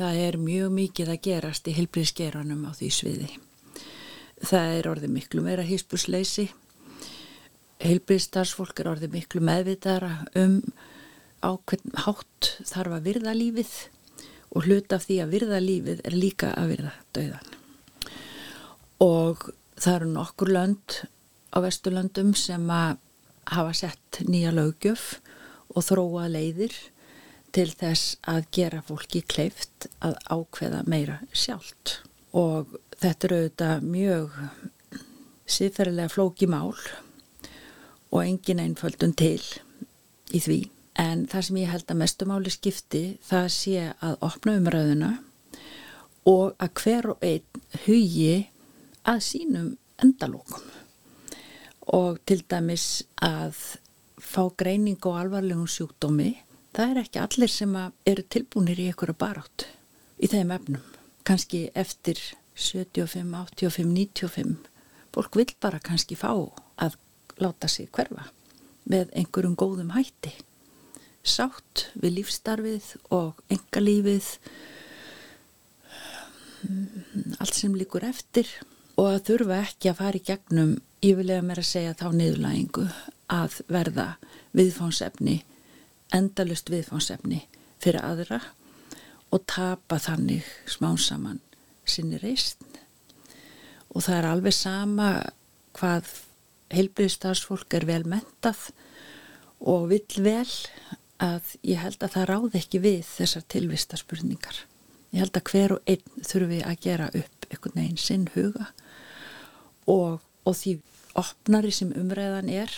Það 0.00 0.18
er 0.24 0.40
mjög 0.40 0.72
mikið 0.72 1.12
að 1.12 1.22
gerast 1.26 1.68
í 1.68 1.76
helbriðsgeranum 1.76 2.64
á 2.64 2.72
því 2.74 2.90
sviði. 2.96 3.30
Það 4.42 4.76
er 4.78 4.88
orðið 4.90 5.16
miklu 5.16 5.44
meira 5.44 5.64
hýspusleysi 5.66 6.48
heilbyrðstarfsfólk 7.82 8.80
er 8.80 8.90
orðið 8.92 9.16
miklu 9.16 9.42
meðvitaðara 9.44 10.12
um 10.38 10.60
á 11.42 11.50
hvern 11.58 11.96
hátt 12.04 12.50
þarf 12.68 12.96
að 12.98 13.08
virða 13.08 13.34
lífið 13.34 13.72
og 14.52 14.68
hluta 14.68 14.98
af 14.98 15.06
því 15.08 15.18
að 15.24 15.34
virða 15.34 15.60
lífið 15.62 16.02
er 16.06 16.16
líka 16.16 16.52
að 16.58 16.74
virða 16.74 16.92
döðan. 17.16 17.48
Og 19.02 19.48
það 19.80 19.96
eru 19.96 20.10
nokkur 20.12 20.52
lönd 20.54 20.98
á 21.50 21.58
Vesturlöndum 21.64 22.34
sem 22.38 22.70
að 22.70 23.00
hafa 23.50 23.74
sett 23.74 24.22
nýja 24.28 24.52
lögjöf 24.54 25.16
og 25.72 25.86
þróa 25.88 26.28
leiðir 26.30 26.76
til 27.52 27.68
þess 27.76 28.16
að 28.28 28.46
gera 28.56 28.82
fólki 28.86 29.22
kleift 29.28 29.88
að 30.04 30.16
ákveða 30.32 30.82
meira 30.88 31.18
sjálft. 31.36 31.98
Og 32.32 32.76
þetta 32.96 33.28
eru 33.28 33.40
auðvitað 33.40 33.88
mjög 33.92 34.38
síðferðilega 35.52 36.12
flóki 36.12 36.48
mál 36.48 36.72
og 38.12 38.22
engin 38.24 38.62
einföldun 38.62 39.14
til 39.16 39.40
í 40.32 40.40
því. 40.40 40.60
En 41.00 41.26
það 41.28 41.46
sem 41.46 41.60
ég 41.62 41.72
held 41.72 41.92
að 41.92 42.00
mestumáli 42.02 42.52
skipti 42.52 43.02
það 43.24 43.46
sé 43.54 43.76
að 43.92 44.16
opna 44.28 44.56
umræðuna 44.60 45.12
og 46.28 46.52
að 46.62 46.74
hver 46.82 47.10
og 47.14 47.24
einn 47.26 47.62
hugi 47.86 48.34
að 49.08 49.22
sínum 49.26 49.70
endalókum 50.02 50.68
og 51.92 52.20
til 52.28 52.42
dæmis 52.46 53.02
að 53.18 53.58
fá 54.22 54.44
greining 54.58 55.00
og 55.08 55.18
alvarlegum 55.18 55.66
sjúkdómi 55.66 56.30
það 56.72 56.90
er 56.90 57.00
ekki 57.02 57.22
allir 57.22 57.52
sem 57.52 57.76
eru 57.78 58.24
tilbúinir 58.32 58.80
í 58.80 58.88
einhverja 58.90 59.18
barátt 59.18 59.66
í 60.22 60.30
þeim 60.32 60.54
efnum. 60.54 60.84
Kanski 61.22 61.68
eftir 61.78 62.18
75, 62.58 63.32
85, 63.54 63.88
95 63.94 64.56
fólk 65.12 65.36
vil 65.36 65.50
bara 65.60 65.80
kannski 65.82 66.16
fá 66.16 66.32
að 66.32 66.96
láta 67.42 67.68
sig 67.68 67.90
hverfa 67.92 68.30
með 68.88 69.12
einhverjum 69.16 69.56
góðum 69.58 69.92
hætti 69.94 70.32
sátt 71.22 71.86
við 71.94 72.18
lífstarfið 72.18 72.88
og 73.14 73.38
engalífið 73.52 74.28
allt 77.38 77.54
sem 77.54 77.76
líkur 77.78 78.06
eftir 78.06 78.48
og 78.98 79.12
að 79.12 79.24
þurfa 79.30 79.60
ekki 79.66 79.90
að 79.92 80.00
fara 80.00 80.18
í 80.18 80.26
gegnum 80.26 80.74
ég 81.02 81.16
vil 81.18 81.30
eða 81.30 81.46
mér 81.46 81.62
að 81.62 81.70
segja 81.70 81.94
þá 81.98 82.06
niðurlægingu 82.16 82.86
að 83.32 83.58
verða 83.70 84.08
viðfónsefni 84.56 85.40
endalust 86.14 86.70
viðfónsefni 86.72 87.44
fyrir 87.82 88.04
aðra 88.04 88.40
og 89.32 89.46
tapa 89.48 89.98
þannig 90.02 90.46
smán 90.70 91.00
saman 91.00 91.40
sinni 91.88 92.20
reysn 92.22 92.68
og 93.92 94.04
það 94.04 94.18
er 94.18 94.28
alveg 94.28 94.56
sama 94.56 95.08
hvað 95.76 96.10
heilbriðstafsfólk 96.72 97.76
er 97.76 97.86
vel 97.88 98.02
mentað 98.08 98.70
og 99.60 99.88
vill 99.92 100.24
vel 100.24 100.48
að 101.22 101.54
ég 101.62 101.80
held 101.82 102.02
að 102.02 102.14
það 102.16 102.28
ráð 102.30 102.56
ekki 102.58 102.80
við 102.82 103.02
þessar 103.06 103.44
tilvistaspurningar. 103.52 104.56
Ég 105.12 105.22
held 105.22 105.36
að 105.38 105.50
hver 105.52 105.74
og 105.76 105.90
einn 105.92 106.24
þurfi 106.26 106.60
að 106.66 106.80
gera 106.82 107.10
upp 107.12 107.46
einhvern 107.50 107.78
veginn 107.78 108.00
sinn 108.00 108.28
huga 108.34 108.70
og, 109.86 110.22
og 110.48 110.56
því 110.56 110.78
opnari 111.18 111.72
sem 111.74 111.92
umræðan 111.98 112.48
er 112.50 112.72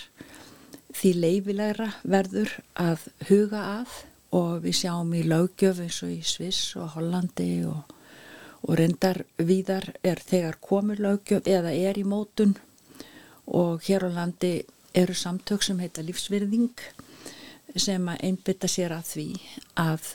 því 0.95 1.13
leifilegra 1.21 1.89
verður 2.03 2.53
að 2.81 3.07
huga 3.29 3.63
að 3.81 3.95
og 4.35 4.65
við 4.65 4.79
sjáum 4.81 5.13
í 5.15 5.23
laugjöf 5.27 5.81
eins 5.85 6.01
og 6.03 6.13
í 6.15 6.21
Sviss 6.27 6.75
og 6.81 6.97
Hollandi 6.97 7.51
og, 7.71 7.93
og 8.67 8.79
reyndar 8.81 9.23
víðar 9.39 9.93
er 10.03 10.23
þegar 10.23 10.59
komur 10.63 11.03
laugjöf 11.03 11.47
eða 11.47 11.75
er 11.75 12.01
í 12.01 12.07
mótun 12.09 12.57
og 13.47 13.85
hér 13.87 14.09
á 14.09 14.11
landi 14.17 14.57
eru 14.95 15.15
samtök 15.15 15.63
sem 15.63 15.79
heita 15.83 16.03
lífsvirðing 16.03 16.83
sem 17.77 18.09
að 18.09 18.27
einbytta 18.29 18.71
sér 18.71 18.95
að 18.95 19.09
því 19.11 19.29
að, 19.83 20.11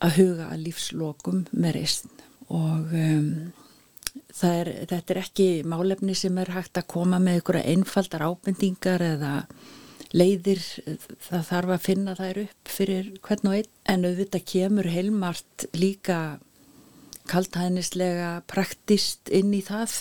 að 0.00 0.16
huga 0.18 0.50
að 0.50 0.62
lífslokum 0.66 1.42
með 1.52 1.76
reysn 1.76 2.14
og 2.50 2.94
um, 2.96 3.28
er, 4.42 4.72
þetta 4.90 5.14
er 5.14 5.20
ekki 5.22 5.48
málefni 5.68 6.16
sem 6.18 6.38
er 6.40 6.52
hægt 6.56 6.80
að 6.80 6.88
koma 6.90 7.20
með 7.22 7.40
einhverja 7.40 7.74
einfaldar 7.76 8.26
ábendingar 8.26 9.04
eða 9.04 9.34
leiðir, 10.16 10.60
það 11.22 11.42
þarf 11.46 11.74
að 11.74 11.84
finna 11.84 12.14
þær 12.18 12.40
upp 12.44 12.70
fyrir 12.70 13.10
hvern 13.22 13.50
og 13.50 13.58
einn 13.58 13.74
en 13.92 14.06
auðvitað 14.08 14.46
kemur 14.52 14.88
heilmart 14.90 15.66
líka 15.76 16.20
kaltæðnislega 17.30 18.40
praktist 18.50 19.30
inn 19.30 19.52
í 19.54 19.62
það 19.62 19.94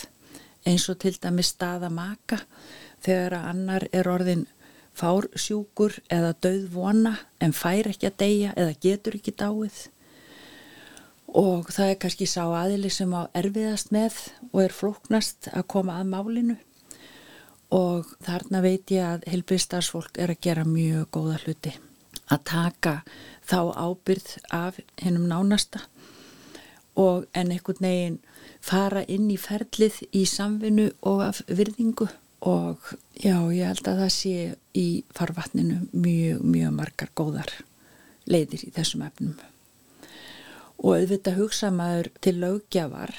eins 0.68 0.88
og 0.92 1.00
til 1.02 1.16
dæmi 1.22 1.46
staða 1.46 1.92
maka. 1.94 2.42
Þegar 3.06 3.38
að 3.38 3.50
annar 3.54 3.86
er 3.96 4.10
orðin 4.12 4.48
fársjúkur 5.00 6.00
eða 6.12 6.34
döðvona 6.44 7.14
en 7.40 7.56
fær 7.56 7.88
ekki 7.92 8.10
að 8.10 8.20
deyja 8.24 8.56
eða 8.58 8.76
getur 8.84 9.20
ekki 9.20 9.36
dáið. 9.40 9.78
Og 11.38 11.70
það 11.70 11.94
er 11.94 12.00
kannski 12.02 12.26
sá 12.28 12.42
aðili 12.48 12.90
sem 12.92 13.14
á 13.14 13.30
erfiðast 13.38 13.94
með 13.94 14.18
og 14.50 14.64
er 14.66 14.74
flóknast 14.74 15.52
að 15.54 15.68
koma 15.70 16.00
að 16.02 16.10
málinu 16.16 16.58
og 17.76 18.10
þarna 18.26 18.62
veit 18.66 18.92
ég 18.94 19.06
að 19.06 19.28
helbriðstarfsfólk 19.30 20.18
er 20.18 20.34
að 20.34 20.42
gera 20.46 20.66
mjög 20.66 21.10
góða 21.14 21.38
hluti. 21.44 21.74
Að 22.30 22.44
taka 22.50 22.96
þá 23.50 23.60
ábyrð 23.78 24.32
af 24.54 24.80
hennum 25.02 25.30
nánasta 25.30 25.84
og 27.00 27.28
en 27.38 27.54
einhvern 27.54 27.86
veginn 27.86 28.18
fara 28.66 29.06
inn 29.08 29.30
í 29.32 29.38
ferlið 29.40 30.02
í 30.12 30.26
samvinnu 30.28 30.90
og 31.08 31.24
af 31.30 31.44
virðingu. 31.48 32.10
Og 32.40 32.94
já, 33.20 33.36
ég 33.52 33.68
held 33.68 33.88
að 33.92 34.02
það 34.04 34.12
sé 34.16 34.36
í 34.78 34.88
farvatninu 35.16 35.82
mjög, 35.92 36.44
mjög 36.44 36.76
margar 36.76 37.12
góðar 37.16 37.52
leiðir 38.30 38.64
í 38.68 38.72
þessum 38.76 39.04
efnum. 39.04 39.36
Og 40.80 41.02
auðvitað 41.02 41.42
hugsa 41.42 41.72
maður 41.76 42.12
til 42.24 42.38
lögjafar 42.40 43.12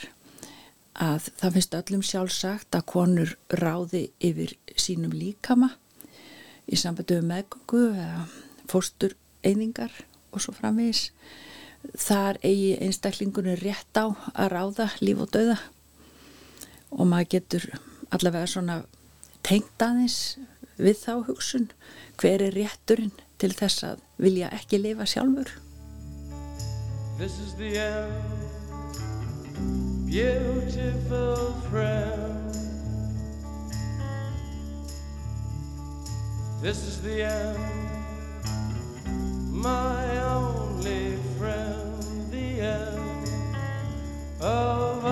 að 0.98 1.30
það 1.38 1.56
finnst 1.56 1.76
öllum 1.78 2.02
sjálfsagt 2.04 2.76
að 2.76 2.86
konur 2.90 3.34
ráði 3.60 4.08
yfir 4.18 4.56
sínum 4.74 5.14
líkama 5.14 5.72
í 6.70 6.78
sambundu 6.78 7.20
meðgöngu 7.26 7.84
eða 7.94 8.24
fórstur 8.70 9.14
einingar 9.46 9.92
og 10.30 10.42
svo 10.42 10.54
framvegis. 10.54 11.10
Þar 11.96 12.38
eigi 12.44 12.74
einstaklingunni 12.82 13.56
rétt 13.58 13.96
á 13.96 14.12
að 14.34 14.52
ráða 14.52 14.90
líf 15.00 15.22
og 15.24 15.32
döða 15.34 15.56
og 16.90 17.08
maður 17.08 17.30
getur 17.36 17.66
allavega 18.10 18.50
svona 18.50 18.82
tengt 19.46 19.82
aðeins 19.82 20.36
við 20.80 21.00
þá 21.00 21.12
hugsun 21.30 21.70
hver 22.20 22.44
er 22.44 22.56
rétturinn 22.56 23.14
til 23.40 23.54
þess 23.56 23.86
að 23.86 24.04
vilja 24.20 24.50
ekki 24.52 24.82
lifa 24.82 25.08
sjálfur. 25.08 25.54
This 27.20 27.36
is 27.40 27.54
the 27.56 27.76
end 27.78 29.89
Beautiful 30.10 31.52
friend. 31.70 32.52
This 36.60 36.82
is 36.82 37.00
the 37.00 37.22
end. 37.22 37.56
My 39.52 40.18
only 40.24 41.16
friend, 41.38 42.02
the 42.32 42.60
end 42.60 43.28
of 44.40 45.04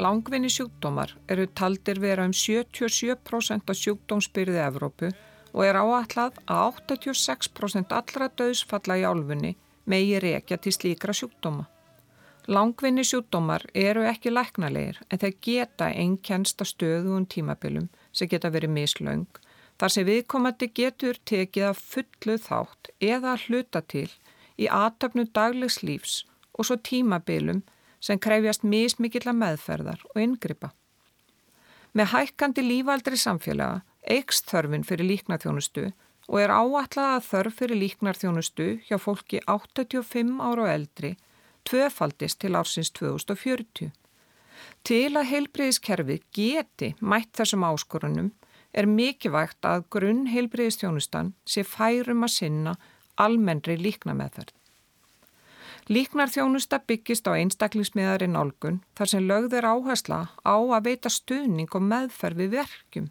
Langvinni 0.00 0.48
sjúkdómar 0.48 1.10
eru 1.28 1.44
taldir 1.58 1.98
vera 2.00 2.24
um 2.24 2.32
77% 2.32 3.72
af 3.72 3.76
sjúkdómsbyrði 3.76 4.60
Evrópu 4.64 5.10
og 5.52 5.64
er 5.66 5.76
áallad 5.76 6.38
að 6.46 6.78
86% 6.92 7.90
allra 7.92 8.28
döðsfalla 8.40 8.96
í 8.96 9.04
álfunni 9.04 9.50
megi 9.92 10.22
rekja 10.24 10.56
til 10.56 10.72
slíkra 10.72 11.12
sjúkdóma. 11.18 11.66
Langvinni 12.48 13.04
sjúkdómar 13.04 13.66
eru 13.74 14.06
ekki 14.08 14.32
læknalegir 14.32 15.02
en 15.10 15.20
þeir 15.24 15.34
geta 15.48 15.90
einkennsta 16.04 16.64
stöðugum 16.70 17.26
tímabilum 17.34 17.90
sem 18.12 18.30
geta 18.32 18.52
verið 18.54 18.72
mislaung 18.78 19.42
þar 19.82 19.94
sem 19.96 20.08
viðkomandi 20.08 20.70
getur 20.80 21.20
tekið 21.32 21.66
að 21.72 21.82
fullu 21.90 22.38
þátt 22.46 22.94
eða 23.10 23.36
hluta 23.44 23.84
til 23.84 24.08
í 24.56 24.72
aðtöfnu 24.80 25.26
daglegs 25.36 25.82
lífs 25.84 26.16
og 26.56 26.70
svo 26.70 26.80
tímabilum 26.88 27.60
sem 28.00 28.18
krefjast 28.18 28.64
mismikilla 28.64 29.34
meðferðar 29.36 30.02
og 30.10 30.20
yngripa. 30.20 30.72
Með 31.92 32.12
hækkandi 32.14 32.64
lífaldri 32.64 33.18
samfélaga 33.18 33.82
eikst 34.16 34.48
þörfin 34.50 34.86
fyrir 34.86 35.08
líknarþjónustu 35.10 35.90
og 36.30 36.36
er 36.38 36.52
áallega 36.54 37.06
að 37.16 37.26
þörf 37.26 37.56
fyrir 37.58 37.80
líknarþjónustu 37.80 38.68
hjá 38.86 38.96
fólki 39.02 39.40
85 39.46 40.38
ára 40.38 40.66
og 40.66 40.74
eldri 40.74 41.16
tvöfaldist 41.68 42.40
til 42.40 42.54
ársins 42.56 42.92
2040. 42.96 43.90
Til 44.84 45.10
að 45.16 45.28
heilbriðiskerfi 45.32 46.20
geti 46.36 46.94
mætt 47.00 47.34
þessum 47.36 47.66
áskorunum 47.66 48.30
er 48.72 48.86
mikilvægt 48.86 49.66
að 49.66 49.84
grunn 49.90 50.26
heilbriðistjónustan 50.30 51.34
sé 51.44 51.64
færum 51.66 52.24
að 52.24 52.34
sinna 52.36 52.76
almennri 53.20 53.76
líknameðferð. 53.80 54.54
Líknarþjónusta 55.90 56.78
byggist 56.86 57.26
á 57.26 57.34
einstaklingsmiðari 57.34 58.28
nálgun 58.30 58.76
þar 58.94 59.10
sem 59.10 59.24
lögð 59.26 59.56
er 59.58 59.66
áhersla 59.66 60.20
á 60.46 60.54
að 60.54 60.84
veita 60.86 61.10
stuðning 61.10 61.72
og 61.74 61.82
meðferð 61.82 62.44
við 62.44 62.52
verkjum. 62.60 63.08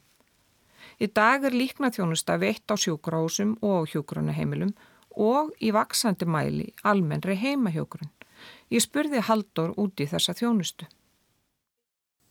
Í 1.04 1.10
dag 1.12 1.44
er 1.44 1.58
líknarþjónusta 1.60 2.38
veitt 2.40 2.72
á 2.72 2.80
sjúkrahúsum 2.80 3.58
og 3.60 3.84
á 3.84 3.88
hjúgrunaheimilum 3.92 4.72
og 5.20 5.52
í 5.60 5.74
vaksandi 5.76 6.24
mæli 6.24 6.70
almennri 6.88 7.36
heimahjógrun. 7.36 8.14
Ég 8.72 8.86
spurði 8.88 9.26
Haldur 9.28 9.76
út 9.76 10.00
í 10.00 10.08
þessa 10.08 10.38
þjónustu. 10.40 10.88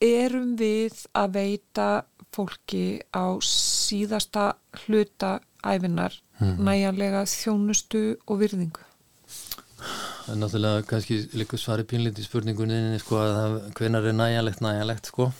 Erum 0.01 0.55
við 0.57 1.05
að 1.13 1.33
veita 1.37 1.89
fólki 2.33 3.03
á 3.13 3.37
síðasta 3.45 4.55
hluta 4.87 5.41
æfinar 5.61 6.17
mm. 6.41 6.57
næjanlega 6.65 7.27
þjónustu 7.29 8.05
og 8.25 8.41
virðingu? 8.41 8.89
Það 10.29 10.35
er 10.35 10.41
náttúrulega 10.43 10.81
kannski 10.85 11.15
líka 11.41 11.57
svari 11.57 11.85
pínlítið 11.89 12.27
spurningunni 12.27 12.99
sko 13.01 13.17
hvenar 13.79 14.05
er 14.11 14.13
næjanlegt 14.13 14.61
næjanlegt 14.61 15.09
sko. 15.09 15.31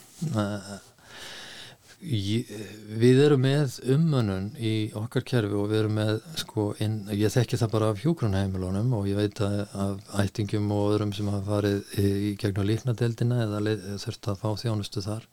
Við 2.01 3.21
erum 3.27 3.45
með 3.45 3.77
umönnun 3.85 4.47
í 4.57 4.73
okkar 4.97 5.27
kerfi 5.29 5.61
og 5.61 5.69
við 5.69 5.83
erum 5.83 6.01
með 6.01 6.15
sko 6.41 6.65
inn, 6.81 6.97
ég 7.13 7.37
þekki 7.37 7.61
það 7.61 7.75
bara 7.77 7.93
af 7.93 8.01
hjógrunheimilunum 8.01 8.97
og 8.97 9.13
ég 9.13 9.21
veit 9.21 9.45
að 9.45 9.61
af 9.85 10.17
ættingum 10.25 10.73
og 10.73 10.95
öðrum 10.95 11.13
sem 11.13 11.29
hafa 11.35 11.45
farið 11.51 12.01
í 12.01 12.33
gegnum 12.41 12.71
líknadeldina 12.73 13.45
eða 13.45 13.77
þurft 14.07 14.33
að 14.33 14.41
fá 14.41 14.49
þjónustu 14.65 15.05
þar 15.05 15.29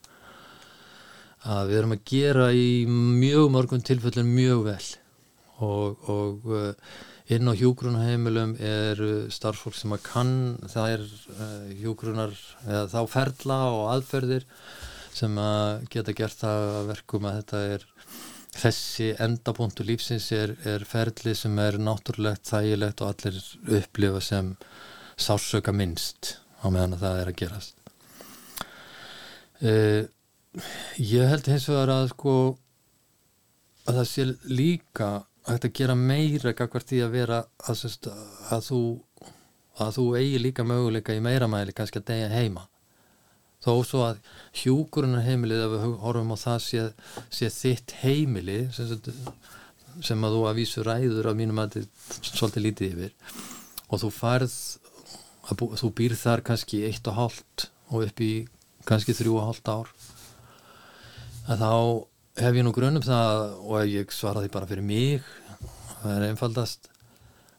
að 1.47 1.71
við 1.71 1.79
erum 1.79 1.95
að 1.95 2.05
gera 2.11 2.51
í 2.51 2.69
mjög 2.91 3.51
mörgum 3.55 3.87
tilfellin 3.87 4.35
mjög 4.35 4.67
vel. 4.67 4.85
Og, 5.63 6.09
og 6.11 6.55
inn 7.34 7.49
á 7.49 7.53
hjúgrunarheimilum 7.57 8.53
er 8.61 9.01
starffólk 9.34 9.78
sem 9.78 9.93
að 9.95 10.03
kann 10.05 10.36
það 10.69 10.91
er 10.93 11.05
uh, 11.05 11.69
hjúgrunar 11.80 12.36
eða 12.67 12.86
þá 12.91 12.99
ferla 13.15 13.59
og 13.71 13.86
aðferðir 13.95 14.45
sem 15.15 15.38
að 15.41 15.88
geta 15.93 16.13
gert 16.15 16.38
það 16.43 16.69
að 16.76 16.89
verkum 16.91 17.26
að 17.26 17.38
þetta 17.39 17.61
er 17.73 17.88
þessi 18.55 19.07
endapunktu 19.19 19.86
lífsins 19.88 20.28
er, 20.36 20.53
er 20.67 20.86
ferli 20.88 21.34
sem 21.36 21.55
er 21.59 21.80
náttúrulegt, 21.82 22.45
þægilegt 22.47 23.01
og 23.03 23.11
allir 23.11 23.39
upplifa 23.80 24.21
sem 24.23 24.53
sársöka 25.19 25.73
minnst 25.76 26.38
á 26.63 26.69
meðan 26.69 26.95
að 26.95 27.05
það 27.05 27.21
er 27.21 27.32
að 27.32 27.39
gerast. 27.41 27.82
Uh, 29.65 30.03
ég 30.99 31.32
held 31.32 31.47
hins 31.49 31.67
vegar 31.71 31.91
að 31.95 32.09
sko 32.13 32.36
að 33.86 33.99
það 33.99 34.07
sé 34.11 34.26
líka 34.49 35.09
hægt 35.45 35.67
að 35.67 35.75
gera 35.77 35.95
meira 35.95 36.53
gagvart 36.57 36.89
því 36.89 37.01
að 37.05 37.15
vera 37.15 37.41
að, 37.65 37.81
sérst, 37.81 38.07
að 38.49 38.69
þú 38.69 38.81
að 39.83 39.97
þú 39.97 40.05
eigi 40.19 40.39
líka 40.39 40.63
möguleika 40.67 41.15
í 41.15 41.23
meira 41.23 41.49
mæli 41.51 41.75
kannski 41.75 41.99
að 41.99 42.07
degja 42.11 42.31
heima. 42.31 42.63
Þó 43.65 43.71
svo 43.87 44.03
að 44.05 44.19
hjúkurunar 44.61 45.25
heimilið 45.25 45.63
ef 45.65 45.73
við 45.73 45.85
horfum 46.03 46.33
á 46.35 46.37
það 46.37 46.57
sé, 46.63 46.85
sé 47.33 47.49
þitt 47.51 47.95
heimili 48.03 48.57
sem, 48.75 48.91
sem 50.05 50.25
að 50.27 50.37
þú 50.37 50.41
að 50.49 50.57
vísu 50.59 50.85
ræður 50.85 51.31
af 51.31 51.37
mínum 51.39 51.61
að 51.63 51.79
þetta 51.79 52.19
er 52.19 52.29
svolítið 52.29 52.65
lítið 52.67 52.91
yfir 52.93 53.15
og 53.89 54.01
þú 54.03 54.11
farð 54.13 54.57
bú, 55.57 55.69
þú 55.77 55.91
býr 55.97 56.17
þar 56.19 56.45
kannski 56.45 56.83
eitt 56.87 57.09
og 57.09 57.17
hálft 57.19 57.69
og 57.89 58.05
upp 58.05 58.21
í 58.21 58.33
kannski 58.85 59.15
þrjú 59.17 59.39
og 59.39 59.49
hálft 59.49 59.71
ár 59.71 59.91
að 61.49 61.65
þá 61.65 61.73
hef 62.36 62.57
ég 62.57 62.65
nú 62.67 62.73
grunum 62.75 63.03
það 63.03 63.41
og 63.63 63.88
ég 63.88 64.11
svaraði 64.11 64.51
bara 64.51 64.67
fyrir 64.67 64.83
mig 64.83 65.23
það 66.01 66.11
er 66.17 66.27
einfaldast. 66.29 66.89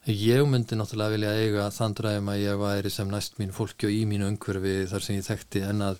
Ég 0.07 0.45
myndi 0.47 0.77
náttúrulega 0.79 1.15
vilja 1.17 1.33
eiga 1.41 1.67
þann 1.75 1.97
dræfum 1.99 2.29
að 2.31 2.43
ég 2.45 2.61
væri 2.61 2.93
sem 2.95 3.09
næst 3.11 3.41
mín 3.41 3.55
fólki 3.57 3.89
og 3.89 3.95
í 3.95 4.05
mínu 4.07 4.29
umhverfi 4.31 4.77
þar 4.93 5.03
sem 5.03 5.19
ég 5.19 5.27
þekkti 5.27 5.63
en 5.67 5.83
að 5.89 5.99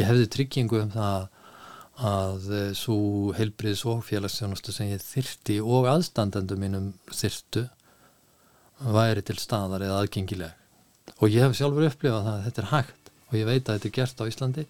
ég 0.00 0.08
hefði 0.08 0.30
tryggingu 0.34 0.80
um 0.82 0.90
það 0.96 1.28
að 2.06 2.48
svo 2.76 2.98
heilbriðs 3.36 3.84
og 3.88 4.02
félagsstjónustu 4.08 4.74
sem 4.74 4.90
ég 4.90 5.04
þyrti 5.04 5.60
og 5.62 5.86
aðstandendu 5.92 6.58
mínum 6.60 6.90
þyrtu 7.12 7.68
væri 8.96 9.22
til 9.24 9.38
staðar 9.40 9.86
eða 9.86 10.02
aðgengileg. 10.02 10.52
Og 11.22 11.30
ég 11.30 11.46
hef 11.46 11.54
sjálfur 11.56 11.86
upplifað 11.86 12.26
það 12.26 12.34
að 12.34 12.46
þetta 12.48 12.64
er 12.64 12.72
hægt 12.72 13.12
og 13.28 13.38
ég 13.38 13.48
veit 13.48 13.62
að 13.62 13.76
þetta 13.76 13.88
er 13.88 13.96
gert 14.00 14.20
á 14.20 14.24
Íslandi. 14.32 14.66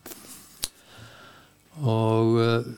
Og 1.97 2.76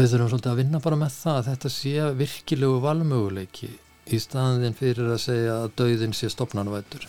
við 0.00 0.14
þurfum 0.14 0.30
svolítið 0.32 0.52
að 0.52 0.60
vinna 0.62 0.80
bara 0.80 0.98
með 1.00 1.16
það 1.18 1.38
að 1.38 1.48
þetta 1.50 1.70
sé 1.74 2.06
virkilegu 2.20 2.78
valmöguleiki 2.84 3.68
í 4.10 4.20
staðin 4.22 4.76
fyrir 4.78 5.12
að 5.12 5.20
segja 5.26 5.58
að 5.60 5.74
dauðin 5.80 6.16
sé 6.16 6.30
stopnarnvættur 6.32 7.04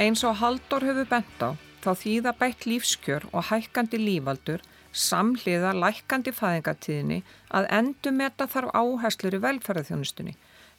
Eins 0.00 0.22
og 0.24 0.38
Haldur 0.40 0.80
hefur 0.80 1.04
bent 1.10 1.42
á 1.44 1.52
þá 1.84 1.90
þýða 2.02 2.32
bætt 2.40 2.62
lífskjör 2.64 3.26
og 3.36 3.50
hækkandi 3.50 3.98
lífaldur 4.00 4.62
samhliða 4.96 5.74
lækkandi 5.76 6.32
fæðingatíðinni 6.32 7.18
að 7.58 7.68
endur 7.78 8.14
meta 8.16 8.46
þarf 8.48 8.72
áherslur 8.80 9.36
í 9.36 9.40
velferðarþjónustunni, 9.44 10.32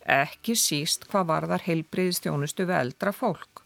ekki 0.10 0.56
síst 0.58 1.06
hvað 1.12 1.30
varðar 1.34 1.66
heilbriðistjónustu 1.68 2.66
við 2.66 2.80
eldra 2.80 3.14
fólk. 3.14 3.62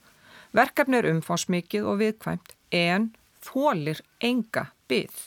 Verkefni 0.52 1.00
er 1.00 1.08
umfásmikið 1.14 1.88
og 1.88 2.02
viðkvæmt 2.04 2.52
en 2.76 3.08
þólir 3.48 4.04
enga 4.20 4.68
byggð. 4.92 5.24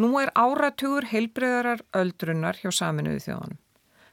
Nú 0.00 0.14
er 0.20 0.32
áratugur 0.32 1.10
heilbriðarar 1.12 1.84
öldrunnar 1.92 2.56
hjá 2.62 2.72
saminuðu 2.72 3.20
þjóðanum. 3.28 3.60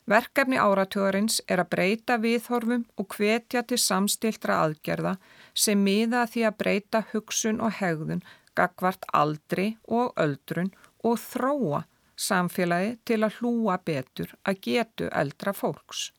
Verkefni 0.10 0.58
áratugurins 0.60 1.40
er 1.48 1.62
að 1.64 1.70
breyta 1.76 2.18
viðhorfum 2.20 2.84
og 3.00 3.16
hvetja 3.16 3.62
til 3.68 3.80
samstiltra 3.80 4.58
aðgerða 4.66 5.16
sem 5.56 5.80
miða 5.80 6.26
því 6.28 6.44
að 6.50 6.58
breyta 6.60 7.04
hugsun 7.14 7.62
og 7.64 7.78
hegðun 7.80 8.24
gagvart 8.58 9.08
aldri 9.16 9.78
og 9.88 10.12
öldrun 10.20 10.74
og 11.08 11.22
þróa 11.24 11.86
samfélagi 12.20 12.98
til 13.08 13.22
að 13.24 13.40
hlúa 13.40 13.78
betur 13.86 14.36
að 14.44 14.60
getu 14.68 15.08
eldra 15.12 15.54
fólks. 15.56 16.12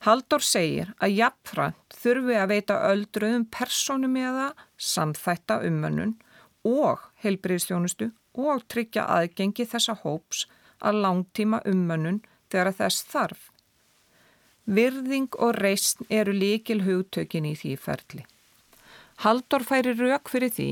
Haldur 0.00 0.42
segir 0.44 0.90
að 0.98 1.16
jafnframt 1.18 1.96
þurfi 2.02 2.36
að 2.40 2.52
veita 2.54 2.76
öldruðum 2.88 3.46
personum 3.52 4.16
eða 4.16 4.50
samþætta 4.80 5.60
umönnun 5.68 6.16
og 6.66 7.04
heilbriðstjónustu 7.22 8.10
og 8.40 8.64
tryggja 8.72 9.04
aðgengi 9.18 9.66
þessa 9.68 9.98
hóps 10.02 10.46
að 10.80 11.02
langtíma 11.04 11.60
umönnun 11.68 12.22
þegar 12.50 12.72
þess 12.80 13.06
þarf. 13.10 13.46
Virðing 14.70 15.32
og 15.38 15.56
reysn 15.58 16.06
eru 16.10 16.34
líkil 16.36 16.82
hugtökin 16.84 17.48
í 17.48 17.54
því 17.58 17.76
ferli. 17.80 18.26
Haldur 19.24 19.64
færi 19.66 19.94
rauk 19.98 20.30
fyrir 20.32 20.52
því 20.54 20.70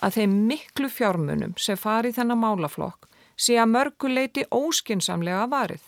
að 0.00 0.16
þeim 0.18 0.34
miklu 0.48 0.90
fjármunum 0.92 1.54
sem 1.58 1.78
fari 1.78 2.12
þennan 2.16 2.42
málaflokk 2.42 3.08
sé 3.40 3.56
að 3.60 3.72
mörguleiti 3.74 4.44
óskinsamlega 4.52 5.46
varið. 5.50 5.82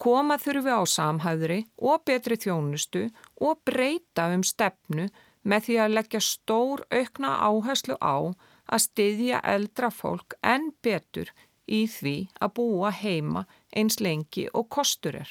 Koma 0.00 0.38
þurfi 0.40 0.72
á 0.72 0.82
samhæðri 0.88 1.58
og 1.76 2.04
betri 2.08 2.38
þjónustu 2.40 3.02
og 3.44 3.60
breyta 3.68 4.30
um 4.32 4.44
stefnu 4.46 5.10
með 5.44 5.66
því 5.66 5.76
að 5.84 5.94
leggja 5.98 6.22
stór 6.24 6.84
aukna 6.88 7.34
áherslu 7.44 7.96
á 8.00 8.32
að 8.70 8.84
styðja 8.86 9.40
eldra 9.54 9.90
fólk 9.92 10.36
en 10.40 10.70
betur 10.84 11.32
í 11.68 11.84
því 11.90 12.16
að 12.40 12.54
búa 12.56 12.92
heima 12.96 13.44
eins 13.76 14.00
lengi 14.00 14.48
og 14.54 14.68
kostur 14.68 15.16
er. 15.22 15.30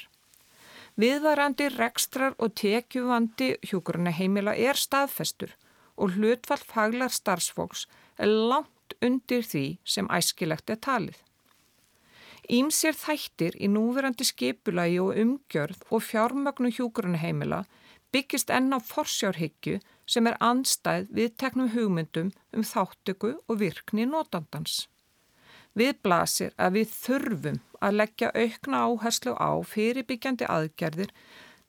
Viðvarandi 1.00 1.70
rekstrar 1.76 2.34
og 2.38 2.54
tekjuvandi 2.60 3.54
hjúkurna 3.70 4.12
heimila 4.12 4.56
er 4.56 4.76
staðfestur 4.76 5.54
og 5.96 6.16
hlutfall 6.16 6.62
faglar 6.66 7.12
starfsfólks 7.14 7.86
er 8.18 8.32
langt 8.50 8.96
undir 9.04 9.44
því 9.46 9.64
sem 9.84 10.08
æskilegt 10.12 10.72
er 10.72 10.80
talið. 10.86 11.18
Ímsér 12.50 12.96
þættir 12.98 13.54
í 13.62 13.68
núverandi 13.70 14.26
skipulagi 14.26 14.98
og 14.98 15.14
umgjörð 15.22 15.84
og 15.94 16.02
fjármögnu 16.02 16.72
hjúkurna 16.74 17.20
heimila 17.22 17.62
byggist 18.10 18.50
enn 18.50 18.74
á 18.74 18.78
forsjárhyggju 18.82 19.78
sem 20.10 20.26
er 20.26 20.38
anstæð 20.42 21.12
við 21.14 21.36
teknum 21.38 21.70
hugmyndum 21.74 22.32
um 22.56 22.66
þáttöku 22.66 23.36
og 23.46 23.60
virkni 23.60 24.08
notandans. 24.08 24.88
Við 25.78 26.00
blasir 26.02 26.54
að 26.58 26.80
við 26.80 26.94
þurfum 26.94 27.60
að 27.80 27.96
leggja 28.00 28.30
aukna 28.34 28.82
áherslu 28.88 29.34
á 29.38 29.50
fyrirbyggjandi 29.64 30.48
aðgerðir 30.50 31.12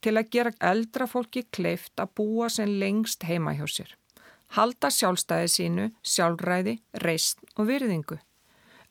til 0.01 0.17
að 0.17 0.31
gera 0.33 0.53
eldra 0.71 1.07
fólki 1.07 1.45
kleift 1.53 2.01
að 2.01 2.15
búa 2.17 2.49
sem 2.49 2.71
lengst 2.81 3.23
heima 3.29 3.53
hjá 3.53 3.67
sér. 3.69 3.93
Halda 4.57 4.89
sjálfstæði 4.91 5.51
sínu, 5.53 5.85
sjálfræði, 6.03 6.79
reist 7.05 7.39
og 7.55 7.69
virðingu. 7.69 8.17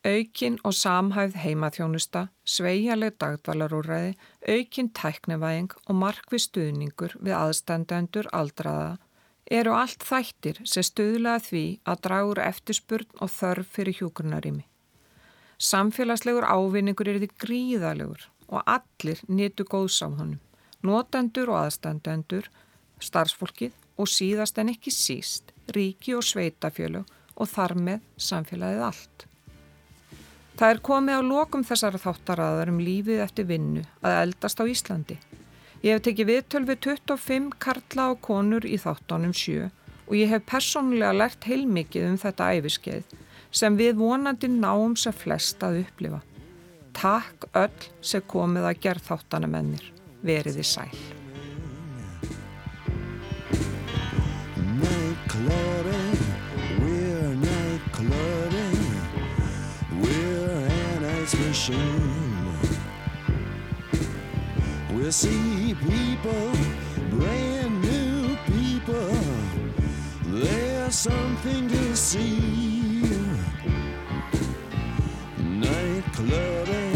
Aukin 0.01 0.57
og 0.65 0.73
samhæfð 0.73 1.37
heimaþjónusta, 1.43 2.23
sveigjaleg 2.49 3.19
dagdvalarúræði, 3.21 4.15
aukin 4.49 4.89
tæknevæðing 4.97 5.75
og 5.85 5.99
markvið 6.01 6.45
stuðningur 6.47 7.19
við 7.21 7.37
aðstandendur 7.37 8.31
aldraða 8.33 8.97
eru 9.51 9.75
allt 9.77 10.07
þættir 10.07 10.63
sem 10.65 10.87
stuðlaða 10.87 11.45
því 11.51 11.65
að 11.85 12.03
dragur 12.07 12.41
eftirspurn 12.47 13.21
og 13.21 13.33
þörf 13.35 13.77
fyrir 13.77 14.01
hjúgrunarými. 14.01 14.70
Samfélagslegur 15.61 16.47
ávinningur 16.49 17.09
er 17.11 17.19
því 17.21 17.27
gríðalegur 17.43 18.23
og 18.49 18.63
allir 18.65 19.19
nýtu 19.29 19.67
góðs 19.69 19.99
á 20.01 20.09
honum. 20.09 20.39
Notendur 20.81 21.53
og 21.53 21.67
aðstandendur, 21.67 22.49
starfsfólkið 22.97 23.75
og 24.01 24.09
síðast 24.09 24.57
en 24.63 24.73
ekki 24.73 24.93
síst, 24.95 25.53
ríki 25.77 26.17
og 26.17 26.25
sveitafjölu 26.25 27.05
og 27.37 27.53
þar 27.53 27.77
með 27.77 28.09
samfélagið 28.17 28.87
allt. 28.89 29.27
Það 30.57 30.73
er 30.73 30.83
komið 30.89 31.21
á 31.21 31.23
lokum 31.29 31.69
þessara 31.69 32.01
þáttaraðar 32.01 32.73
um 32.73 32.81
lífið 32.81 33.21
eftir 33.27 33.53
vinnu 33.53 33.85
að 34.01 34.17
eldast 34.25 34.61
á 34.61 34.65
Íslandi. 34.65 35.21
Ég 35.85 35.97
hef 35.97 36.05
tekið 36.09 36.33
viðtöl 36.33 36.67
við 36.69 36.81
25 36.89 37.53
karla 37.61 38.11
og 38.15 38.21
konur 38.25 38.65
í 38.65 38.81
þáttunum 38.81 39.37
sjö 39.37 39.69
og 40.09 40.17
ég 40.17 40.33
hef 40.33 40.49
personlega 40.49 41.13
lært 41.17 41.45
heilmikið 41.49 42.15
um 42.15 42.19
þetta 42.21 42.49
æfiskeið 42.57 43.21
sem 43.51 43.77
við 43.79 43.97
vonandi 43.99 44.51
náum 44.51 44.97
sem 44.99 45.15
flest 45.15 45.63
að 45.67 45.83
upplifa. 45.85 46.21
Takk 46.97 47.49
öll 47.57 47.89
sem 48.05 48.25
komið 48.27 48.69
að 48.71 48.83
gerð 48.87 49.09
þáttana 49.11 49.51
mennir. 49.51 49.87
Veriði 50.23 50.67
sæl. 50.67 50.91
We'll 64.93 65.13
see 65.13 65.75
people, 65.75 66.53
brand 67.11 67.83
new 67.83 68.37
people 68.47 69.51
There's 70.33 70.95
something 70.95 71.69
to 71.69 71.97
see 71.97 72.80
clubbing. 76.29 76.90